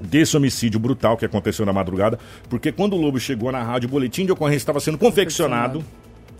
Desse 0.00 0.34
homicídio 0.34 0.80
brutal 0.80 1.14
que 1.18 1.26
aconteceu 1.26 1.66
na 1.66 1.74
madrugada, 1.74 2.18
porque 2.48 2.72
quando 2.72 2.94
o 2.94 2.96
Lobo 2.98 3.20
chegou 3.20 3.52
na 3.52 3.62
rádio, 3.62 3.86
o 3.86 3.90
boletim 3.90 4.24
de 4.24 4.32
ocorrência 4.32 4.62
estava 4.62 4.80
sendo 4.80 4.96
confeccionado. 4.96 5.84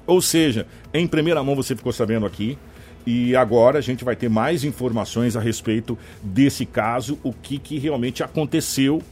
Ou 0.07 0.21
seja, 0.21 0.67
em 0.93 1.07
primeira 1.07 1.43
mão 1.43 1.55
você 1.55 1.77
ficou 1.77 1.93
sabendo 1.93 2.27
aqui. 2.27 2.59
E 3.07 3.35
agora 3.35 3.79
a 3.79 3.83
gente 3.83 4.05
vai 4.05 4.15
ter 4.15 4.29
mais 4.29 4.63
informações 4.63 5.35
a 5.35 5.41
respeito 5.41 5.99
desse 6.23 6.67
caso, 6.67 7.19
o 7.23 7.33
que, 7.33 7.59
que 7.59 7.79
realmente 7.79 8.23
aconteceu 8.23 9.03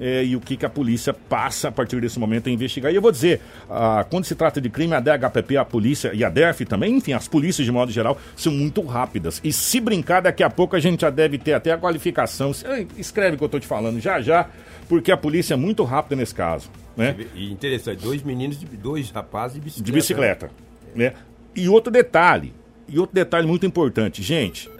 é, 0.00 0.24
e 0.24 0.36
o 0.36 0.40
que, 0.40 0.56
que 0.56 0.66
a 0.66 0.68
polícia 0.68 1.12
passa 1.12 1.68
a 1.68 1.72
partir 1.72 2.00
desse 2.00 2.18
momento 2.18 2.48
a 2.48 2.52
investigar. 2.52 2.92
E 2.92 2.96
eu 2.96 3.02
vou 3.02 3.12
dizer, 3.12 3.40
ah, 3.70 4.04
quando 4.08 4.24
se 4.24 4.34
trata 4.34 4.60
de 4.60 4.68
crime, 4.68 4.94
a 4.94 5.00
DHPP, 5.00 5.56
a 5.56 5.64
polícia 5.64 6.12
e 6.14 6.24
a 6.24 6.28
DERF 6.28 6.64
também, 6.64 6.96
enfim, 6.96 7.12
as 7.12 7.28
polícias 7.28 7.64
de 7.64 7.72
modo 7.72 7.90
geral, 7.90 8.18
são 8.36 8.52
muito 8.52 8.82
rápidas. 8.82 9.40
E 9.42 9.52
se 9.52 9.80
brincar, 9.80 10.20
daqui 10.22 10.42
a 10.42 10.50
pouco 10.50 10.76
a 10.76 10.80
gente 10.80 11.00
já 11.00 11.10
deve 11.10 11.38
ter 11.38 11.54
até 11.54 11.72
a 11.72 11.78
qualificação. 11.78 12.52
Escreve 12.96 13.34
o 13.34 13.38
que 13.38 13.44
eu 13.44 13.46
estou 13.46 13.60
te 13.60 13.66
falando 13.66 14.00
já 14.00 14.20
já, 14.20 14.48
porque 14.88 15.10
a 15.10 15.16
polícia 15.16 15.54
é 15.54 15.56
muito 15.56 15.84
rápida 15.84 16.16
nesse 16.16 16.34
caso. 16.34 16.70
Né? 16.96 17.14
E 17.34 17.52
interessante, 17.52 18.02
dois 18.02 18.22
meninos, 18.22 18.58
de, 18.58 18.66
dois 18.66 19.10
rapazes 19.10 19.54
de 19.54 19.60
bicicleta. 19.60 19.84
de 19.84 19.92
bicicleta. 19.92 20.50
Né? 20.94 21.12
E 21.54 21.68
outro 21.68 21.92
detalhe, 21.92 22.54
e 22.88 22.98
outro 22.98 23.14
detalhe 23.14 23.46
muito 23.46 23.66
importante, 23.66 24.22
gente, 24.22 24.70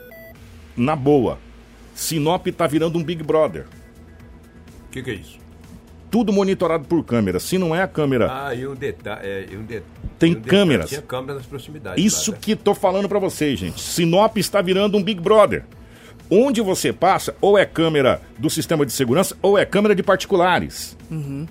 na 0.75 0.95
boa, 0.95 1.37
Sinop 1.93 2.47
tá 2.47 2.67
virando 2.67 2.97
um 2.97 3.03
Big 3.03 3.23
Brother. 3.23 3.65
O 4.87 4.91
que, 4.91 5.01
que 5.03 5.11
é 5.11 5.13
isso? 5.15 5.37
Tudo 6.09 6.31
monitorado 6.31 6.85
por 6.85 7.03
câmera. 7.03 7.39
Se 7.39 7.57
não 7.57 7.75
é 7.75 7.81
a 7.81 7.87
câmera, 7.87 8.29
Ah, 8.31 8.55
e 8.55 8.65
um 8.65 8.73
detalhe. 8.73 9.21
É, 9.27 9.45
e 9.51 9.57
um 9.57 9.63
de- 9.65 9.81
Tem 10.17 10.31
e 10.33 10.35
um 10.37 10.41
câmeras. 10.41 10.89
Tinha 10.89 11.01
câmeras 11.01 11.37
nas 11.37 11.45
proximidades. 11.45 12.03
isso 12.03 12.31
lá, 12.31 12.37
né? 12.37 12.41
que 12.43 12.55
tô 12.55 12.73
falando 12.73 13.09
pra 13.09 13.19
vocês, 13.19 13.59
gente. 13.59 13.81
Sinop 13.81 14.37
está 14.37 14.61
virando 14.61 14.97
um 14.97 15.03
Big 15.03 15.19
Brother. 15.21 15.63
Onde 16.29 16.59
você 16.61 16.91
passa, 16.91 17.35
ou 17.39 17.57
é 17.57 17.65
câmera 17.65 18.21
do 18.37 18.49
sistema 18.49 18.85
de 18.85 18.91
segurança, 18.91 19.35
ou 19.41 19.57
é 19.57 19.65
câmera 19.65 19.93
de 19.95 20.03
particulares. 20.03 20.97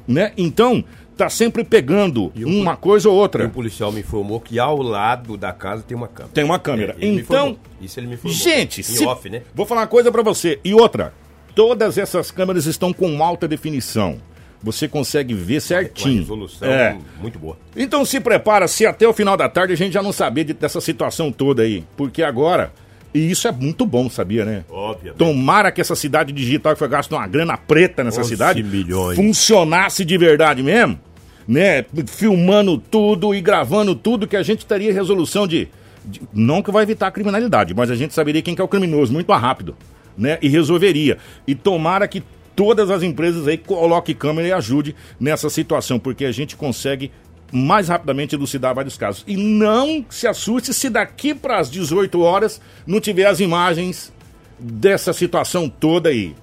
Né? 0.07 0.33
Então, 0.37 0.85
tá 1.17 1.31
sempre 1.31 1.65
pegando 1.65 2.31
uma 2.37 2.77
coisa 2.77 3.09
ou 3.09 3.17
E 3.17 3.21
outra. 3.21 3.47
o 3.47 3.51
policial 3.51 3.91
me 3.91 4.01
informou 4.01 4.39
que 4.41 4.59
ao 4.59 4.81
lado 4.83 5.37
da 5.37 5.51
casa 5.53 5.83
tem 5.83 5.97
uma 5.97 6.09
câmera. 6.09 6.35
Tem 6.35 6.45
uma 6.45 6.59
câmera. 6.59 6.97
É, 7.01 7.07
então. 7.07 7.57
Isso 7.81 7.99
ele 8.01 8.07
me 8.07 8.15
informou. 8.15 8.37
gente, 8.37 8.81
em 8.81 8.85
se- 8.85 9.05
off, 9.07 9.29
né? 9.31 9.43
vou 9.55 9.65
falar 9.67 9.83
uma 9.83 9.87
coisa 9.87 10.11
pra 10.13 10.23
você. 10.23 10.59
E 10.65 10.75
outra, 10.75 11.15
todas 11.57 11.99
essas 11.99 12.31
câmeras 12.31 12.67
estão 12.67 12.93
com 12.93 13.21
alta 13.25 13.49
definição. 13.49 14.19
Você 14.63 14.87
consegue 14.87 15.35
ver 15.35 15.55
Uma 15.55 15.61
certinho. 15.61 16.21
resolução 16.21 16.69
É. 16.69 16.97
muito 17.21 17.39
boa. 17.39 17.57
Então 17.77 18.05
se 18.05 18.21
prepara, 18.21 18.69
se 18.69 18.87
até 18.87 19.07
o 19.09 19.13
final 19.13 19.37
da 19.37 19.49
tarde 19.49 19.73
a 19.73 19.77
gente 19.77 19.93
já 19.93 20.03
não 20.03 20.13
saber 20.13 20.45
de- 20.45 20.53
dessa 20.55 20.81
situação 20.81 21.33
toda 21.33 21.63
aí. 21.63 21.83
Porque 21.97 22.23
agora, 22.23 22.73
e 23.15 23.31
isso 23.31 23.47
é 23.49 23.53
muito 23.53 23.85
bom, 23.87 24.09
sabia, 24.11 24.45
né? 24.45 24.65
Obviamente. 24.71 25.19
Tomara 25.19 25.71
que 25.73 25.81
essa 25.81 25.95
cidade 25.95 26.33
digital 26.33 26.73
que 26.75 26.79
foi 26.79 26.89
gasta 26.89 27.15
uma 27.15 27.27
grana 27.27 27.57
preta 27.57 28.05
nessa 28.05 28.21
11 28.21 28.29
cidade 28.31 28.63
milhões. 28.63 29.17
funcionasse 29.17 30.05
de 30.05 30.19
verdade 30.19 30.63
mesmo, 30.63 30.99
né? 31.47 31.85
Filmando 32.07 32.77
tudo 32.79 33.35
e 33.35 33.41
gravando 33.41 33.95
tudo 33.95 34.27
que 34.27 34.37
a 34.37 34.43
gente 34.43 34.65
teria 34.67 34.93
resolução 34.93 35.47
de, 35.47 35.69
de- 36.05 36.23
não 36.35 36.63
que 36.63 36.71
vai 36.73 36.83
evitar 36.83 37.07
a 37.09 37.11
criminalidade, 37.11 37.75
mas 37.75 37.91
a 37.91 37.95
gente 37.95 38.15
saberia 38.15 38.43
quem 38.43 38.55
que 38.55 38.61
é 38.61 38.65
o 38.65 38.69
criminoso 38.69 39.13
muito 39.13 39.29
mais 39.29 39.41
rápido, 39.41 39.77
né? 40.17 40.39
E 40.41 40.49
resolveria. 40.49 41.19
E 41.47 41.55
tomara 41.55 42.09
que 42.09 42.23
todas 42.55 42.91
as 42.91 43.03
empresas 43.03 43.47
aí 43.47 43.59
coloquem 43.59 44.15
câmera 44.15 44.49
e 44.49 44.53
ajude 44.53 44.97
nessa 45.21 45.51
situação, 45.51 45.99
porque 45.99 46.25
a 46.25 46.33
gente 46.33 46.57
consegue 46.57 47.13
mais 47.53 47.89
rapidamente 47.89 48.35
elucidar 48.35 48.75
vários 48.75 48.97
casos. 48.97 49.25
E 49.27 49.37
não 49.37 50.05
se 50.11 50.27
assuste 50.27 50.75
se 50.75 50.91
daqui 50.91 51.35
para 51.35 51.59
as 51.59 51.71
18 51.71 52.21
horas 52.21 52.61
não 52.87 53.01
tiver 53.01 53.27
as 53.27 53.41
imagens 53.41 54.13
dessa 54.59 55.13
situação 55.13 55.69
toda 55.69 56.09
aí. 56.09 56.35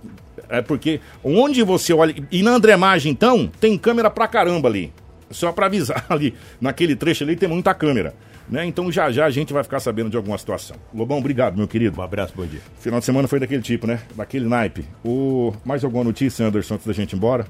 É 0.50 0.62
porque 0.62 1.02
onde 1.24 1.64
você 1.64 1.94
olha. 1.94 2.16
E 2.32 2.44
na 2.44 2.52
Andremagem, 2.52 3.12
então, 3.12 3.50
tem 3.60 3.78
câmera 3.78 4.10
pra 4.10 4.28
caramba 4.28 4.70
ali. 4.70 4.94
Só 5.32 5.52
pra 5.52 5.66
avisar 5.66 6.06
ali. 6.10 6.34
Naquele 6.62 6.96
trecho 6.96 7.24
ali 7.24 7.36
tem 7.36 7.50
muita 7.50 7.74
câmera. 7.74 8.14
Né? 8.50 8.66
Então 8.66 8.92
já 8.92 9.12
já 9.12 9.26
a 9.26 9.30
gente 9.30 9.54
vai 9.54 9.64
ficar 9.64 9.80
sabendo 9.80 10.10
de 10.10 10.18
alguma 10.18 10.38
situação. 10.38 10.76
Lobão, 10.94 11.18
obrigado, 11.18 11.58
meu 11.58 11.68
querido. 11.68 12.00
Um 12.00 12.04
abraço, 12.04 12.34
bom 12.36 12.46
dia. 12.46 12.60
Final 12.80 13.00
de 13.00 13.06
semana 13.06 13.28
foi 13.28 13.40
daquele 13.40 13.62
tipo, 13.62 13.88
né? 13.88 14.00
Daquele 14.16 14.48
naipe. 14.48 14.86
O... 15.04 15.54
Mais 15.64 15.84
alguma 15.84 16.04
notícia, 16.04 16.46
Anderson, 16.46 16.76
antes 16.76 16.86
da 16.86 16.94
gente 16.94 17.14
ir 17.14 17.16
embora? 17.16 17.48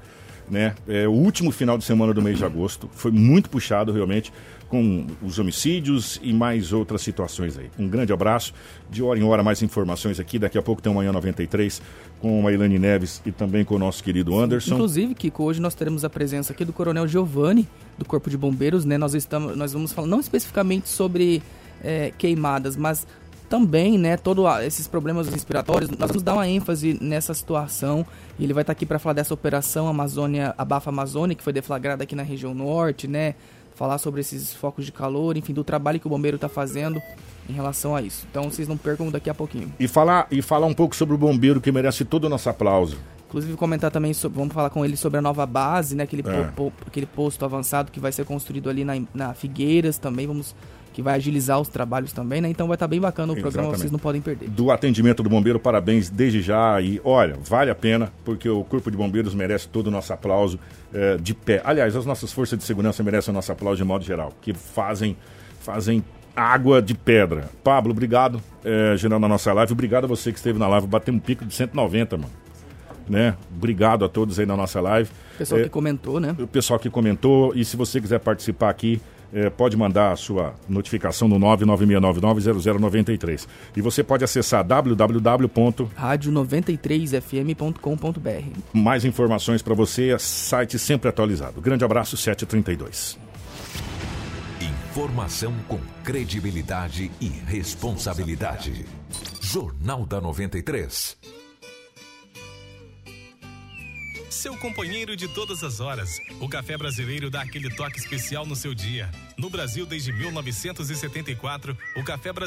né? 0.50 0.74
É, 0.86 1.06
o 1.06 1.12
último 1.12 1.50
final 1.50 1.76
de 1.76 1.84
semana 1.84 2.14
do 2.14 2.22
mês 2.22 2.38
de 2.38 2.44
agosto 2.44 2.88
foi 2.92 3.10
muito 3.10 3.50
puxado, 3.50 3.92
realmente, 3.92 4.32
com 4.68 5.06
os 5.22 5.38
homicídios 5.38 6.20
e 6.22 6.32
mais 6.32 6.72
outras 6.72 7.00
situações 7.02 7.58
aí. 7.58 7.70
Um 7.78 7.88
grande 7.88 8.12
abraço, 8.12 8.52
de 8.90 9.02
hora 9.02 9.18
em 9.18 9.22
hora 9.22 9.42
mais 9.42 9.62
informações 9.62 10.20
aqui, 10.20 10.38
daqui 10.38 10.58
a 10.58 10.62
pouco 10.62 10.82
tem 10.82 10.92
o 10.92 10.94
Manhã 10.94 11.12
93 11.12 11.80
com 12.20 12.46
a 12.46 12.52
Ilane 12.52 12.78
Neves 12.78 13.22
e 13.24 13.32
também 13.32 13.64
com 13.64 13.76
o 13.76 13.78
nosso 13.78 14.02
querido 14.02 14.38
Anderson. 14.38 14.74
Inclusive, 14.74 15.14
Kiko, 15.14 15.44
hoje 15.44 15.60
nós 15.60 15.74
teremos 15.74 16.04
a 16.04 16.10
presença 16.10 16.52
aqui 16.52 16.64
do 16.64 16.72
Coronel 16.72 17.08
Giovanni, 17.08 17.66
do 17.96 18.04
Corpo 18.04 18.28
de 18.28 18.36
Bombeiros, 18.36 18.84
né? 18.84 18.98
Nós, 18.98 19.14
estamos, 19.14 19.56
nós 19.56 19.72
vamos 19.72 19.92
falar 19.92 20.06
não 20.06 20.20
especificamente 20.20 20.88
sobre 20.88 21.42
é, 21.82 22.12
queimadas, 22.18 22.76
mas 22.76 23.06
também, 23.48 23.96
né, 23.98 24.16
todos 24.16 24.44
esses 24.62 24.86
problemas 24.86 25.28
respiratórios, 25.28 25.90
nós 25.90 26.08
vamos 26.08 26.22
dar 26.22 26.34
uma 26.34 26.46
ênfase 26.48 26.98
nessa 27.00 27.32
situação 27.34 28.04
e 28.38 28.44
ele 28.44 28.52
vai 28.52 28.62
estar 28.62 28.72
aqui 28.72 28.84
para 28.86 28.98
falar 28.98 29.14
dessa 29.14 29.32
operação 29.34 29.88
Amazônia, 29.88 30.54
Abafa 30.58 30.90
Amazônia, 30.90 31.34
que 31.34 31.42
foi 31.42 31.52
deflagrada 31.52 32.02
aqui 32.04 32.14
na 32.14 32.22
região 32.22 32.54
norte, 32.54 33.08
né? 33.08 33.34
Falar 33.74 33.98
sobre 33.98 34.20
esses 34.20 34.52
focos 34.52 34.84
de 34.84 34.92
calor, 34.92 35.36
enfim, 35.36 35.52
do 35.52 35.62
trabalho 35.62 36.00
que 36.00 36.06
o 36.06 36.10
bombeiro 36.10 36.34
está 36.34 36.48
fazendo 36.48 37.00
em 37.48 37.52
relação 37.52 37.94
a 37.94 38.02
isso. 38.02 38.26
Então 38.30 38.44
vocês 38.50 38.66
não 38.68 38.76
percam 38.76 39.08
daqui 39.10 39.30
a 39.30 39.34
pouquinho. 39.34 39.72
E 39.78 39.86
falar, 39.88 40.26
e 40.30 40.42
falar 40.42 40.66
um 40.66 40.74
pouco 40.74 40.94
sobre 40.96 41.14
o 41.14 41.18
bombeiro 41.18 41.60
que 41.60 41.70
merece 41.72 42.04
todo 42.04 42.24
o 42.24 42.28
nosso 42.28 42.48
aplauso. 42.50 42.98
Inclusive 43.28 43.56
comentar 43.56 43.90
também, 43.90 44.12
sobre, 44.14 44.38
vamos 44.38 44.52
falar 44.54 44.70
com 44.70 44.84
ele 44.84 44.96
sobre 44.96 45.18
a 45.18 45.22
nova 45.22 45.44
base, 45.46 45.94
né? 45.94 46.02
Aquele, 46.04 46.22
É. 46.26 46.44
po- 46.44 46.70
po- 46.70 46.72
aquele 46.86 47.06
posto 47.06 47.44
avançado 47.44 47.92
que 47.92 48.00
vai 48.00 48.10
ser 48.10 48.24
construído 48.24 48.68
ali 48.68 48.84
na, 48.84 48.94
na 49.14 49.34
Figueiras 49.34 49.96
também, 49.98 50.26
vamos 50.26 50.54
que 50.92 51.02
vai 51.02 51.14
agilizar 51.14 51.60
os 51.60 51.68
trabalhos 51.68 52.12
também, 52.12 52.40
né? 52.40 52.48
Então 52.48 52.66
vai 52.66 52.74
estar 52.74 52.88
bem 52.88 53.00
bacana 53.00 53.32
o 53.32 53.36
programa, 53.36 53.68
Exatamente. 53.68 53.80
vocês 53.80 53.92
não 53.92 53.98
podem 53.98 54.20
perder. 54.20 54.48
do 54.48 54.70
atendimento 54.70 55.22
do 55.22 55.30
bombeiro, 55.30 55.60
parabéns 55.60 56.10
desde 56.10 56.40
já. 56.42 56.80
E 56.80 57.00
olha, 57.04 57.36
vale 57.42 57.70
a 57.70 57.74
pena, 57.74 58.12
porque 58.24 58.48
o 58.48 58.64
Corpo 58.64 58.90
de 58.90 58.96
Bombeiros 58.96 59.34
merece 59.34 59.68
todo 59.68 59.86
o 59.86 59.90
nosso 59.90 60.12
aplauso 60.12 60.58
eh, 60.92 61.16
de 61.20 61.34
pé. 61.34 61.60
Aliás, 61.64 61.94
as 61.94 62.04
nossas 62.04 62.32
forças 62.32 62.58
de 62.58 62.64
segurança 62.64 63.02
merecem 63.02 63.30
o 63.32 63.34
nosso 63.34 63.52
aplauso 63.52 63.76
de 63.78 63.84
modo 63.84 64.04
geral, 64.04 64.32
que 64.42 64.52
fazem, 64.54 65.16
fazem 65.60 66.02
água 66.34 66.80
de 66.82 66.94
pedra. 66.94 67.48
Pablo, 67.64 67.90
obrigado, 67.92 68.40
eh, 68.64 68.94
gerando 68.96 69.26
a 69.26 69.28
nossa 69.28 69.52
live. 69.52 69.72
Obrigado 69.72 70.04
a 70.04 70.06
você 70.08 70.30
que 70.32 70.38
esteve 70.38 70.58
na 70.58 70.66
live, 70.68 70.86
bateu 70.86 71.12
um 71.14 71.18
pico 71.18 71.44
de 71.44 71.54
190, 71.54 72.16
mano. 72.16 72.30
né? 73.08 73.34
Obrigado 73.56 74.04
a 74.04 74.08
todos 74.08 74.38
aí 74.38 74.44
na 74.46 74.56
nossa 74.56 74.80
live. 74.80 75.08
Pessoal 75.38 75.60
É, 75.60 75.64
que 75.64 75.70
comentou, 75.70 76.20
né? 76.20 76.34
o 76.38 76.46
pessoal 76.46 76.78
que 76.78 76.90
comentou. 76.90 77.52
E 77.54 77.64
se 77.64 77.76
você 77.76 78.00
quiser 78.00 78.18
participar 78.20 78.68
aqui, 78.68 79.00
eh, 79.32 79.48
pode 79.50 79.76
mandar 79.76 80.12
a 80.12 80.16
sua 80.16 80.54
notificação 80.68 81.28
no 81.28 81.38
996990093. 81.38 83.46
E 83.76 83.80
você 83.80 84.02
pode 84.02 84.24
acessar 84.24 84.64
www. 84.64 85.88
Rádio93fm.com.br. 85.98 88.58
Mais 88.72 89.04
informações 89.04 89.62
para 89.62 89.74
você, 89.74 90.10
é 90.10 90.18
site 90.18 90.76
sempre 90.78 91.08
atualizado. 91.08 91.60
Grande 91.60 91.84
abraço, 91.84 92.16
732. 92.16 93.18
Informação 94.60 95.54
com 95.68 95.78
credibilidade 96.02 97.12
e 97.20 97.28
responsabilidade. 97.28 98.84
Jornal 99.40 100.04
da 100.04 100.20
93. 100.20 101.37
Seu 104.38 104.56
companheiro 104.56 105.16
de 105.16 105.26
todas 105.26 105.64
as 105.64 105.80
horas. 105.80 106.20
O 106.40 106.48
café 106.48 106.78
brasileiro 106.78 107.28
dá 107.28 107.42
aquele 107.42 107.68
toque 107.74 107.98
especial 107.98 108.46
no 108.46 108.54
seu 108.54 108.72
dia. 108.72 109.10
No 109.36 109.50
Brasil, 109.50 109.84
desde 109.84 110.12
1974, 110.12 111.76
o 111.96 112.04
café 112.04 112.32
brasileiro. 112.32 112.46